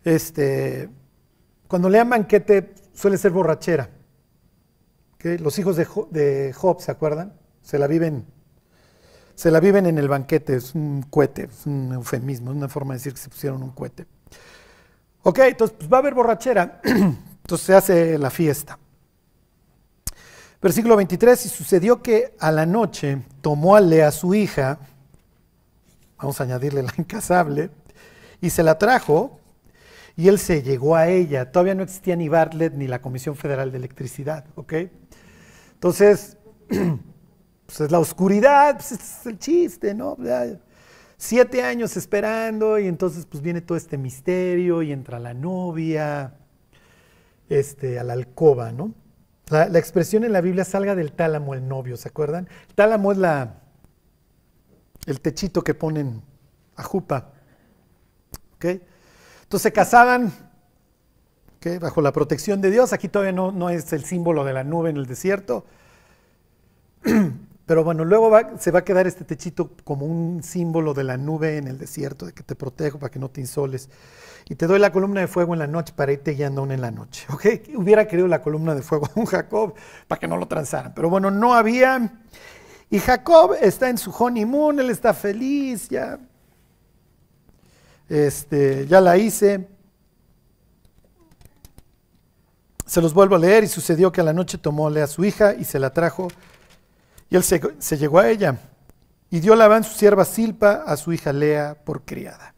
Este, 0.04 0.88
cuando 1.68 1.88
lean 1.88 2.10
banquete 2.10 2.74
suele 2.92 3.18
ser 3.18 3.32
borrachera. 3.32 3.90
Los 5.40 5.58
hijos 5.58 5.76
de 5.76 5.86
Job, 5.86 6.10
de 6.10 6.52
Job, 6.52 6.82
¿se 6.82 6.90
acuerdan? 6.90 7.32
Se 7.62 7.78
la 7.78 7.86
viven 7.86 8.26
se 9.34 9.50
la 9.50 9.60
viven 9.60 9.86
en 9.86 9.98
el 9.98 10.08
banquete, 10.08 10.56
es 10.56 10.74
un 10.74 11.02
cohete, 11.02 11.48
es 11.50 11.66
un 11.66 11.92
eufemismo, 11.92 12.50
es 12.50 12.56
una 12.56 12.68
forma 12.68 12.94
de 12.94 12.98
decir 12.98 13.12
que 13.12 13.20
se 13.20 13.28
pusieron 13.28 13.62
un 13.62 13.70
cohete. 13.70 14.06
Ok, 15.22 15.38
entonces 15.40 15.76
pues 15.76 15.92
va 15.92 15.98
a 15.98 16.00
haber 16.00 16.14
borrachera, 16.14 16.80
entonces 16.84 17.66
se 17.66 17.74
hace 17.74 18.18
la 18.18 18.30
fiesta. 18.30 18.78
Versículo 20.64 20.96
23, 20.96 21.44
y 21.44 21.48
sucedió 21.50 22.00
que 22.00 22.34
a 22.38 22.50
la 22.50 22.64
noche 22.64 23.20
tomó 23.42 23.76
a 23.76 23.82
Lea 23.82 24.10
su 24.10 24.34
hija, 24.34 24.78
vamos 26.16 26.40
a 26.40 26.44
añadirle 26.44 26.82
la 26.82 26.94
incasable, 26.96 27.68
y 28.40 28.48
se 28.48 28.62
la 28.62 28.78
trajo, 28.78 29.38
y 30.16 30.28
él 30.28 30.38
se 30.38 30.62
llegó 30.62 30.96
a 30.96 31.06
ella. 31.10 31.52
Todavía 31.52 31.74
no 31.74 31.82
existía 31.82 32.16
ni 32.16 32.30
Bartlett 32.30 32.72
ni 32.72 32.86
la 32.86 33.02
Comisión 33.02 33.36
Federal 33.36 33.72
de 33.72 33.76
Electricidad, 33.76 34.46
¿ok? 34.54 34.72
Entonces, 35.74 36.38
pues 37.66 37.80
es 37.82 37.90
la 37.90 37.98
oscuridad, 37.98 38.76
pues 38.76 38.92
es 38.92 39.26
el 39.26 39.38
chiste, 39.38 39.92
¿no? 39.92 40.16
siete 41.18 41.62
años 41.62 41.94
esperando 41.98 42.78
y 42.78 42.86
entonces 42.86 43.26
pues 43.26 43.42
viene 43.42 43.60
todo 43.60 43.76
este 43.76 43.98
misterio 43.98 44.80
y 44.80 44.92
entra 44.92 45.18
la 45.18 45.34
novia 45.34 46.38
este, 47.50 47.98
a 47.98 48.02
la 48.02 48.14
alcoba, 48.14 48.72
¿no? 48.72 49.03
La, 49.48 49.78
expresión 49.78 50.24
en 50.24 50.32
la 50.32 50.40
Biblia 50.40 50.64
salga 50.64 50.94
del 50.94 51.12
tálamo 51.12 51.54
el 51.54 51.68
novio, 51.68 51.96
¿se 51.96 52.08
acuerdan? 52.08 52.48
El 52.68 52.74
tálamo 52.74 53.12
es 53.12 53.18
la, 53.18 53.60
el 55.06 55.20
techito 55.20 55.62
que 55.62 55.74
ponen 55.74 56.22
a 56.76 56.82
jupa. 56.82 57.32
¿ok? 58.56 58.64
Entonces 59.42 59.62
se 59.62 59.72
casaban 59.72 60.32
bajo 61.80 62.02
la 62.02 62.12
protección 62.12 62.60
de 62.60 62.70
Dios. 62.70 62.92
Aquí 62.92 63.08
todavía 63.08 63.32
no, 63.32 63.50
no 63.52 63.70
es 63.70 63.92
el 63.92 64.04
símbolo 64.04 64.44
de 64.44 64.52
la 64.52 64.64
nube 64.64 64.90
en 64.90 64.96
el 64.96 65.06
desierto. 65.06 65.64
Pero 67.66 67.82
bueno, 67.82 68.04
luego 68.04 68.30
se 68.58 68.70
va 68.70 68.80
a 68.80 68.84
quedar 68.84 69.06
este 69.06 69.24
techito 69.24 69.70
como 69.84 70.04
un 70.04 70.42
símbolo 70.42 70.92
de 70.92 71.04
la 71.04 71.16
nube 71.16 71.56
en 71.56 71.66
el 71.66 71.78
desierto, 71.78 72.26
de 72.26 72.32
que 72.32 72.42
te 72.42 72.54
protejo 72.54 72.98
para 72.98 73.10
que 73.10 73.18
no 73.18 73.30
te 73.30 73.40
insoles. 73.40 73.88
Y 74.46 74.56
te 74.56 74.66
doy 74.66 74.78
la 74.78 74.92
columna 74.92 75.20
de 75.20 75.28
fuego 75.28 75.54
en 75.54 75.60
la 75.60 75.66
noche 75.66 75.94
para 75.96 76.12
irte 76.12 76.32
guiando 76.32 76.60
aún 76.60 76.72
en 76.72 76.82
la 76.82 76.90
noche. 76.90 77.26
¿ok? 77.30 77.46
Hubiera 77.76 78.06
querido 78.06 78.28
la 78.28 78.42
columna 78.42 78.74
de 78.74 78.82
fuego 78.82 79.06
a 79.06 79.18
un 79.18 79.24
Jacob 79.24 79.74
para 80.06 80.20
que 80.20 80.28
no 80.28 80.36
lo 80.36 80.46
transaran. 80.46 80.92
Pero 80.94 81.08
bueno, 81.08 81.30
no 81.30 81.54
había. 81.54 82.20
Y 82.90 82.98
Jacob 82.98 83.56
está 83.58 83.88
en 83.88 83.96
su 83.96 84.10
honeymoon, 84.10 84.80
él 84.80 84.90
está 84.90 85.14
feliz, 85.14 85.88
ya. 85.88 86.18
Este, 88.10 88.86
ya 88.86 89.00
la 89.00 89.16
hice. 89.16 89.66
Se 92.84 93.00
los 93.00 93.14
vuelvo 93.14 93.36
a 93.36 93.38
leer 93.38 93.64
y 93.64 93.68
sucedió 93.68 94.12
que 94.12 94.20
a 94.20 94.24
la 94.24 94.34
noche 94.34 94.58
tomó 94.58 94.88
a 94.88 95.06
su 95.06 95.24
hija 95.24 95.54
y 95.54 95.64
se 95.64 95.78
la 95.78 95.94
trajo 95.94 96.28
y 97.30 97.36
él 97.36 97.42
se, 97.42 97.96
llegó 97.96 98.18
a 98.18 98.28
ella 98.28 98.58
y 99.30 99.40
dio 99.40 99.56
Labán 99.56 99.84
su 99.84 99.94
sierva 99.94 100.24
Silpa 100.24 100.84
a 100.86 100.96
su 100.96 101.12
hija 101.12 101.32
Lea 101.32 101.76
por 101.84 102.04
criada. 102.04 102.54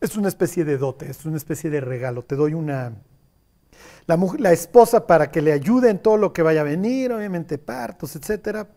Es 0.00 0.16
una 0.16 0.28
especie 0.28 0.64
de 0.64 0.78
dote, 0.78 1.10
es 1.10 1.24
una 1.24 1.36
especie 1.36 1.70
de 1.70 1.80
regalo. 1.80 2.22
Te 2.22 2.36
doy 2.36 2.54
una... 2.54 2.92
La, 4.06 4.18
la 4.38 4.52
esposa 4.52 5.06
para 5.06 5.30
que 5.30 5.42
le 5.42 5.52
ayude 5.52 5.90
en 5.90 5.98
todo 5.98 6.16
lo 6.16 6.32
que 6.32 6.42
vaya 6.42 6.62
a 6.62 6.64
venir, 6.64 7.12
obviamente 7.12 7.58
partos, 7.58 8.16
etcétera, 8.16 8.68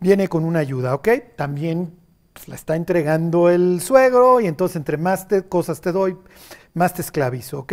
viene 0.00 0.28
con 0.28 0.44
una 0.44 0.60
ayuda, 0.60 0.94
¿ok? 0.94 1.08
También 1.36 1.94
pues, 2.32 2.48
la 2.48 2.54
está 2.54 2.76
entregando 2.76 3.50
el 3.50 3.80
suegro 3.80 4.40
y 4.40 4.46
entonces 4.46 4.76
entre 4.76 4.96
más 4.96 5.26
te, 5.26 5.48
cosas 5.48 5.80
te 5.80 5.92
doy, 5.92 6.16
más 6.74 6.94
te 6.94 7.02
esclavizo, 7.02 7.60
¿ok? 7.60 7.72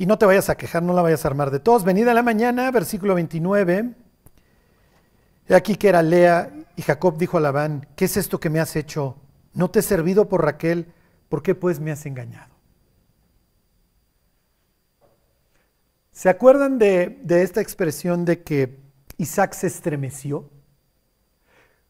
Y 0.00 0.06
no 0.06 0.16
te 0.16 0.24
vayas 0.24 0.48
a 0.48 0.56
quejar, 0.56 0.82
no 0.82 0.94
la 0.94 1.02
vayas 1.02 1.26
a 1.26 1.28
armar 1.28 1.50
de 1.50 1.60
todos. 1.60 1.84
Venida 1.84 2.14
la 2.14 2.22
mañana, 2.22 2.70
versículo 2.70 3.14
29. 3.14 3.94
He 5.46 5.54
aquí 5.54 5.76
que 5.76 5.90
era 5.90 6.02
Lea 6.02 6.50
y 6.74 6.80
Jacob 6.80 7.18
dijo 7.18 7.36
a 7.36 7.40
Labán, 7.40 7.86
¿qué 7.96 8.06
es 8.06 8.16
esto 8.16 8.40
que 8.40 8.48
me 8.48 8.60
has 8.60 8.76
hecho? 8.76 9.18
¿No 9.52 9.70
te 9.70 9.80
he 9.80 9.82
servido 9.82 10.26
por 10.26 10.42
Raquel? 10.42 10.90
¿Por 11.28 11.42
qué 11.42 11.54
pues 11.54 11.80
me 11.80 11.90
has 11.90 12.06
engañado? 12.06 12.50
¿Se 16.12 16.30
acuerdan 16.30 16.78
de, 16.78 17.20
de 17.22 17.42
esta 17.42 17.60
expresión 17.60 18.24
de 18.24 18.42
que 18.42 18.80
Isaac 19.18 19.52
se 19.52 19.66
estremeció? 19.66 20.48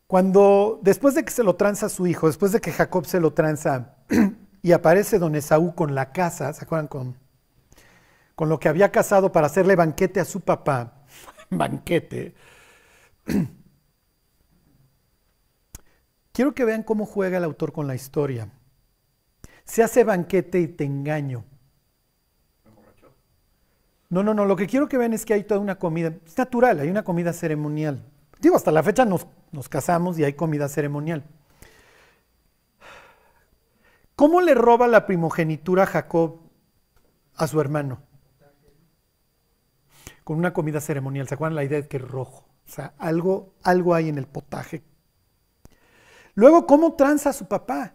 Cuando 0.09 0.81
después 0.83 1.15
de 1.15 1.25
que 1.25 1.31
se 1.31 1.45
lo 1.45 1.55
tranza 1.55 1.89
su 1.89 2.09
hijo, 2.09 2.27
después 2.27 2.51
de 2.51 2.61
que 2.61 2.73
Jacob 2.73 3.07
se 3.07 3.21
lo 3.21 3.35
tranza 3.35 3.99
y 4.63 4.73
aparece 4.73 5.21
don 5.21 5.37
Esaú 5.37 5.77
con 5.77 5.95
la 5.95 6.11
casa, 6.11 6.53
¿se 6.53 6.65
acuerdan 6.65 6.89
con 6.89 7.30
con 8.41 8.49
lo 8.49 8.59
que 8.59 8.71
había 8.71 8.91
casado 8.91 9.31
para 9.31 9.49
hacerle 9.49 9.77
banquete 9.77 10.19
a 10.19 10.25
su 10.25 10.41
papá, 10.41 10.95
banquete. 11.51 12.35
Quiero 16.33 16.55
que 16.55 16.65
vean 16.65 16.83
cómo 16.83 17.05
juega 17.05 17.37
el 17.37 17.45
autor 17.45 17.71
con 17.71 17.87
la 17.87 17.95
historia. 17.95 18.49
Se 19.65 19.83
hace 19.83 20.05
banquete 20.05 20.59
y 20.59 20.69
te 20.69 20.85
engaño. 20.85 21.45
No, 24.09 24.23
no, 24.23 24.33
no, 24.33 24.47
lo 24.47 24.57
que 24.57 24.67
quiero 24.67 24.89
que 24.89 24.97
vean 24.97 25.13
es 25.13 25.27
que 25.27 25.35
hay 25.35 25.45
toda 25.45 25.61
una 25.61 25.79
comida, 25.79 26.15
es 26.25 26.39
natural, 26.39 26.81
hay 26.81 26.89
una 26.89 27.05
comida 27.05 27.35
ceremonial. 27.35 28.03
Digo, 28.41 28.57
hasta 28.57 28.73
la 28.73 28.83
fecha 28.83 29.05
nos, 29.05 29.27
nos 29.53 29.69
casamos 29.69 30.19
y 30.19 30.25
hay 30.25 30.33
comida 30.33 30.67
ceremonial. 30.71 31.25
¿Cómo 34.17 34.41
le 34.41 34.55
roba 34.55 34.89
la 34.89 35.05
primogenitura 35.05 35.85
Jacob 35.85 36.41
a 37.37 37.47
su 37.47 37.61
hermano? 37.61 38.09
Con 40.31 40.39
una 40.39 40.53
comida 40.53 40.81
ceremonial. 40.81 41.27
¿Se 41.27 41.35
acuerdan 41.35 41.57
la 41.57 41.65
idea 41.65 41.83
de 41.83 41.89
que 41.89 41.97
es 41.97 42.05
rojo? 42.05 42.47
O 42.65 42.71
sea, 42.71 42.95
algo, 42.99 43.55
algo 43.65 43.97
hay 43.97 44.09
en 44.09 44.17
el 44.17 44.29
potaje. 44.29 44.85
Luego, 46.35 46.69
¿cómo 46.69 46.93
tranza 46.93 47.31
a 47.31 47.33
su 47.33 47.49
papá? 47.49 47.95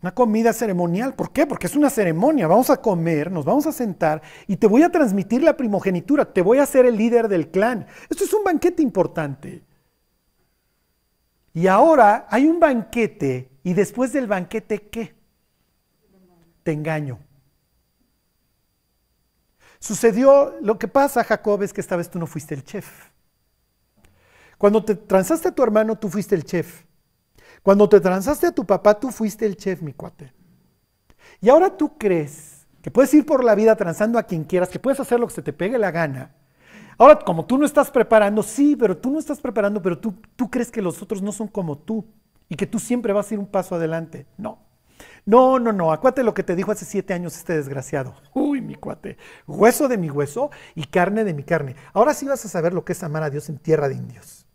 Una 0.00 0.14
comida 0.14 0.52
ceremonial. 0.52 1.16
¿Por 1.16 1.32
qué? 1.32 1.44
Porque 1.44 1.66
es 1.66 1.74
una 1.74 1.90
ceremonia. 1.90 2.46
Vamos 2.46 2.70
a 2.70 2.80
comer, 2.80 3.32
nos 3.32 3.44
vamos 3.44 3.66
a 3.66 3.72
sentar 3.72 4.22
y 4.46 4.58
te 4.58 4.68
voy 4.68 4.84
a 4.84 4.88
transmitir 4.88 5.42
la 5.42 5.56
primogenitura. 5.56 6.32
Te 6.32 6.40
voy 6.40 6.58
a 6.58 6.62
hacer 6.62 6.86
el 6.86 6.96
líder 6.96 7.26
del 7.26 7.50
clan. 7.50 7.88
Esto 8.08 8.22
es 8.22 8.32
un 8.32 8.44
banquete 8.44 8.80
importante. 8.80 9.64
Y 11.52 11.66
ahora 11.66 12.28
hay 12.30 12.46
un 12.46 12.60
banquete 12.60 13.50
y 13.64 13.74
después 13.74 14.12
del 14.12 14.28
banquete, 14.28 14.88
¿qué? 14.88 15.16
Te 16.62 16.70
engaño. 16.70 17.25
Sucedió 19.86 20.52
lo 20.62 20.80
que 20.80 20.88
pasa, 20.88 21.22
Jacob, 21.22 21.62
es 21.62 21.72
que 21.72 21.80
esta 21.80 21.94
vez 21.94 22.10
tú 22.10 22.18
no 22.18 22.26
fuiste 22.26 22.56
el 22.56 22.64
chef. 22.64 22.88
Cuando 24.58 24.84
te 24.84 24.96
transaste 24.96 25.46
a 25.46 25.54
tu 25.54 25.62
hermano, 25.62 25.96
tú 25.96 26.08
fuiste 26.08 26.34
el 26.34 26.42
chef. 26.42 26.82
Cuando 27.62 27.88
te 27.88 28.00
transaste 28.00 28.48
a 28.48 28.52
tu 28.52 28.66
papá, 28.66 28.98
tú 28.98 29.12
fuiste 29.12 29.46
el 29.46 29.56
chef, 29.56 29.82
mi 29.82 29.92
cuate. 29.92 30.32
Y 31.40 31.50
ahora 31.50 31.76
tú 31.76 31.96
crees 31.96 32.66
que 32.82 32.90
puedes 32.90 33.14
ir 33.14 33.24
por 33.24 33.44
la 33.44 33.54
vida 33.54 33.76
transando 33.76 34.18
a 34.18 34.24
quien 34.24 34.42
quieras, 34.42 34.70
que 34.70 34.80
puedes 34.80 34.98
hacer 34.98 35.20
lo 35.20 35.28
que 35.28 35.34
se 35.34 35.42
te 35.42 35.52
pegue 35.52 35.78
la 35.78 35.92
gana. 35.92 36.34
Ahora, 36.98 37.20
como 37.20 37.46
tú 37.46 37.56
no 37.56 37.64
estás 37.64 37.88
preparando, 37.92 38.42
sí, 38.42 38.74
pero 38.74 38.96
tú 38.96 39.12
no 39.12 39.20
estás 39.20 39.40
preparando, 39.40 39.80
pero 39.80 40.00
tú, 40.00 40.16
tú 40.34 40.50
crees 40.50 40.72
que 40.72 40.82
los 40.82 41.00
otros 41.00 41.22
no 41.22 41.30
son 41.30 41.46
como 41.46 41.78
tú 41.78 42.04
y 42.48 42.56
que 42.56 42.66
tú 42.66 42.80
siempre 42.80 43.12
vas 43.12 43.30
a 43.30 43.34
ir 43.34 43.38
un 43.38 43.46
paso 43.46 43.76
adelante. 43.76 44.26
No. 44.36 44.66
No, 45.24 45.58
no, 45.58 45.72
no. 45.72 45.92
Acuérdate 45.92 46.22
lo 46.22 46.34
que 46.34 46.44
te 46.44 46.54
dijo 46.54 46.70
hace 46.70 46.84
siete 46.84 47.12
años 47.12 47.36
este 47.36 47.54
desgraciado. 47.54 48.14
Uy, 48.56 48.62
mi 48.62 48.74
cuate. 48.74 49.18
Hueso 49.46 49.86
de 49.86 49.98
mi 49.98 50.10
hueso 50.10 50.50
y 50.74 50.84
carne 50.84 51.24
de 51.24 51.34
mi 51.34 51.44
carne. 51.44 51.76
Ahora 51.92 52.14
sí 52.14 52.26
vas 52.26 52.44
a 52.44 52.48
saber 52.48 52.72
lo 52.72 52.84
que 52.84 52.92
es 52.92 53.02
amar 53.02 53.22
a 53.22 53.30
Dios 53.30 53.50
en 53.50 53.58
tierra 53.58 53.88
de 53.88 53.96
indios. 53.96 54.46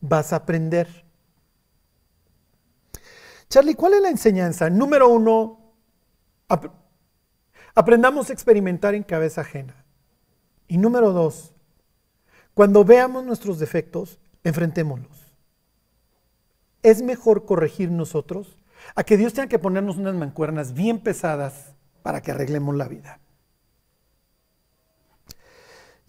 Vas 0.00 0.32
a 0.32 0.36
aprender. 0.36 1.04
Charlie, 3.50 3.74
¿cuál 3.74 3.94
es 3.94 4.00
la 4.00 4.08
enseñanza? 4.08 4.70
Número 4.70 5.08
uno, 5.08 5.74
aprendamos 7.74 8.30
a 8.30 8.32
experimentar 8.32 8.94
en 8.94 9.02
cabeza 9.02 9.42
ajena. 9.42 9.84
Y 10.68 10.78
número 10.78 11.12
dos, 11.12 11.52
cuando 12.54 12.84
veamos 12.84 13.24
nuestros 13.24 13.58
defectos, 13.58 14.20
enfrentémoslos. 14.42 15.36
Es 16.82 17.02
mejor 17.02 17.44
corregir 17.44 17.90
nosotros 17.90 18.56
a 18.94 19.04
que 19.04 19.18
Dios 19.18 19.34
tenga 19.34 19.48
que 19.48 19.58
ponernos 19.58 19.98
unas 19.98 20.14
mancuernas 20.14 20.72
bien 20.72 21.00
pesadas 21.00 21.74
para 22.02 22.22
que 22.22 22.30
arreglemos 22.30 22.74
la 22.74 22.88
vida. 22.88 23.20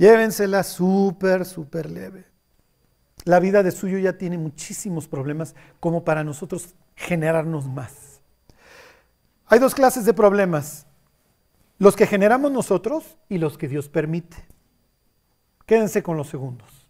Llévensela 0.01 0.63
súper, 0.63 1.45
súper 1.45 1.87
leve. 1.87 2.25
La 3.23 3.39
vida 3.39 3.61
de 3.61 3.69
suyo 3.69 3.99
ya 3.99 4.17
tiene 4.17 4.35
muchísimos 4.35 5.07
problemas 5.07 5.53
como 5.79 6.03
para 6.03 6.23
nosotros 6.23 6.73
generarnos 6.95 7.67
más. 7.67 8.19
Hay 9.45 9.59
dos 9.59 9.75
clases 9.75 10.03
de 10.03 10.15
problemas, 10.15 10.87
los 11.77 11.95
que 11.95 12.07
generamos 12.07 12.51
nosotros 12.51 13.15
y 13.29 13.37
los 13.37 13.59
que 13.59 13.67
Dios 13.67 13.89
permite. 13.89 14.37
Quédense 15.67 16.01
con 16.01 16.17
los 16.17 16.29
segundos. 16.29 16.87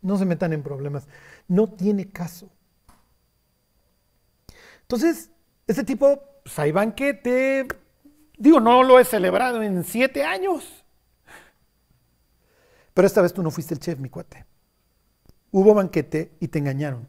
No 0.00 0.18
se 0.18 0.24
metan 0.24 0.52
en 0.52 0.62
problemas. 0.62 1.08
No 1.48 1.66
tiene 1.66 2.12
caso. 2.12 2.48
Entonces, 4.82 5.32
este 5.66 5.82
tipo, 5.82 6.22
pues 6.44 6.56
hay 6.60 6.70
banquete. 6.70 7.66
Digo, 8.36 8.60
no 8.60 8.84
lo 8.84 9.00
he 9.00 9.04
celebrado 9.04 9.64
en 9.64 9.82
siete 9.82 10.22
años. 10.22 10.77
Pero 12.98 13.06
esta 13.06 13.22
vez 13.22 13.32
tú 13.32 13.44
no 13.44 13.52
fuiste 13.52 13.74
el 13.74 13.78
chef, 13.78 14.00
mi 14.00 14.08
cuate. 14.08 14.44
Hubo 15.52 15.72
banquete 15.72 16.32
y 16.40 16.48
te 16.48 16.58
engañaron. 16.58 17.06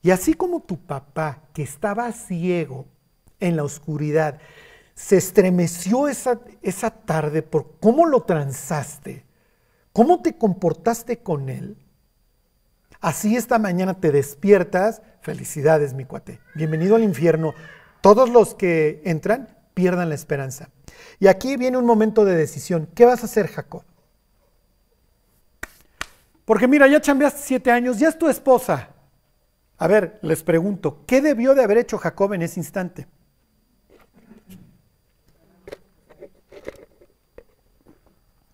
Y 0.00 0.10
así 0.10 0.32
como 0.32 0.60
tu 0.60 0.78
papá, 0.78 1.42
que 1.52 1.62
estaba 1.62 2.10
ciego 2.12 2.86
en 3.38 3.54
la 3.54 3.62
oscuridad, 3.62 4.38
se 4.94 5.18
estremeció 5.18 6.08
esa, 6.08 6.40
esa 6.62 6.90
tarde 6.90 7.42
por 7.42 7.78
cómo 7.78 8.06
lo 8.06 8.22
transaste, 8.22 9.26
cómo 9.92 10.22
te 10.22 10.38
comportaste 10.38 11.18
con 11.18 11.50
él, 11.50 11.76
así 12.98 13.36
esta 13.36 13.58
mañana 13.58 14.00
te 14.00 14.10
despiertas. 14.10 15.02
Felicidades, 15.20 15.92
mi 15.92 16.06
cuate. 16.06 16.40
Bienvenido 16.54 16.96
al 16.96 17.02
infierno. 17.02 17.52
Todos 18.00 18.30
los 18.30 18.54
que 18.54 19.02
entran 19.04 19.54
pierdan 19.74 20.08
la 20.08 20.14
esperanza. 20.14 20.70
Y 21.20 21.26
aquí 21.26 21.58
viene 21.58 21.76
un 21.76 21.84
momento 21.84 22.24
de 22.24 22.34
decisión. 22.34 22.88
¿Qué 22.94 23.04
vas 23.04 23.20
a 23.20 23.26
hacer, 23.26 23.48
Jacob? 23.48 23.82
Porque 26.48 26.66
mira, 26.66 26.88
ya 26.88 26.98
chambeaste 26.98 27.42
siete 27.42 27.70
años, 27.70 27.98
ya 27.98 28.08
es 28.08 28.18
tu 28.18 28.26
esposa. 28.26 28.88
A 29.76 29.86
ver, 29.86 30.18
les 30.22 30.42
pregunto, 30.42 31.04
¿qué 31.06 31.20
debió 31.20 31.54
de 31.54 31.62
haber 31.62 31.76
hecho 31.76 31.98
Jacob 31.98 32.32
en 32.32 32.40
ese 32.40 32.58
instante? 32.58 33.06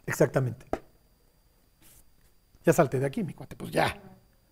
Exactamente. 0.05 0.67
Ya 2.65 2.73
salte 2.73 2.99
de 2.99 3.07
aquí, 3.07 3.23
mi 3.23 3.33
cuate, 3.33 3.55
pues 3.55 3.71
ya. 3.71 3.97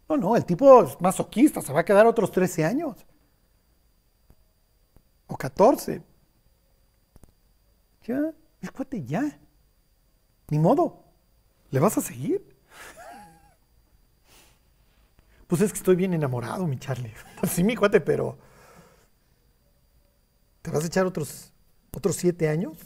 No, 0.08 0.16
no, 0.16 0.36
el 0.36 0.44
tipo 0.44 0.84
es 0.84 1.00
masoquista, 1.00 1.60
se 1.60 1.72
va 1.72 1.80
a 1.80 1.84
quedar 1.84 2.06
otros 2.06 2.30
13 2.30 2.64
años. 2.64 3.04
O 5.26 5.36
14. 5.36 6.00
Ya, 8.04 8.32
el 8.60 8.70
cuate 8.70 9.02
ya. 9.04 9.36
Ni 10.48 10.60
modo. 10.60 11.02
¿Le 11.72 11.80
vas 11.80 11.98
a 11.98 12.00
seguir? 12.00 12.51
Pues 15.52 15.60
es 15.60 15.70
que 15.70 15.76
estoy 15.76 15.96
bien 15.96 16.14
enamorado, 16.14 16.66
mi 16.66 16.78
Charlie. 16.78 17.12
Sí, 17.46 17.62
mi 17.62 17.76
cuate, 17.76 18.00
pero. 18.00 18.38
¿Te 20.62 20.70
vas 20.70 20.82
a 20.82 20.86
echar 20.86 21.04
otros, 21.04 21.52
otros 21.94 22.16
siete 22.16 22.48
años 22.48 22.78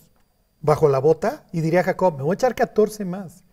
bajo 0.61 0.89
la 0.89 0.99
bota? 0.99 1.47
Y 1.53 1.61
diría 1.61 1.85
Jacob, 1.85 2.17
me 2.17 2.25
voy 2.25 2.33
a 2.33 2.35
echar 2.35 2.57
14 2.57 3.05
más. 3.05 3.45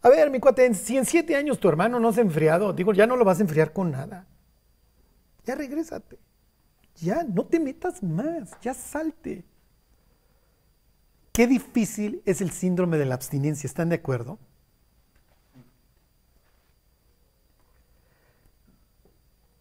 A 0.00 0.08
ver, 0.08 0.30
mi 0.30 0.40
cuate, 0.40 0.72
si 0.72 0.96
en 0.96 1.04
siete 1.04 1.36
años 1.36 1.60
tu 1.60 1.68
hermano 1.68 2.00
no 2.00 2.14
se 2.14 2.20
ha 2.20 2.22
enfriado, 2.22 2.72
digo, 2.72 2.94
ya 2.94 3.06
no 3.06 3.18
lo 3.18 3.26
vas 3.26 3.40
a 3.40 3.42
enfriar 3.42 3.74
con 3.74 3.90
nada. 3.90 4.26
Ya 5.44 5.54
regrésate. 5.54 6.18
Ya, 6.94 7.24
no 7.24 7.44
te 7.44 7.60
metas 7.60 8.02
más, 8.02 8.52
ya 8.62 8.72
salte. 8.72 9.44
Qué 11.30 11.46
difícil 11.46 12.22
es 12.24 12.40
el 12.40 12.52
síndrome 12.52 12.96
de 12.96 13.04
la 13.04 13.16
abstinencia, 13.16 13.68
¿están 13.68 13.90
de 13.90 13.96
acuerdo? 13.96 14.38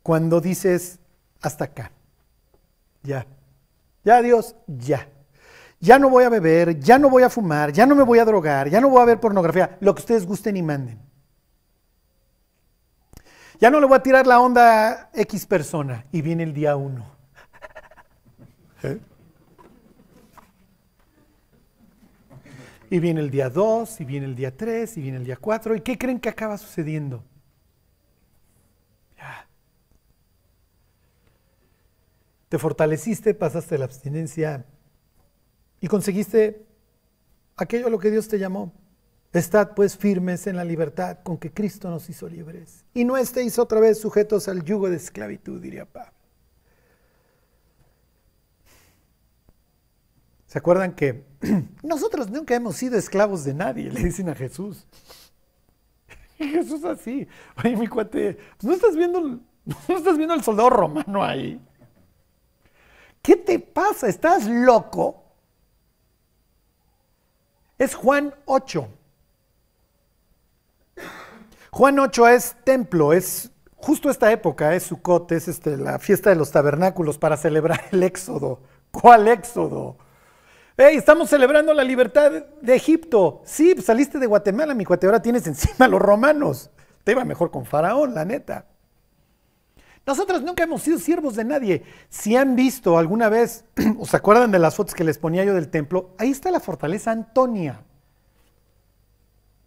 Cuando 0.06 0.40
dices 0.40 1.00
hasta 1.42 1.66
acá. 1.66 1.92
Ya. 3.02 3.26
Ya 4.04 4.22
Dios, 4.22 4.56
ya. 4.68 5.10
Ya 5.80 5.98
no 5.98 6.12
voy 6.12 6.26
a 6.26 6.30
beber, 6.30 6.80
ya 6.80 7.00
no 7.00 7.10
voy 7.10 7.24
a 7.24 7.30
fumar, 7.32 7.72
ya 7.72 7.88
no 7.88 7.96
me 7.96 8.04
voy 8.04 8.20
a 8.20 8.26
drogar, 8.26 8.70
ya 8.70 8.80
no 8.80 8.90
voy 8.90 9.02
a 9.02 9.06
ver 9.06 9.20
pornografía, 9.20 9.78
lo 9.80 9.96
que 9.96 10.02
ustedes 10.02 10.28
gusten 10.28 10.58
y 10.58 10.62
manden. 10.62 11.00
Ya 13.60 13.72
no 13.72 13.80
le 13.80 13.88
voy 13.88 13.98
a 13.98 14.04
tirar 14.04 14.28
la 14.28 14.40
onda 14.40 14.92
a 14.92 15.10
X 15.12 15.48
persona 15.48 16.06
y 16.12 16.22
viene 16.22 16.44
el 16.44 16.54
día 16.54 16.76
uno. 16.76 17.04
¿Eh? 18.84 19.00
Y 22.92 23.00
viene 23.00 23.22
el 23.22 23.32
día 23.32 23.50
dos, 23.50 24.00
y 24.00 24.06
viene 24.06 24.28
el 24.28 24.36
día 24.36 24.56
tres, 24.56 24.98
y 24.98 25.02
viene 25.02 25.18
el 25.18 25.26
día 25.26 25.38
cuatro. 25.38 25.76
¿Y 25.76 25.82
qué 25.82 25.98
creen 25.98 26.20
que 26.20 26.30
acaba 26.30 26.60
sucediendo? 26.60 27.24
Te 32.56 32.60
fortaleciste, 32.60 33.34
pasaste 33.34 33.78
la 33.78 33.84
abstinencia 33.84 34.64
y 35.82 35.90
conseguiste 35.90 36.66
aquello 37.58 37.88
a 37.88 37.90
lo 37.90 38.00
que 38.00 38.10
Dios 38.10 38.30
te 38.30 38.40
llamó. 38.40 38.72
Estad 39.34 39.74
pues 39.76 39.98
firmes 39.98 40.48
en 40.48 40.56
la 40.56 40.64
libertad 40.64 41.18
con 41.22 41.38
que 41.38 41.52
Cristo 41.52 41.90
nos 41.90 42.10
hizo 42.10 42.30
libres. 42.30 42.86
Y 42.94 43.04
no 43.04 43.18
estéis 43.18 43.60
otra 43.60 43.82
vez 43.82 44.00
sujetos 44.00 44.48
al 44.48 44.64
yugo 44.64 44.90
de 44.90 44.96
esclavitud, 44.96 45.62
diría 45.62 45.84
Pablo. 45.84 46.14
¿Se 50.48 50.58
acuerdan 50.58 50.96
que 50.96 51.26
nosotros 51.84 52.30
nunca 52.30 52.56
hemos 52.56 52.78
sido 52.78 52.98
esclavos 52.98 53.44
de 53.44 53.54
nadie? 53.54 53.92
Le 53.92 54.02
dicen 54.02 54.30
a 54.30 54.36
Jesús. 54.36 54.88
Jesús 56.38 56.86
así. 56.86 57.28
Oye, 57.62 57.76
mi 57.76 57.88
cuate, 57.88 58.38
¿no 58.62 58.72
estás 58.72 58.96
viendo, 58.96 59.20
no 59.90 59.98
estás 59.98 60.18
viendo 60.18 60.36
el 60.36 60.42
soldado 60.42 60.70
romano 60.70 61.22
ahí? 61.22 61.62
¿Qué 63.26 63.36
te 63.36 63.58
pasa? 63.58 64.08
¿Estás 64.08 64.46
loco? 64.46 65.24
Es 67.80 67.96
Juan 67.96 68.36
8. 68.46 68.88
Juan 71.72 71.98
8 71.98 72.28
es 72.28 72.56
templo, 72.64 73.14
es 73.14 73.50
justo 73.78 74.12
esta 74.12 74.32
época, 74.32 74.76
es 74.76 74.84
Sukkot, 74.84 75.32
es 75.32 75.48
este, 75.48 75.76
la 75.76 75.98
fiesta 75.98 76.30
de 76.30 76.36
los 76.36 76.52
tabernáculos 76.52 77.18
para 77.18 77.36
celebrar 77.36 77.82
el 77.92 78.04
éxodo. 78.04 78.62
¿Cuál 78.92 79.28
éxodo? 79.28 79.98
Hey, 80.78 80.96
estamos 80.96 81.28
celebrando 81.28 81.74
la 81.74 81.84
libertad 81.84 82.32
de 82.62 82.76
Egipto. 82.76 83.42
Sí, 83.44 83.74
pues 83.74 83.88
saliste 83.88 84.20
de 84.20 84.28
Guatemala, 84.28 84.76
mi 84.76 84.86
cuate, 84.86 85.08
ahora 85.08 85.24
tienes 85.24 85.48
encima 85.48 85.88
a 85.88 85.90
los 85.90 86.02
romanos. 86.02 86.70
Te 87.04 87.14
iba 87.14 87.26
mejor 87.26 87.50
con 87.50 87.66
Faraón, 87.66 88.14
la 88.14 88.24
neta. 88.24 88.68
Nosotros 90.06 90.44
nunca 90.44 90.64
hemos 90.64 90.84
sido 90.84 91.00
siervos 91.00 91.36
de 91.36 91.44
nadie. 91.44 91.84
Si 92.10 92.36
han 92.36 92.56
visto 92.56 92.98
alguna 92.98 93.28
vez, 93.30 93.66
o 94.00 94.06
se 94.06 94.18
acuerdan 94.18 94.52
de 94.52 94.60
las 94.60 94.76
fotos 94.76 94.94
que 94.94 95.04
les 95.04 95.18
ponía 95.18 95.44
yo 95.44 95.54
del 95.54 95.70
templo, 95.70 96.12
ahí 96.18 96.32
está 96.32 96.52
la 96.52 96.60
fortaleza 96.60 97.12
Antonia. 97.12 97.82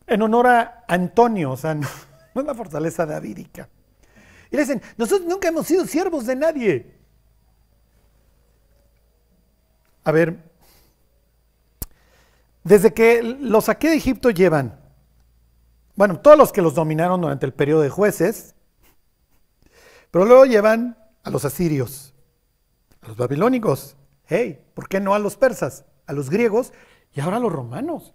En 0.07 0.23
honor 0.23 0.47
a 0.47 0.85
Antonio, 0.87 1.53
o 1.53 1.57
sea, 1.57 1.75
no, 1.75 1.89
no 2.35 2.41
es 2.41 2.47
la 2.47 2.55
fortaleza 2.55 3.05
davídica. 3.05 3.69
Y 4.51 4.57
le 4.57 4.63
dicen, 4.63 4.81
nosotros 4.97 5.29
nunca 5.29 5.49
hemos 5.49 5.67
sido 5.67 5.85
siervos 5.85 6.25
de 6.27 6.37
nadie. 6.37 6.95
A 10.05 10.13
ver, 10.13 10.39
desde 12.65 12.95
que 12.95 13.23
los 13.23 13.65
saqué 13.65 13.91
de 13.91 13.97
Egipto 13.97 14.31
llevan, 14.31 14.79
bueno, 15.97 16.21
todos 16.21 16.39
los 16.39 16.53
que 16.53 16.63
los 16.63 16.75
dominaron 16.75 17.21
durante 17.21 17.45
el 17.45 17.53
periodo 17.53 17.83
de 17.83 17.91
jueces, 17.91 18.55
pero 20.11 20.25
luego 20.25 20.45
llevan 20.45 20.97
a 21.23 21.31
los 21.31 21.45
asirios, 21.45 22.15
a 23.01 23.09
los 23.09 23.17
babilónicos, 23.17 23.97
hey, 24.27 24.65
¿por 24.75 24.89
qué 24.89 25.01
no 25.01 25.15
a 25.15 25.19
los 25.19 25.37
persas? 25.37 25.85
A 26.07 26.13
los 26.13 26.31
griegos 26.31 26.73
y 27.13 27.21
ahora 27.21 27.37
a 27.39 27.41
los 27.41 27.53
romanos. 27.53 28.15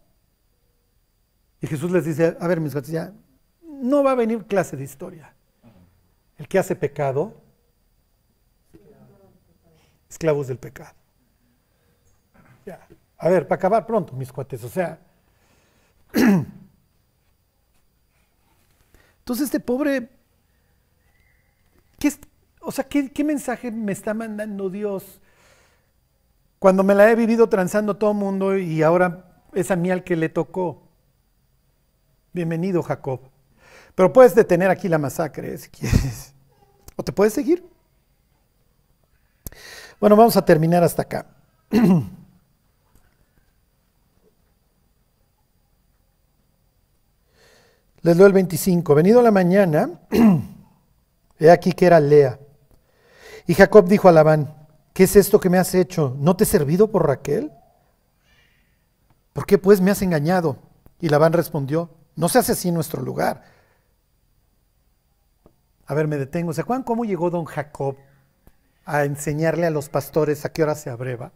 Y 1.61 1.67
Jesús 1.67 1.91
les 1.91 2.05
dice, 2.05 2.35
a 2.39 2.47
ver, 2.47 2.59
mis 2.59 2.73
gatos, 2.73 2.89
ya 2.89 3.13
no 3.61 4.03
va 4.03 4.11
a 4.11 4.15
venir 4.15 4.45
clase 4.45 4.77
de 4.77 4.83
historia. 4.83 5.33
El 6.37 6.47
que 6.47 6.59
hace 6.59 6.75
pecado, 6.75 7.35
esclavos 10.09 10.47
del 10.47 10.57
pecado. 10.57 10.95
Ya. 12.65 12.87
A 13.17 13.29
ver, 13.29 13.47
para 13.47 13.57
acabar 13.57 13.85
pronto, 13.85 14.13
mis 14.13 14.31
cuates, 14.31 14.63
o 14.63 14.69
sea. 14.69 14.99
Entonces 19.19 19.45
este 19.45 19.59
pobre, 19.59 20.09
¿qué, 22.03 22.13
o 22.59 22.71
sea, 22.71 22.83
¿qué, 22.83 23.09
¿qué, 23.11 23.23
mensaje 23.23 23.71
me 23.71 23.93
está 23.93 24.13
mandando 24.13 24.69
Dios? 24.69 25.21
Cuando 26.59 26.83
me 26.83 26.93
la 26.95 27.09
he 27.09 27.15
vivido 27.15 27.47
transando 27.47 27.95
todo 27.95 28.11
el 28.11 28.17
mundo 28.17 28.57
y 28.57 28.83
ahora 28.83 29.45
es 29.53 29.71
a 29.71 29.77
mí 29.77 29.89
al 29.89 30.03
que 30.03 30.17
le 30.17 30.27
tocó. 30.27 30.83
Bienvenido, 32.33 32.83
Jacob. 32.83 33.21
Pero 33.95 34.11
puedes 34.11 34.35
detener 34.35 34.69
aquí 34.69 34.89
la 34.89 34.97
masacre 34.97 35.57
si 35.57 35.69
quieres. 35.69 36.33
¿O 36.97 37.03
te 37.03 37.13
puedes 37.13 37.33
seguir? 37.33 37.65
Bueno, 39.99 40.17
vamos 40.17 40.35
a 40.35 40.43
terminar 40.43 40.83
hasta 40.83 41.03
acá. 41.03 41.27
Les 48.01 48.17
doy 48.17 48.27
el 48.27 48.33
25. 48.33 48.93
Venido 48.93 49.21
la 49.21 49.31
mañana, 49.31 50.01
he 51.47 51.51
aquí 51.51 51.73
que 51.73 51.85
era 51.85 51.99
Lea. 51.99 52.39
Y 53.47 53.53
Jacob 53.53 53.87
dijo 53.87 54.07
a 54.07 54.11
Labán, 54.11 54.67
¿qué 54.93 55.03
es 55.03 55.15
esto 55.15 55.39
que 55.39 55.49
me 55.49 55.57
has 55.57 55.75
hecho? 55.75 56.15
¿No 56.19 56.35
te 56.35 56.43
he 56.45 56.47
servido 56.47 56.91
por 56.91 57.07
Raquel? 57.07 57.51
¿Por 59.33 59.45
qué 59.45 59.57
pues 59.57 59.81
me 59.81 59.91
has 59.91 60.01
engañado? 60.01 60.57
Y 60.99 61.09
Labán 61.09 61.33
respondió, 61.33 61.89
no 62.15 62.29
se 62.29 62.39
hace 62.39 62.53
así 62.53 62.69
en 62.69 62.75
nuestro 62.75 63.01
lugar. 63.01 63.43
A 65.85 65.93
ver, 65.93 66.07
me 66.07 66.17
detengo. 66.17 66.53
¿Se 66.53 66.61
acuerdan 66.61 66.83
cómo 66.83 67.03
llegó 67.03 67.29
don 67.29 67.45
Jacob 67.45 67.97
a 68.85 69.03
enseñarle 69.03 69.65
a 69.67 69.71
los 69.71 69.89
pastores 69.89 70.45
a 70.45 70.53
qué 70.53 70.63
hora 70.63 70.75
se 70.75 70.89
abreva? 70.89 71.31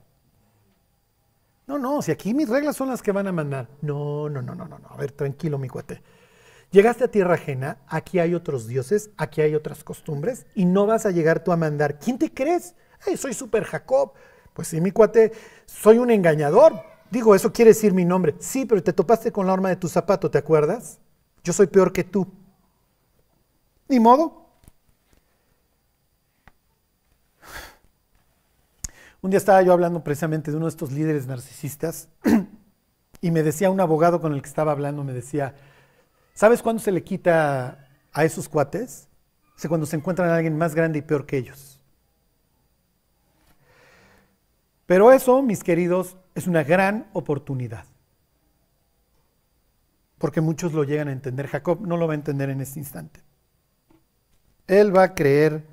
No, 1.65 1.77
no, 1.77 2.01
si 2.01 2.11
aquí 2.11 2.33
mis 2.33 2.47
reglas 2.47 2.77
son 2.77 2.87
las 2.87 3.01
que 3.01 3.11
van 3.11 3.27
a 3.27 3.33
mandar. 3.33 3.67
No, 3.81 4.29
no, 4.29 4.41
no, 4.41 4.55
no, 4.55 4.65
no. 4.65 4.79
A 4.87 4.95
ver, 4.95 5.11
tranquilo, 5.11 5.57
mi 5.57 5.67
cuate. 5.67 6.01
Llegaste 6.71 7.05
a 7.05 7.11
tierra 7.11 7.35
ajena, 7.35 7.77
aquí 7.87 8.19
hay 8.19 8.35
otros 8.35 8.67
dioses, 8.67 9.09
aquí 9.17 9.41
hay 9.41 9.55
otras 9.55 9.83
costumbres, 9.83 10.45
y 10.53 10.65
no 10.65 10.85
vas 10.85 11.05
a 11.05 11.11
llegar 11.11 11.43
tú 11.43 11.51
a 11.51 11.57
mandar. 11.57 11.99
¿Quién 11.99 12.17
te 12.17 12.33
crees? 12.33 12.75
soy 13.15 13.33
super 13.33 13.63
Jacob. 13.63 14.13
Pues 14.53 14.67
sí, 14.69 14.81
mi 14.81 14.91
cuate, 14.91 15.31
soy 15.65 15.97
un 15.97 16.09
engañador. 16.09 16.73
Digo, 17.11 17.35
eso 17.35 17.53
quiere 17.53 17.69
decir 17.69 17.93
mi 17.93 18.03
nombre. 18.03 18.35
Sí, 18.39 18.65
pero 18.65 18.83
te 18.83 18.91
topaste 18.91 19.31
con 19.31 19.47
la 19.47 19.53
arma 19.53 19.69
de 19.69 19.75
tu 19.75 19.87
zapato, 19.87 20.29
¿te 20.29 20.39
acuerdas? 20.39 20.99
Yo 21.43 21.53
soy 21.53 21.67
peor 21.67 21.93
que 21.93 22.03
tú. 22.03 22.27
Ni 23.87 23.99
modo. 23.99 24.47
Un 29.21 29.31
día 29.31 29.37
estaba 29.37 29.61
yo 29.61 29.73
hablando 29.73 30.03
precisamente 30.03 30.51
de 30.51 30.57
uno 30.57 30.65
de 30.65 30.71
estos 30.71 30.91
líderes 30.91 31.27
narcisistas 31.27 32.09
y 33.21 33.31
me 33.31 33.43
decía 33.43 33.69
un 33.69 33.79
abogado 33.79 34.21
con 34.21 34.33
el 34.33 34.41
que 34.41 34.49
estaba 34.49 34.71
hablando, 34.71 35.03
me 35.03 35.13
decía, 35.13 35.55
¿Sabes 36.37 36.61
cuándo 36.61 36.79
se 36.79 36.91
le 36.91 37.03
quita 37.03 37.89
a 38.13 38.23
esos 38.23 38.47
cuates? 38.47 39.09
O 39.55 39.67
cuando 39.67 39.87
se 39.87 39.95
encuentran 39.95 40.29
a 40.29 40.35
alguien 40.35 40.55
más 40.55 40.75
grande 40.75 40.99
y 40.99 41.01
peor 41.01 41.25
que 41.25 41.35
ellos. 41.35 41.79
Pero 44.85 45.11
eso, 45.11 45.41
mis 45.41 45.63
queridos, 45.63 46.15
es 46.35 46.45
una 46.45 46.63
gran 46.63 47.09
oportunidad. 47.13 47.85
Porque 50.19 50.39
muchos 50.39 50.73
lo 50.73 50.83
llegan 50.83 51.07
a 51.07 51.11
entender. 51.11 51.47
Jacob 51.47 51.81
no 51.81 51.97
lo 51.97 52.05
va 52.05 52.13
a 52.13 52.17
entender 52.17 52.51
en 52.51 52.61
este 52.61 52.77
instante. 52.77 53.23
Él 54.67 54.95
va 54.95 55.01
a 55.01 55.15
creer 55.15 55.65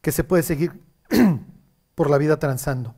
que 0.00 0.10
se 0.10 0.24
puede 0.24 0.42
seguir 0.42 0.72
por 1.94 2.08
la 2.08 2.16
vida 2.16 2.38
transando. 2.38 2.94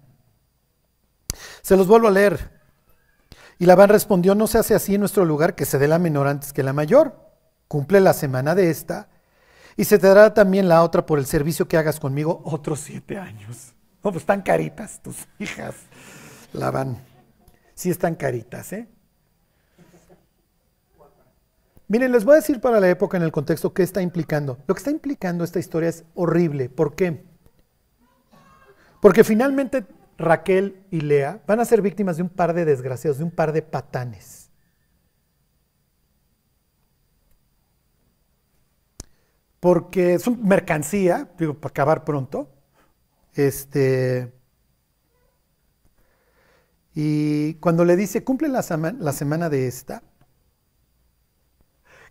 Se 1.60 1.76
los 1.76 1.88
vuelvo 1.88 2.06
a 2.06 2.12
leer. 2.12 2.61
Y 3.62 3.66
Labán 3.66 3.90
respondió, 3.90 4.34
no 4.34 4.48
se 4.48 4.58
hace 4.58 4.74
así 4.74 4.96
en 4.96 5.00
nuestro 5.02 5.24
lugar, 5.24 5.54
que 5.54 5.66
se 5.66 5.78
dé 5.78 5.86
la 5.86 6.00
menor 6.00 6.26
antes 6.26 6.52
que 6.52 6.64
la 6.64 6.72
mayor. 6.72 7.14
Cumple 7.68 8.00
la 8.00 8.12
semana 8.12 8.56
de 8.56 8.70
esta 8.70 9.08
y 9.76 9.84
se 9.84 10.00
te 10.00 10.08
dará 10.08 10.34
también 10.34 10.68
la 10.68 10.82
otra 10.82 11.06
por 11.06 11.20
el 11.20 11.26
servicio 11.26 11.68
que 11.68 11.76
hagas 11.76 12.00
conmigo 12.00 12.42
otros 12.44 12.80
siete 12.80 13.18
años. 13.18 13.72
No, 14.02 14.10
pues 14.10 14.22
están 14.22 14.42
caritas 14.42 15.00
tus 15.00 15.28
hijas, 15.38 15.76
Labán. 16.52 16.98
Sí 17.76 17.88
están 17.88 18.16
caritas, 18.16 18.72
¿eh? 18.72 18.88
Miren, 21.86 22.10
les 22.10 22.24
voy 22.24 22.32
a 22.32 22.40
decir 22.40 22.60
para 22.60 22.80
la 22.80 22.90
época 22.90 23.16
en 23.16 23.22
el 23.22 23.30
contexto 23.30 23.72
qué 23.72 23.84
está 23.84 24.02
implicando. 24.02 24.58
Lo 24.66 24.74
que 24.74 24.80
está 24.80 24.90
implicando 24.90 25.44
esta 25.44 25.60
historia 25.60 25.90
es 25.90 26.02
horrible. 26.16 26.68
¿Por 26.68 26.96
qué? 26.96 27.24
Porque 29.00 29.22
finalmente 29.22 29.86
Raquel 30.18 30.84
y 30.90 31.00
Lea 31.00 31.42
van 31.46 31.60
a 31.60 31.64
ser 31.64 31.82
víctimas 31.82 32.16
de 32.16 32.22
un 32.22 32.28
par 32.28 32.54
de 32.54 32.64
desgraciados, 32.64 33.18
de 33.18 33.24
un 33.24 33.30
par 33.30 33.52
de 33.52 33.62
patanes. 33.62 34.50
Porque 39.60 40.14
es 40.14 40.26
una 40.26 40.42
mercancía, 40.42 41.30
digo, 41.38 41.54
para 41.54 41.70
acabar 41.70 42.04
pronto. 42.04 42.50
Este. 43.34 44.32
Y 46.94 47.54
cuando 47.54 47.84
le 47.84 47.96
dice, 47.96 48.24
cumple 48.24 48.48
la, 48.48 48.64
la 48.98 49.12
semana 49.12 49.48
de 49.48 49.66
esta, 49.66 50.02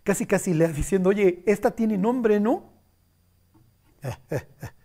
casi 0.02 0.26
casi 0.26 0.54
Lea 0.54 0.68
diciendo, 0.68 1.10
oye, 1.10 1.42
esta 1.46 1.70
tiene 1.72 1.98
nombre, 1.98 2.40
¿no? 2.40 2.72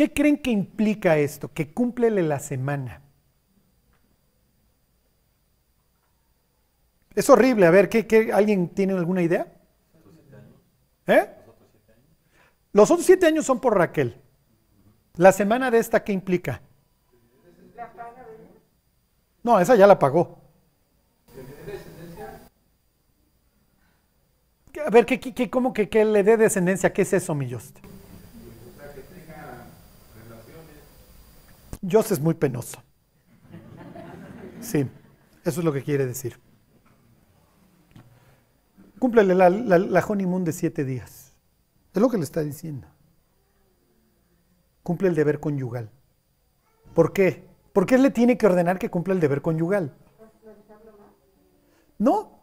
¿Qué, 0.00 0.08
¿Qué 0.08 0.14
creen 0.14 0.38
que 0.38 0.50
implica 0.50 1.18
esto? 1.18 1.52
Que 1.52 1.74
cúmplele 1.74 2.22
la 2.22 2.38
semana. 2.38 3.02
Es 7.14 7.28
horrible. 7.28 7.66
A 7.66 7.70
ver, 7.70 7.90
¿qué, 7.90 8.30
alguien 8.32 8.70
tiene 8.70 8.94
alguna 8.94 9.20
idea? 9.20 9.52
¿Eh? 11.06 11.28
Los 12.72 12.90
otros 12.90 13.04
siete 13.04 13.26
años 13.26 13.44
son 13.44 13.60
por 13.60 13.76
Raquel. 13.76 14.16
La 15.16 15.32
semana 15.32 15.70
de 15.70 15.76
esta, 15.76 16.02
¿qué 16.02 16.14
implica? 16.14 16.62
No, 19.42 19.60
esa 19.60 19.76
ya 19.76 19.86
la 19.86 19.98
pagó. 19.98 20.40
A 24.82 24.88
ver, 24.88 25.04
¿qué, 25.04 25.20
qué, 25.20 25.50
cómo 25.50 25.74
que, 25.74 25.90
que, 25.90 26.06
le 26.06 26.22
dé 26.22 26.38
descendencia? 26.38 26.90
¿Qué 26.90 27.02
es 27.02 27.12
eso, 27.12 27.34
mi 27.34 27.46
Dios 31.80 32.12
es 32.12 32.20
muy 32.20 32.34
penoso. 32.34 32.82
Sí, 34.60 34.86
eso 35.44 35.60
es 35.60 35.64
lo 35.64 35.72
que 35.72 35.82
quiere 35.82 36.06
decir. 36.06 36.38
Cúmplele 38.98 39.34
la, 39.34 39.48
la, 39.48 40.04
honeymoon 40.06 40.44
de 40.44 40.52
siete 40.52 40.84
días. 40.84 41.32
Es 41.94 42.02
lo 42.02 42.10
que 42.10 42.18
le 42.18 42.24
está 42.24 42.42
diciendo. 42.42 42.86
Cumple 44.82 45.08
el 45.08 45.14
deber 45.14 45.40
conyugal. 45.40 45.90
¿Por 46.94 47.14
qué? 47.14 47.48
¿Por 47.72 47.86
qué 47.86 47.96
le 47.96 48.10
tiene 48.10 48.36
que 48.36 48.46
ordenar 48.46 48.78
que 48.78 48.90
cumpla 48.90 49.14
el 49.14 49.20
deber 49.20 49.40
conyugal? 49.40 49.94
No. 51.96 52.40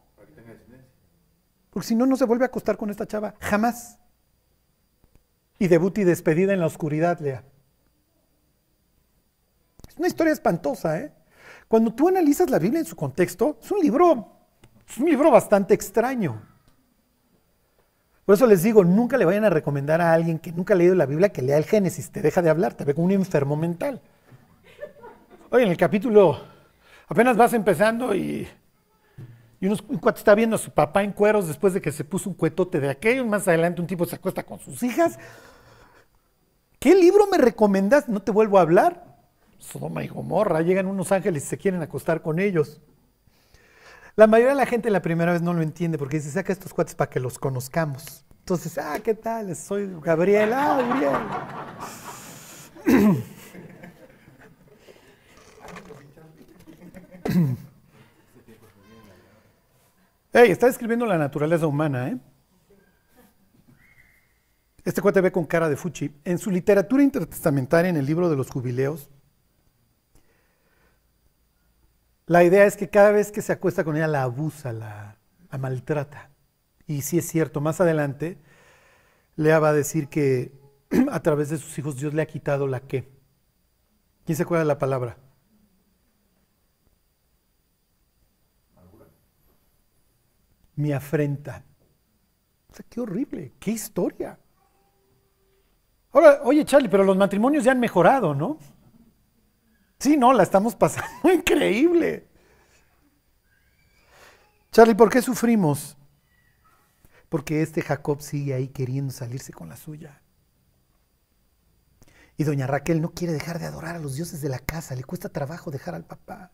Porque 1.69 1.87
si 1.87 1.95
no, 1.95 2.07
no 2.07 2.15
se 2.15 2.25
vuelve 2.25 2.45
a 2.45 2.47
acostar 2.47 2.75
con 2.77 2.89
esta 2.89 3.05
chava. 3.05 3.35
Jamás. 3.39 3.99
Y 5.59 5.67
debut 5.67 5.95
y 5.99 6.03
despedida 6.05 6.53
en 6.53 6.59
la 6.59 6.65
oscuridad, 6.65 7.19
Lea 7.19 7.43
una 9.97 10.07
historia 10.07 10.33
espantosa, 10.33 10.99
¿eh? 10.99 11.11
Cuando 11.67 11.93
tú 11.93 12.07
analizas 12.07 12.49
la 12.49 12.59
Biblia 12.59 12.79
en 12.79 12.85
su 12.85 12.95
contexto, 12.95 13.57
es 13.61 13.71
un 13.71 13.79
libro, 13.79 14.31
es 14.87 14.97
un 14.97 15.09
libro 15.09 15.31
bastante 15.31 15.73
extraño. 15.73 16.41
Por 18.25 18.35
eso 18.35 18.45
les 18.45 18.63
digo, 18.63 18.83
nunca 18.83 19.17
le 19.17 19.25
vayan 19.25 19.45
a 19.45 19.49
recomendar 19.49 20.01
a 20.01 20.13
alguien 20.13 20.39
que 20.39 20.51
nunca 20.51 20.73
ha 20.73 20.77
leído 20.77 20.95
la 20.95 21.05
Biblia 21.05 21.29
que 21.29 21.41
lea 21.41 21.57
el 21.57 21.65
Génesis, 21.65 22.11
te 22.11 22.21
deja 22.21 22.41
de 22.41 22.49
hablar, 22.49 22.73
te 22.73 22.83
ve 22.83 22.93
como 22.93 23.05
un 23.05 23.11
enfermo 23.11 23.55
mental. 23.55 24.01
Oye, 25.49 25.63
en 25.63 25.71
el 25.71 25.77
capítulo, 25.77 26.37
apenas 27.07 27.37
vas 27.37 27.53
empezando 27.53 28.13
y, 28.13 28.47
y 29.61 29.65
unos, 29.65 29.81
un 29.87 29.97
cuate 29.97 30.19
está 30.19 30.35
viendo 30.35 30.57
a 30.57 30.59
su 30.59 30.71
papá 30.71 31.03
en 31.03 31.13
cueros 31.13 31.47
después 31.47 31.73
de 31.73 31.81
que 31.81 31.91
se 31.93 32.03
puso 32.03 32.29
un 32.29 32.35
cuetote 32.35 32.81
de 32.81 32.89
aquello, 32.89 33.25
más 33.25 33.47
adelante 33.47 33.79
un 33.79 33.87
tipo 33.87 34.05
se 34.05 34.17
acuesta 34.17 34.43
con 34.43 34.59
sus 34.59 34.83
hijas. 34.83 35.17
¿Qué 36.79 36.95
libro 36.95 37.27
me 37.27 37.37
recomendas? 37.37 38.09
No 38.09 38.21
te 38.21 38.31
vuelvo 38.31 38.57
a 38.57 38.61
hablar. 38.61 39.06
Sodoma 39.59 40.03
y 40.03 40.07
Gomorra, 40.07 40.61
llegan 40.61 40.87
unos 40.87 41.11
ángeles 41.11 41.43
y 41.43 41.47
se 41.47 41.57
quieren 41.57 41.81
acostar 41.81 42.21
con 42.21 42.39
ellos. 42.39 42.81
La 44.15 44.27
mayoría 44.27 44.53
de 44.53 44.57
la 44.57 44.65
gente 44.65 44.89
la 44.89 45.01
primera 45.01 45.31
vez 45.31 45.41
no 45.41 45.53
lo 45.53 45.61
entiende 45.61 45.97
porque 45.97 46.17
dice, 46.17 46.31
saca 46.31 46.51
estos 46.51 46.73
cuates 46.73 46.95
para 46.95 47.09
que 47.09 47.19
los 47.19 47.37
conozcamos. 47.37 48.25
Entonces, 48.39 48.77
ah, 48.77 48.97
¿qué 49.03 49.13
tal? 49.13 49.55
Soy 49.55 49.89
Gabriel. 50.01 50.53
Ah, 50.53 50.81
Gabriel. 50.81 51.17
Hey, 60.39 60.51
está 60.51 60.67
describiendo 60.67 61.07
la 61.07 61.17
naturaleza 61.17 61.65
humana, 61.65 62.09
¿eh? 62.09 62.17
Este 64.85 65.01
cuate 65.01 65.19
ve 65.19 65.31
con 65.31 65.45
cara 65.45 65.67
de 65.67 65.75
fuchi. 65.75 66.11
En 66.23 66.37
su 66.37 66.51
literatura 66.51 67.01
intertestamentaria, 67.01 67.89
en 67.89 67.97
el 67.97 68.05
libro 68.05 68.29
de 68.29 68.35
los 68.35 68.51
jubileos, 68.51 69.09
La 72.27 72.43
idea 72.43 72.65
es 72.65 72.75
que 72.75 72.89
cada 72.89 73.11
vez 73.11 73.31
que 73.31 73.41
se 73.41 73.53
acuesta 73.53 73.85
con 73.85 73.95
ella 73.95 74.07
la 74.07 74.23
abusa, 74.23 74.73
la, 74.73 75.17
maltrata. 75.57 76.29
Y 76.85 77.01
si 77.01 77.17
es 77.17 77.27
cierto, 77.27 77.61
más 77.61 77.79
adelante 77.81 78.37
Lea 79.37 79.59
va 79.59 79.69
a 79.69 79.73
decir 79.73 80.09
que 80.09 80.51
a 81.11 81.21
través 81.21 81.49
de 81.49 81.57
sus 81.57 81.77
hijos 81.79 81.95
Dios 81.95 82.13
le 82.13 82.21
ha 82.21 82.27
quitado 82.27 82.67
la 82.67 82.81
qué. 82.81 83.09
¿Quién 84.25 84.35
se 84.35 84.43
acuerda 84.43 84.63
de 84.63 84.67
la 84.67 84.77
palabra? 84.77 85.17
Mi 90.75 90.91
afrenta. 90.91 91.63
O 92.69 92.75
sea, 92.75 92.85
qué 92.89 92.99
horrible, 92.99 93.53
qué 93.57 93.71
historia. 93.71 94.37
Ahora, 96.11 96.41
oye 96.43 96.65
Charlie, 96.65 96.89
pero 96.89 97.05
los 97.05 97.15
matrimonios 97.15 97.63
ya 97.63 97.71
han 97.71 97.79
mejorado, 97.79 98.35
¿no? 98.35 98.59
Sí, 99.99 100.15
no, 100.17 100.33
la 100.33 100.43
estamos 100.43 100.75
pasando 100.75 101.31
increíble. 101.33 102.27
Charlie, 104.71 104.95
¿por 104.95 105.09
qué 105.09 105.21
sufrimos? 105.21 105.97
Porque 107.29 107.61
este 107.61 107.81
Jacob 107.81 108.21
sigue 108.21 108.53
ahí 108.53 108.67
queriendo 108.67 109.11
salirse 109.11 109.51
con 109.51 109.69
la 109.69 109.75
suya. 109.75 110.21
Y 112.37 112.43
doña 112.43 112.67
Raquel 112.67 113.01
no 113.01 113.09
quiere 113.09 113.33
dejar 113.33 113.57
de 113.59 113.65
adorar 113.65 113.95
a 113.95 113.99
los 113.99 114.15
dioses 114.15 114.41
de 114.41 114.49
la 114.49 114.59
casa, 114.59 114.95
le 114.95 115.03
cuesta 115.03 115.29
trabajo 115.29 115.71
dejar 115.71 115.95
al 115.95 116.05
papá. 116.05 116.51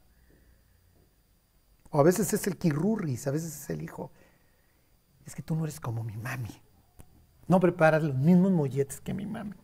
O 1.89 1.99
a 1.99 2.03
veces 2.03 2.31
es 2.33 2.47
el 2.47 2.57
quirurris, 2.57 3.27
a 3.27 3.31
veces 3.31 3.53
es 3.53 3.69
el 3.69 3.81
hijo. 3.81 4.11
Es 5.25 5.35
que 5.35 5.41
tú 5.41 5.55
no 5.55 5.65
eres 5.65 5.79
como 5.79 6.03
mi 6.03 6.15
mami. 6.15 6.61
No 7.47 7.59
preparas 7.59 8.01
los 8.01 8.15
mismos 8.15 8.51
molletes 8.51 9.01
que 9.01 9.13
mi 9.13 9.25
mami. 9.25 9.55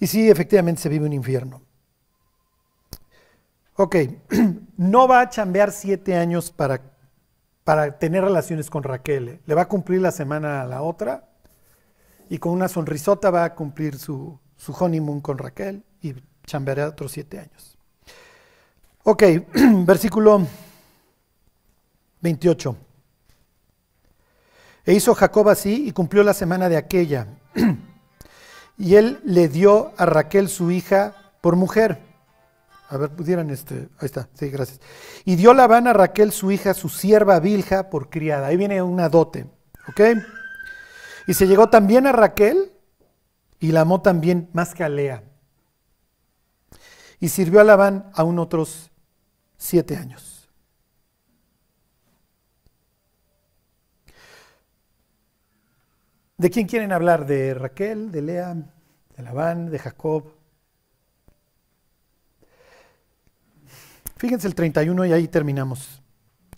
Y 0.00 0.06
sí, 0.06 0.30
efectivamente 0.30 0.80
se 0.80 0.88
vive 0.88 1.06
un 1.06 1.12
infierno. 1.12 1.62
Ok, 3.76 3.96
no 4.78 5.06
va 5.06 5.20
a 5.20 5.28
chambear 5.28 5.70
siete 5.72 6.16
años 6.16 6.50
para, 6.50 6.80
para 7.64 7.98
tener 7.98 8.24
relaciones 8.24 8.70
con 8.70 8.82
Raquel. 8.82 9.28
¿eh? 9.28 9.40
Le 9.46 9.54
va 9.54 9.62
a 9.62 9.68
cumplir 9.68 10.00
la 10.00 10.10
semana 10.10 10.62
a 10.62 10.66
la 10.66 10.82
otra 10.82 11.28
y 12.30 12.38
con 12.38 12.52
una 12.52 12.68
sonrisota 12.68 13.30
va 13.30 13.44
a 13.44 13.54
cumplir 13.54 13.98
su, 13.98 14.38
su 14.56 14.72
honeymoon 14.72 15.20
con 15.20 15.36
Raquel 15.36 15.84
y 16.00 16.14
chambeará 16.46 16.88
otros 16.88 17.12
siete 17.12 17.38
años. 17.38 17.78
Ok, 19.02 19.22
versículo 19.84 20.46
28. 22.22 22.76
E 24.86 24.94
hizo 24.94 25.14
Jacob 25.14 25.48
así 25.50 25.88
y 25.88 25.92
cumplió 25.92 26.22
la 26.22 26.32
semana 26.32 26.70
de 26.70 26.78
aquella. 26.78 27.26
y 28.80 28.96
él 28.96 29.20
le 29.24 29.48
dio 29.48 29.92
a 29.98 30.06
Raquel 30.06 30.48
su 30.48 30.70
hija 30.70 31.14
por 31.42 31.54
mujer. 31.54 32.00
A 32.88 32.96
ver, 32.96 33.10
pudieran 33.10 33.50
este, 33.50 33.90
ahí 33.98 34.06
está, 34.06 34.30
sí, 34.32 34.48
gracias. 34.48 34.80
Y 35.26 35.36
dio 35.36 35.52
Labán 35.52 35.86
a 35.86 35.92
Raquel 35.92 36.32
su 36.32 36.50
hija, 36.50 36.72
su 36.72 36.88
sierva 36.88 37.38
Bilja, 37.40 37.90
por 37.90 38.08
criada. 38.08 38.46
Ahí 38.46 38.56
viene 38.56 38.80
una 38.80 39.10
dote, 39.10 39.46
¿ok? 39.86 40.00
Y 41.26 41.34
se 41.34 41.46
llegó 41.46 41.68
también 41.68 42.06
a 42.06 42.12
Raquel 42.12 42.72
y 43.58 43.70
la 43.72 43.82
amó 43.82 44.00
también 44.00 44.48
más 44.54 44.72
que 44.72 44.82
a 44.82 44.88
Lea. 44.88 45.24
Y 47.20 47.28
sirvió 47.28 47.60
a 47.60 47.64
Labán 47.64 48.10
aún 48.14 48.38
otros 48.38 48.90
siete 49.58 49.98
años. 49.98 50.39
¿De 56.40 56.48
quién 56.48 56.66
quieren 56.66 56.90
hablar? 56.90 57.26
¿De 57.26 57.52
Raquel, 57.52 58.10
de 58.10 58.22
Lea, 58.22 58.54
de 58.54 59.22
Labán, 59.22 59.70
de 59.70 59.78
Jacob? 59.78 60.32
Fíjense 64.16 64.46
el 64.46 64.54
31 64.54 65.04
y 65.04 65.12
ahí 65.12 65.28
terminamos. 65.28 66.02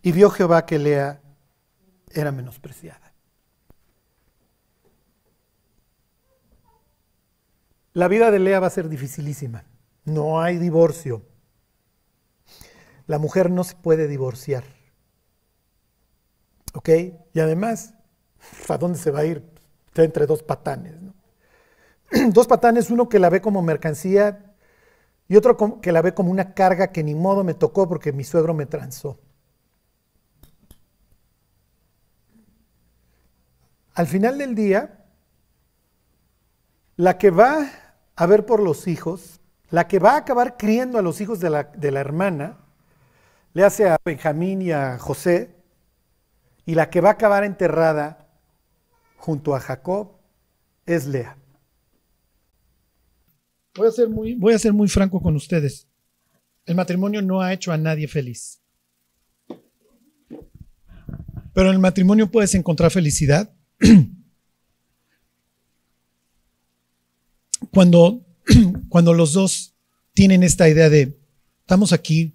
Y 0.00 0.12
vio 0.12 0.30
Jehová 0.30 0.66
que 0.66 0.78
Lea 0.78 1.20
era 2.12 2.30
menospreciada. 2.30 3.12
La 7.92 8.06
vida 8.06 8.30
de 8.30 8.38
Lea 8.38 8.60
va 8.60 8.68
a 8.68 8.70
ser 8.70 8.88
dificilísima. 8.88 9.64
No 10.04 10.40
hay 10.40 10.58
divorcio. 10.58 11.26
La 13.08 13.18
mujer 13.18 13.50
no 13.50 13.64
se 13.64 13.74
puede 13.74 14.06
divorciar. 14.06 14.62
¿Ok? 16.72 16.88
Y 17.34 17.40
además, 17.40 17.94
¿a 18.68 18.78
dónde 18.78 19.00
se 19.00 19.10
va 19.10 19.18
a 19.18 19.24
ir? 19.24 19.51
Está 19.92 20.04
entre 20.04 20.24
dos 20.24 20.42
patanes. 20.42 20.94
Dos 22.32 22.46
patanes, 22.46 22.88
uno 22.88 23.10
que 23.10 23.18
la 23.18 23.28
ve 23.28 23.42
como 23.42 23.60
mercancía 23.60 24.54
y 25.28 25.36
otro 25.36 25.80
que 25.82 25.92
la 25.92 26.00
ve 26.00 26.14
como 26.14 26.30
una 26.30 26.54
carga 26.54 26.92
que 26.92 27.02
ni 27.02 27.14
modo 27.14 27.44
me 27.44 27.52
tocó 27.52 27.86
porque 27.86 28.10
mi 28.10 28.24
suegro 28.24 28.54
me 28.54 28.64
transó. 28.64 29.18
Al 33.92 34.06
final 34.06 34.38
del 34.38 34.54
día, 34.54 35.04
la 36.96 37.18
que 37.18 37.30
va 37.30 37.70
a 38.16 38.26
ver 38.26 38.46
por 38.46 38.60
los 38.60 38.88
hijos, 38.88 39.40
la 39.68 39.88
que 39.88 39.98
va 39.98 40.12
a 40.12 40.18
acabar 40.18 40.56
criando 40.56 40.98
a 40.98 41.02
los 41.02 41.20
hijos 41.20 41.38
de 41.38 41.50
la, 41.50 41.64
de 41.64 41.90
la 41.90 42.00
hermana, 42.00 42.56
le 43.52 43.62
hace 43.62 43.90
a 43.90 43.98
Benjamín 44.02 44.62
y 44.62 44.72
a 44.72 44.98
José, 44.98 45.54
y 46.64 46.76
la 46.76 46.88
que 46.88 47.02
va 47.02 47.10
a 47.10 47.12
acabar 47.12 47.44
enterrada 47.44 48.21
junto 49.22 49.54
a 49.54 49.60
Jacob 49.60 50.18
es 50.84 51.06
Lea. 51.06 51.38
Voy 53.76 53.86
a, 53.86 53.92
ser 53.92 54.08
muy, 54.08 54.34
voy 54.34 54.52
a 54.52 54.58
ser 54.58 54.72
muy 54.72 54.88
franco 54.88 55.22
con 55.22 55.36
ustedes. 55.36 55.86
El 56.66 56.74
matrimonio 56.74 57.22
no 57.22 57.40
ha 57.40 57.52
hecho 57.52 57.70
a 57.70 57.78
nadie 57.78 58.08
feliz. 58.08 58.60
Pero 61.54 61.68
en 61.68 61.74
el 61.74 61.78
matrimonio 61.78 62.32
puedes 62.32 62.52
encontrar 62.56 62.90
felicidad 62.90 63.54
cuando, 67.70 68.26
cuando 68.88 69.14
los 69.14 69.34
dos 69.34 69.76
tienen 70.14 70.42
esta 70.42 70.68
idea 70.68 70.90
de, 70.90 71.16
estamos 71.60 71.92
aquí, 71.92 72.34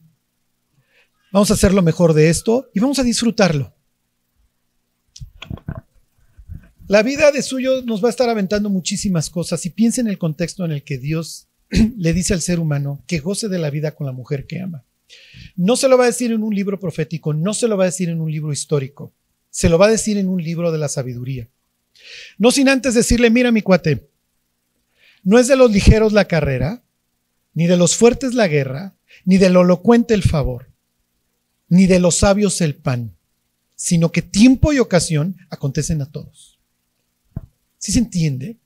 vamos 1.34 1.52
a 1.52 1.56
hacer 1.56 1.74
lo 1.74 1.82
mejor 1.82 2.14
de 2.14 2.30
esto 2.30 2.70
y 2.74 2.80
vamos 2.80 2.98
a 2.98 3.04
disfrutarlo. 3.04 3.74
La 6.88 7.04
vida 7.04 7.34
de 7.34 7.42
suyo 7.42 7.82
nos 7.82 8.02
va 8.02 8.08
a 8.08 8.12
estar 8.12 8.30
aventando 8.30 8.70
muchísimas 8.70 9.30
cosas 9.30 9.66
y 9.66 9.72
piensa 9.72 10.00
en 10.00 10.08
el 10.08 10.18
contexto 10.18 10.64
en 10.64 10.72
el 10.72 10.84
que 10.84 10.98
Dios 10.98 11.50
le 11.98 12.14
dice 12.14 12.34
al 12.34 12.42
ser 12.42 12.62
humano 12.62 13.04
que 13.08 13.20
goce 13.20 13.50
de 13.50 13.60
la 13.60 13.70
vida 13.70 13.94
con 13.94 14.08
la 14.08 14.14
mujer 14.14 14.48
que 14.48 14.62
ama. 14.62 14.86
No 15.58 15.76
se 15.76 15.90
lo 15.90 15.98
va 15.98 16.06
a 16.06 16.08
decir 16.08 16.32
en 16.32 16.44
un 16.44 16.56
libro 16.56 16.80
profético, 16.80 17.34
no 17.34 17.54
se 17.54 17.68
lo 17.68 17.76
va 17.76 17.84
a 17.84 17.88
decir 17.88 18.08
en 18.08 18.22
un 18.22 18.32
libro 18.32 18.54
histórico, 18.54 19.12
se 19.50 19.68
lo 19.68 19.78
va 19.78 19.88
a 19.88 19.92
decir 19.92 20.18
en 20.18 20.30
un 20.30 20.42
libro 20.42 20.72
de 20.72 20.78
la 20.78 20.88
sabiduría. 20.88 21.50
No 22.38 22.52
sin 22.52 22.70
antes 22.70 22.94
decirle, 22.94 23.30
mira 23.30 23.52
mi 23.52 23.62
cuate, 23.62 24.08
no 25.24 25.40
es 25.40 25.48
de 25.50 25.58
los 25.58 25.70
ligeros 25.70 26.14
la 26.14 26.26
carrera, 26.26 26.84
ni 27.54 27.68
de 27.68 27.76
los 27.76 27.98
fuertes 27.98 28.34
la 28.34 28.48
guerra, 28.48 28.96
ni 29.26 29.38
de 29.38 29.50
lo 29.50 29.64
elocuente 29.64 30.14
el 30.14 30.24
favor, 30.24 30.70
ni 31.68 31.86
de 31.86 32.00
los 32.00 32.16
sabios 32.16 32.62
el 32.62 32.76
pan, 32.76 33.18
sino 33.76 34.14
que 34.14 34.22
tiempo 34.22 34.72
y 34.72 34.80
ocasión 34.80 35.36
acontecen 35.50 36.02
a 36.02 36.10
todos. 36.10 36.57
¿Sí 37.78 37.92
se 37.92 38.00
entiende? 38.00 38.58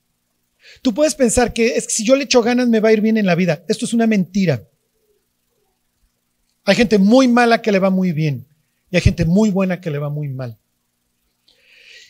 Tú 0.80 0.94
puedes 0.94 1.14
pensar 1.14 1.52
que 1.52 1.76
es 1.76 1.86
que 1.86 1.92
si 1.92 2.04
yo 2.04 2.16
le 2.16 2.24
echo 2.24 2.42
ganas 2.42 2.68
me 2.68 2.80
va 2.80 2.90
a 2.90 2.92
ir 2.92 3.00
bien 3.00 3.16
en 3.16 3.26
la 3.26 3.34
vida. 3.34 3.64
Esto 3.68 3.84
es 3.84 3.92
una 3.92 4.06
mentira. 4.06 4.62
Hay 6.64 6.76
gente 6.76 6.98
muy 6.98 7.28
mala 7.28 7.60
que 7.60 7.72
le 7.72 7.78
va 7.78 7.90
muy 7.90 8.12
bien 8.12 8.46
y 8.90 8.96
hay 8.96 9.02
gente 9.02 9.24
muy 9.24 9.50
buena 9.50 9.80
que 9.80 9.90
le 9.90 9.98
va 9.98 10.08
muy 10.08 10.28
mal. 10.28 10.58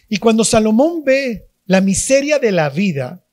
Y 0.09 0.19
cuando 0.19 0.45
Salomón 0.45 1.05
ve 1.05 1.49
la 1.65 1.81
miseria 1.81 2.39
de 2.39 2.53
la 2.53 2.69
vida, 2.69 3.25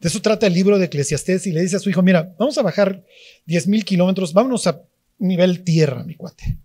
de 0.00 0.08
eso 0.08 0.20
trata 0.20 0.46
el 0.46 0.54
libro 0.54 0.78
de 0.78 0.86
Eclesiastés 0.86 1.46
y 1.46 1.52
le 1.52 1.60
dice 1.60 1.76
a 1.76 1.78
su 1.78 1.90
hijo, 1.90 2.02
mira, 2.02 2.34
vamos 2.38 2.58
a 2.58 2.62
bajar 2.62 3.04
10 3.46 3.68
mil 3.68 3.84
kilómetros, 3.84 4.32
vámonos 4.32 4.66
a 4.66 4.82
nivel 5.18 5.62
tierra, 5.62 6.02
mi 6.02 6.16
cuate. 6.16 6.58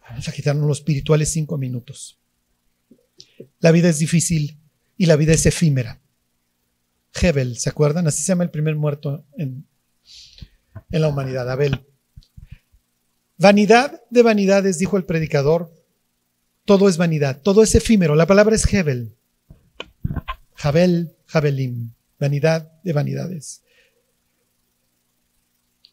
Vamos 0.00 0.28
a 0.28 0.32
quitarnos 0.32 0.66
los 0.66 0.78
espirituales 0.78 1.30
cinco 1.30 1.56
minutos. 1.56 2.18
La 3.60 3.70
vida 3.70 3.88
es 3.88 3.98
difícil 3.98 4.58
y 5.02 5.06
la 5.06 5.16
vida 5.16 5.32
es 5.32 5.46
efímera. 5.46 6.00
Hebel, 7.20 7.58
¿se 7.58 7.68
acuerdan? 7.68 8.06
Así 8.06 8.22
se 8.22 8.28
llama 8.28 8.44
el 8.44 8.52
primer 8.52 8.76
muerto 8.76 9.26
en, 9.36 9.66
en 10.92 11.02
la 11.02 11.08
humanidad, 11.08 11.50
Abel. 11.50 11.84
Vanidad 13.36 14.00
de 14.10 14.22
vanidades, 14.22 14.78
dijo 14.78 14.96
el 14.96 15.04
predicador. 15.04 15.74
Todo 16.64 16.88
es 16.88 16.98
vanidad, 16.98 17.42
todo 17.42 17.64
es 17.64 17.74
efímero. 17.74 18.14
La 18.14 18.28
palabra 18.28 18.54
es 18.54 18.72
Hebel. 18.72 19.16
Jabel, 20.54 21.16
Jabelim 21.26 21.90
vanidad 22.20 22.70
de 22.84 22.92
vanidades. 22.92 23.64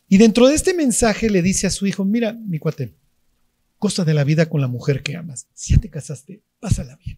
Y 0.07 0.19
dentro 0.19 0.47
de 0.47 0.53
este 0.53 0.75
mensaje 0.75 1.31
le 1.31 1.41
dice 1.41 1.65
a 1.65 1.71
su 1.71 1.87
hijo, 1.87 2.05
mira, 2.05 2.33
mi 2.33 2.59
cuate, 2.59 2.93
cosa 3.79 4.05
de 4.05 4.13
la 4.13 4.23
vida 4.23 4.49
con 4.49 4.61
la 4.61 4.67
mujer 4.67 5.01
que 5.01 5.17
amas. 5.17 5.47
Si 5.55 5.73
ya 5.73 5.81
te 5.81 5.89
casaste, 5.89 6.43
pásala 6.59 6.95
bien. 7.03 7.17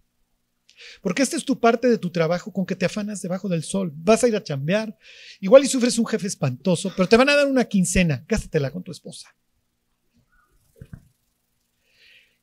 Porque 1.02 1.22
esta 1.22 1.38
es 1.38 1.46
tu 1.46 1.60
parte 1.60 1.88
de 1.88 1.98
tu 1.98 2.12
trabajo 2.12 2.52
con 2.52 2.66
que 2.66 2.76
te 2.76 2.86
afanas 2.86 3.22
debajo 3.22 3.50
del 3.50 3.64
sol. 3.64 3.92
Vas 3.96 4.24
a 4.24 4.28
ir 4.28 4.36
a 4.36 4.44
chambear. 4.44 4.98
Igual 5.40 5.64
y 5.64 5.68
sufres 5.68 5.98
un 5.98 6.06
jefe 6.06 6.28
espantoso, 6.28 6.94
pero 6.96 7.08
te 7.08 7.18
van 7.18 7.30
a 7.30 7.36
dar 7.36 7.48
una 7.48 7.66
quincena. 7.66 8.26
Gástatela 8.28 8.72
con 8.72 8.84
tu 8.84 8.92
esposa. 8.92 9.36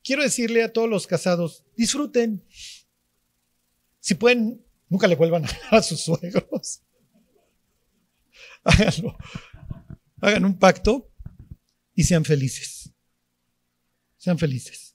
Quiero 0.02 0.22
decirle 0.22 0.62
a 0.62 0.72
todos 0.72 0.88
los 0.88 1.06
casados, 1.06 1.64
disfruten. 1.76 2.42
Si 4.00 4.14
pueden 4.14 4.64
Nunca 4.88 5.06
le 5.06 5.16
vuelvan 5.16 5.44
a 5.44 5.76
a 5.76 5.82
sus 5.82 6.00
suegros. 6.00 6.82
Háganlo. 8.64 9.16
Hagan 10.20 10.44
un 10.44 10.58
pacto 10.58 11.10
y 11.94 12.04
sean 12.04 12.24
felices. 12.24 12.90
Sean 14.16 14.38
felices. 14.38 14.87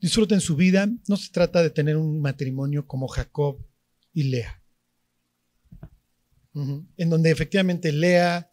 Disfruten 0.00 0.40
su 0.40 0.56
vida. 0.56 0.88
No 1.08 1.16
se 1.16 1.30
trata 1.30 1.62
de 1.62 1.70
tener 1.70 1.96
un 1.96 2.20
matrimonio 2.20 2.86
como 2.86 3.08
Jacob 3.08 3.58
y 4.12 4.24
Lea. 4.24 4.62
En 6.54 7.10
donde 7.10 7.30
efectivamente 7.30 7.92
Lea 7.92 8.52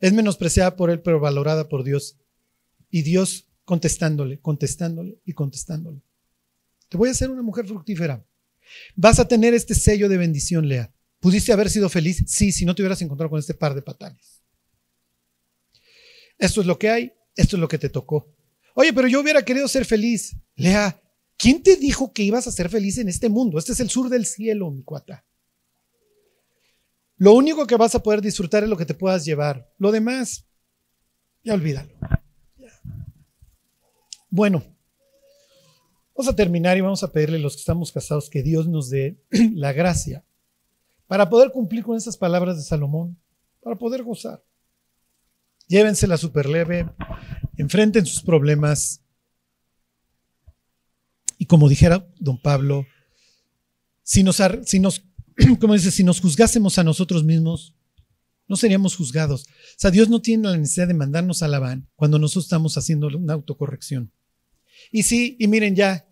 es 0.00 0.12
menospreciada 0.12 0.76
por 0.76 0.90
él, 0.90 1.00
pero 1.00 1.20
valorada 1.20 1.68
por 1.68 1.84
Dios. 1.84 2.16
Y 2.90 3.02
Dios 3.02 3.48
contestándole, 3.64 4.40
contestándole 4.40 5.20
y 5.24 5.34
contestándole. 5.34 6.00
Te 6.88 6.96
voy 6.96 7.08
a 7.08 7.12
hacer 7.12 7.30
una 7.30 7.42
mujer 7.42 7.66
fructífera. 7.66 8.24
Vas 8.96 9.18
a 9.18 9.28
tener 9.28 9.54
este 9.54 9.74
sello 9.74 10.08
de 10.08 10.16
bendición, 10.16 10.68
Lea. 10.68 10.92
¿Pudiste 11.20 11.52
haber 11.52 11.68
sido 11.68 11.88
feliz? 11.88 12.24
Sí, 12.26 12.52
si 12.52 12.64
no 12.64 12.74
te 12.74 12.82
hubieras 12.82 13.02
encontrado 13.02 13.30
con 13.30 13.38
este 13.38 13.54
par 13.54 13.74
de 13.74 13.82
patanes. 13.82 14.42
Esto 16.38 16.60
es 16.60 16.66
lo 16.66 16.78
que 16.78 16.88
hay, 16.88 17.12
esto 17.34 17.56
es 17.56 17.60
lo 17.60 17.68
que 17.68 17.78
te 17.78 17.90
tocó. 17.90 18.32
Oye, 18.80 18.92
pero 18.92 19.08
yo 19.08 19.20
hubiera 19.20 19.42
querido 19.42 19.66
ser 19.66 19.84
feliz. 19.84 20.36
Lea, 20.54 21.02
¿quién 21.36 21.64
te 21.64 21.74
dijo 21.74 22.12
que 22.12 22.22
ibas 22.22 22.46
a 22.46 22.52
ser 22.52 22.68
feliz 22.68 22.96
en 22.98 23.08
este 23.08 23.28
mundo? 23.28 23.58
Este 23.58 23.72
es 23.72 23.80
el 23.80 23.90
sur 23.90 24.08
del 24.08 24.24
cielo, 24.24 24.70
mi 24.70 24.84
cuata. 24.84 25.24
Lo 27.16 27.32
único 27.32 27.66
que 27.66 27.74
vas 27.74 27.96
a 27.96 28.02
poder 28.04 28.20
disfrutar 28.20 28.62
es 28.62 28.70
lo 28.70 28.76
que 28.76 28.86
te 28.86 28.94
puedas 28.94 29.24
llevar. 29.24 29.68
Lo 29.78 29.90
demás, 29.90 30.46
ya 31.42 31.54
olvídalo. 31.54 31.92
Bueno. 34.30 34.62
Vamos 36.14 36.32
a 36.32 36.36
terminar 36.36 36.76
y 36.76 36.80
vamos 36.80 37.02
a 37.02 37.10
pedirle 37.10 37.38
a 37.38 37.40
los 37.40 37.54
que 37.54 37.60
estamos 37.60 37.90
casados 37.90 38.30
que 38.30 38.44
Dios 38.44 38.68
nos 38.68 38.90
dé 38.90 39.20
la 39.54 39.72
gracia 39.72 40.24
para 41.08 41.28
poder 41.28 41.50
cumplir 41.50 41.82
con 41.82 41.96
esas 41.96 42.16
palabras 42.16 42.56
de 42.56 42.62
Salomón, 42.62 43.18
para 43.60 43.74
poder 43.74 44.04
gozar. 44.04 44.40
Llévensela 45.66 46.16
súper 46.16 46.48
leve, 46.48 46.88
enfrenten 47.58 48.06
sus 48.06 48.22
problemas. 48.22 49.02
Y 51.36 51.46
como 51.46 51.68
dijera 51.68 52.08
don 52.18 52.40
Pablo, 52.40 52.86
si 54.02 54.22
nos, 54.22 54.40
si 54.64 54.80
nos, 54.80 55.04
como 55.60 55.74
dice, 55.74 55.90
si 55.90 56.02
nos 56.02 56.20
juzgásemos 56.20 56.78
a 56.78 56.84
nosotros 56.84 57.24
mismos, 57.24 57.74
no 58.48 58.56
seríamos 58.56 58.96
juzgados. 58.96 59.44
O 59.44 59.76
sea, 59.76 59.90
Dios 59.90 60.08
no 60.08 60.22
tiene 60.22 60.48
la 60.48 60.56
necesidad 60.56 60.88
de 60.88 60.94
mandarnos 60.94 61.42
a 61.42 61.48
la 61.48 61.58
van 61.58 61.88
cuando 61.94 62.18
nosotros 62.18 62.46
estamos 62.46 62.78
haciendo 62.78 63.08
una 63.08 63.34
autocorrección. 63.34 64.10
Y 64.90 65.02
sí, 65.02 65.36
y 65.38 65.46
miren 65.48 65.76
ya, 65.76 66.08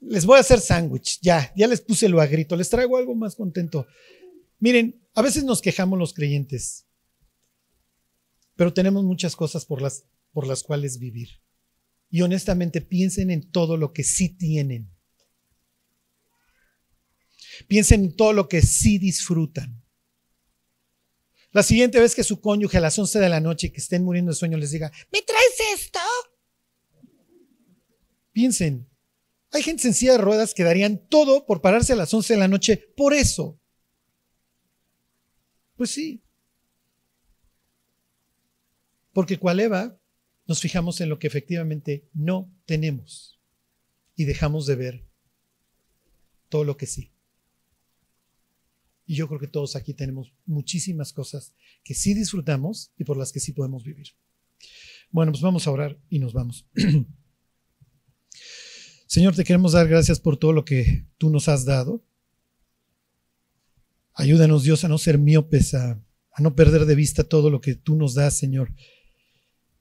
les 0.00 0.24
voy 0.24 0.38
a 0.38 0.40
hacer 0.40 0.60
sándwich, 0.60 1.20
ya, 1.20 1.52
ya 1.56 1.66
les 1.66 1.80
puse 1.80 2.08
lo 2.08 2.20
a 2.20 2.26
grito, 2.26 2.56
les 2.56 2.70
traigo 2.70 2.96
algo 2.96 3.14
más 3.14 3.34
contento. 3.34 3.86
Miren, 4.58 5.00
a 5.14 5.22
veces 5.22 5.44
nos 5.44 5.60
quejamos 5.60 5.98
los 5.98 6.14
creyentes, 6.14 6.86
pero 8.56 8.72
tenemos 8.72 9.04
muchas 9.04 9.36
cosas 9.36 9.64
por 9.64 9.82
las, 9.82 10.04
por 10.32 10.46
las 10.46 10.62
cuales 10.62 10.98
vivir. 10.98 11.40
Y 12.10 12.22
honestamente 12.22 12.80
piensen 12.80 13.30
en 13.30 13.50
todo 13.50 13.76
lo 13.76 13.92
que 13.92 14.04
sí 14.04 14.28
tienen. 14.28 14.90
Piensen 17.66 18.04
en 18.04 18.16
todo 18.16 18.32
lo 18.32 18.48
que 18.48 18.62
sí 18.62 18.98
disfrutan. 18.98 19.82
La 21.52 21.62
siguiente 21.62 21.98
vez 21.98 22.14
que 22.14 22.24
su 22.24 22.40
cónyuge 22.40 22.78
a 22.78 22.82
las 22.82 22.98
11 22.98 23.18
de 23.18 23.28
la 23.28 23.40
noche 23.40 23.72
que 23.72 23.80
estén 23.80 24.04
muriendo 24.04 24.30
de 24.32 24.36
sueño 24.36 24.58
les 24.58 24.70
diga, 24.70 24.92
¿me 25.10 25.22
traes 25.22 25.80
esto? 25.80 25.98
Piensen, 28.32 28.88
hay 29.50 29.62
gente 29.62 29.88
en 29.88 29.94
silla 29.94 30.12
de 30.12 30.18
ruedas 30.18 30.52
que 30.52 30.62
darían 30.62 31.08
todo 31.08 31.46
por 31.46 31.62
pararse 31.62 31.94
a 31.94 31.96
las 31.96 32.12
11 32.12 32.34
de 32.34 32.38
la 32.38 32.48
noche 32.48 32.76
por 32.96 33.14
eso. 33.14 33.58
Pues 35.76 35.90
sí. 35.90 36.22
Porque 39.12 39.38
cual 39.38 39.60
Eva 39.60 39.98
nos 40.48 40.60
fijamos 40.60 41.00
en 41.00 41.10
lo 41.10 41.18
que 41.18 41.26
efectivamente 41.28 42.08
no 42.14 42.50
tenemos 42.64 43.38
y 44.16 44.24
dejamos 44.24 44.66
de 44.66 44.74
ver 44.74 45.04
todo 46.48 46.64
lo 46.64 46.76
que 46.76 46.86
sí. 46.86 47.12
Y 49.06 49.14
yo 49.14 49.28
creo 49.28 49.38
que 49.38 49.46
todos 49.46 49.76
aquí 49.76 49.94
tenemos 49.94 50.34
muchísimas 50.46 51.12
cosas 51.12 51.54
que 51.84 51.94
sí 51.94 52.14
disfrutamos 52.14 52.92
y 52.98 53.04
por 53.04 53.16
las 53.16 53.30
que 53.30 53.40
sí 53.40 53.52
podemos 53.52 53.84
vivir. 53.84 54.08
Bueno, 55.10 55.32
pues 55.32 55.42
vamos 55.42 55.66
a 55.66 55.70
orar 55.70 55.98
y 56.10 56.18
nos 56.18 56.32
vamos. 56.32 56.66
Señor, 59.06 59.34
te 59.34 59.44
queremos 59.44 59.72
dar 59.72 59.88
gracias 59.88 60.20
por 60.20 60.36
todo 60.36 60.52
lo 60.52 60.64
que 60.64 61.06
tú 61.16 61.30
nos 61.30 61.48
has 61.48 61.64
dado. 61.64 62.04
Ayúdanos, 64.14 64.64
Dios, 64.64 64.84
a 64.84 64.88
no 64.88 64.98
ser 64.98 65.18
miopes, 65.18 65.74
a, 65.74 66.02
no 66.38 66.54
perder 66.54 66.84
de 66.84 66.94
vista 66.94 67.24
todo 67.24 67.50
lo 67.50 67.60
que 67.60 67.74
tú 67.74 67.96
nos 67.96 68.14
das, 68.14 68.36
Señor, 68.36 68.74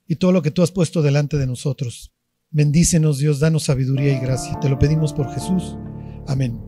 y 0.08 0.16
todo 0.16 0.32
lo 0.32 0.42
que 0.42 0.52
tú 0.52 0.62
has 0.64 0.72
puesto 0.72 1.02
delante 1.02 1.38
de 1.38 1.48
nosotros. 1.48 2.14
Bendícenos, 2.50 3.20
Dios, 3.20 3.40
danos 3.40 3.64
sabiduría 3.64 4.14
y 4.14 4.20
gracia. 4.20 4.60
Te 4.60 4.70
lo 4.70 4.80
pedimos 4.80 5.14
por 5.14 5.34
Jesús. 5.34 5.76
Amén. 6.28 6.67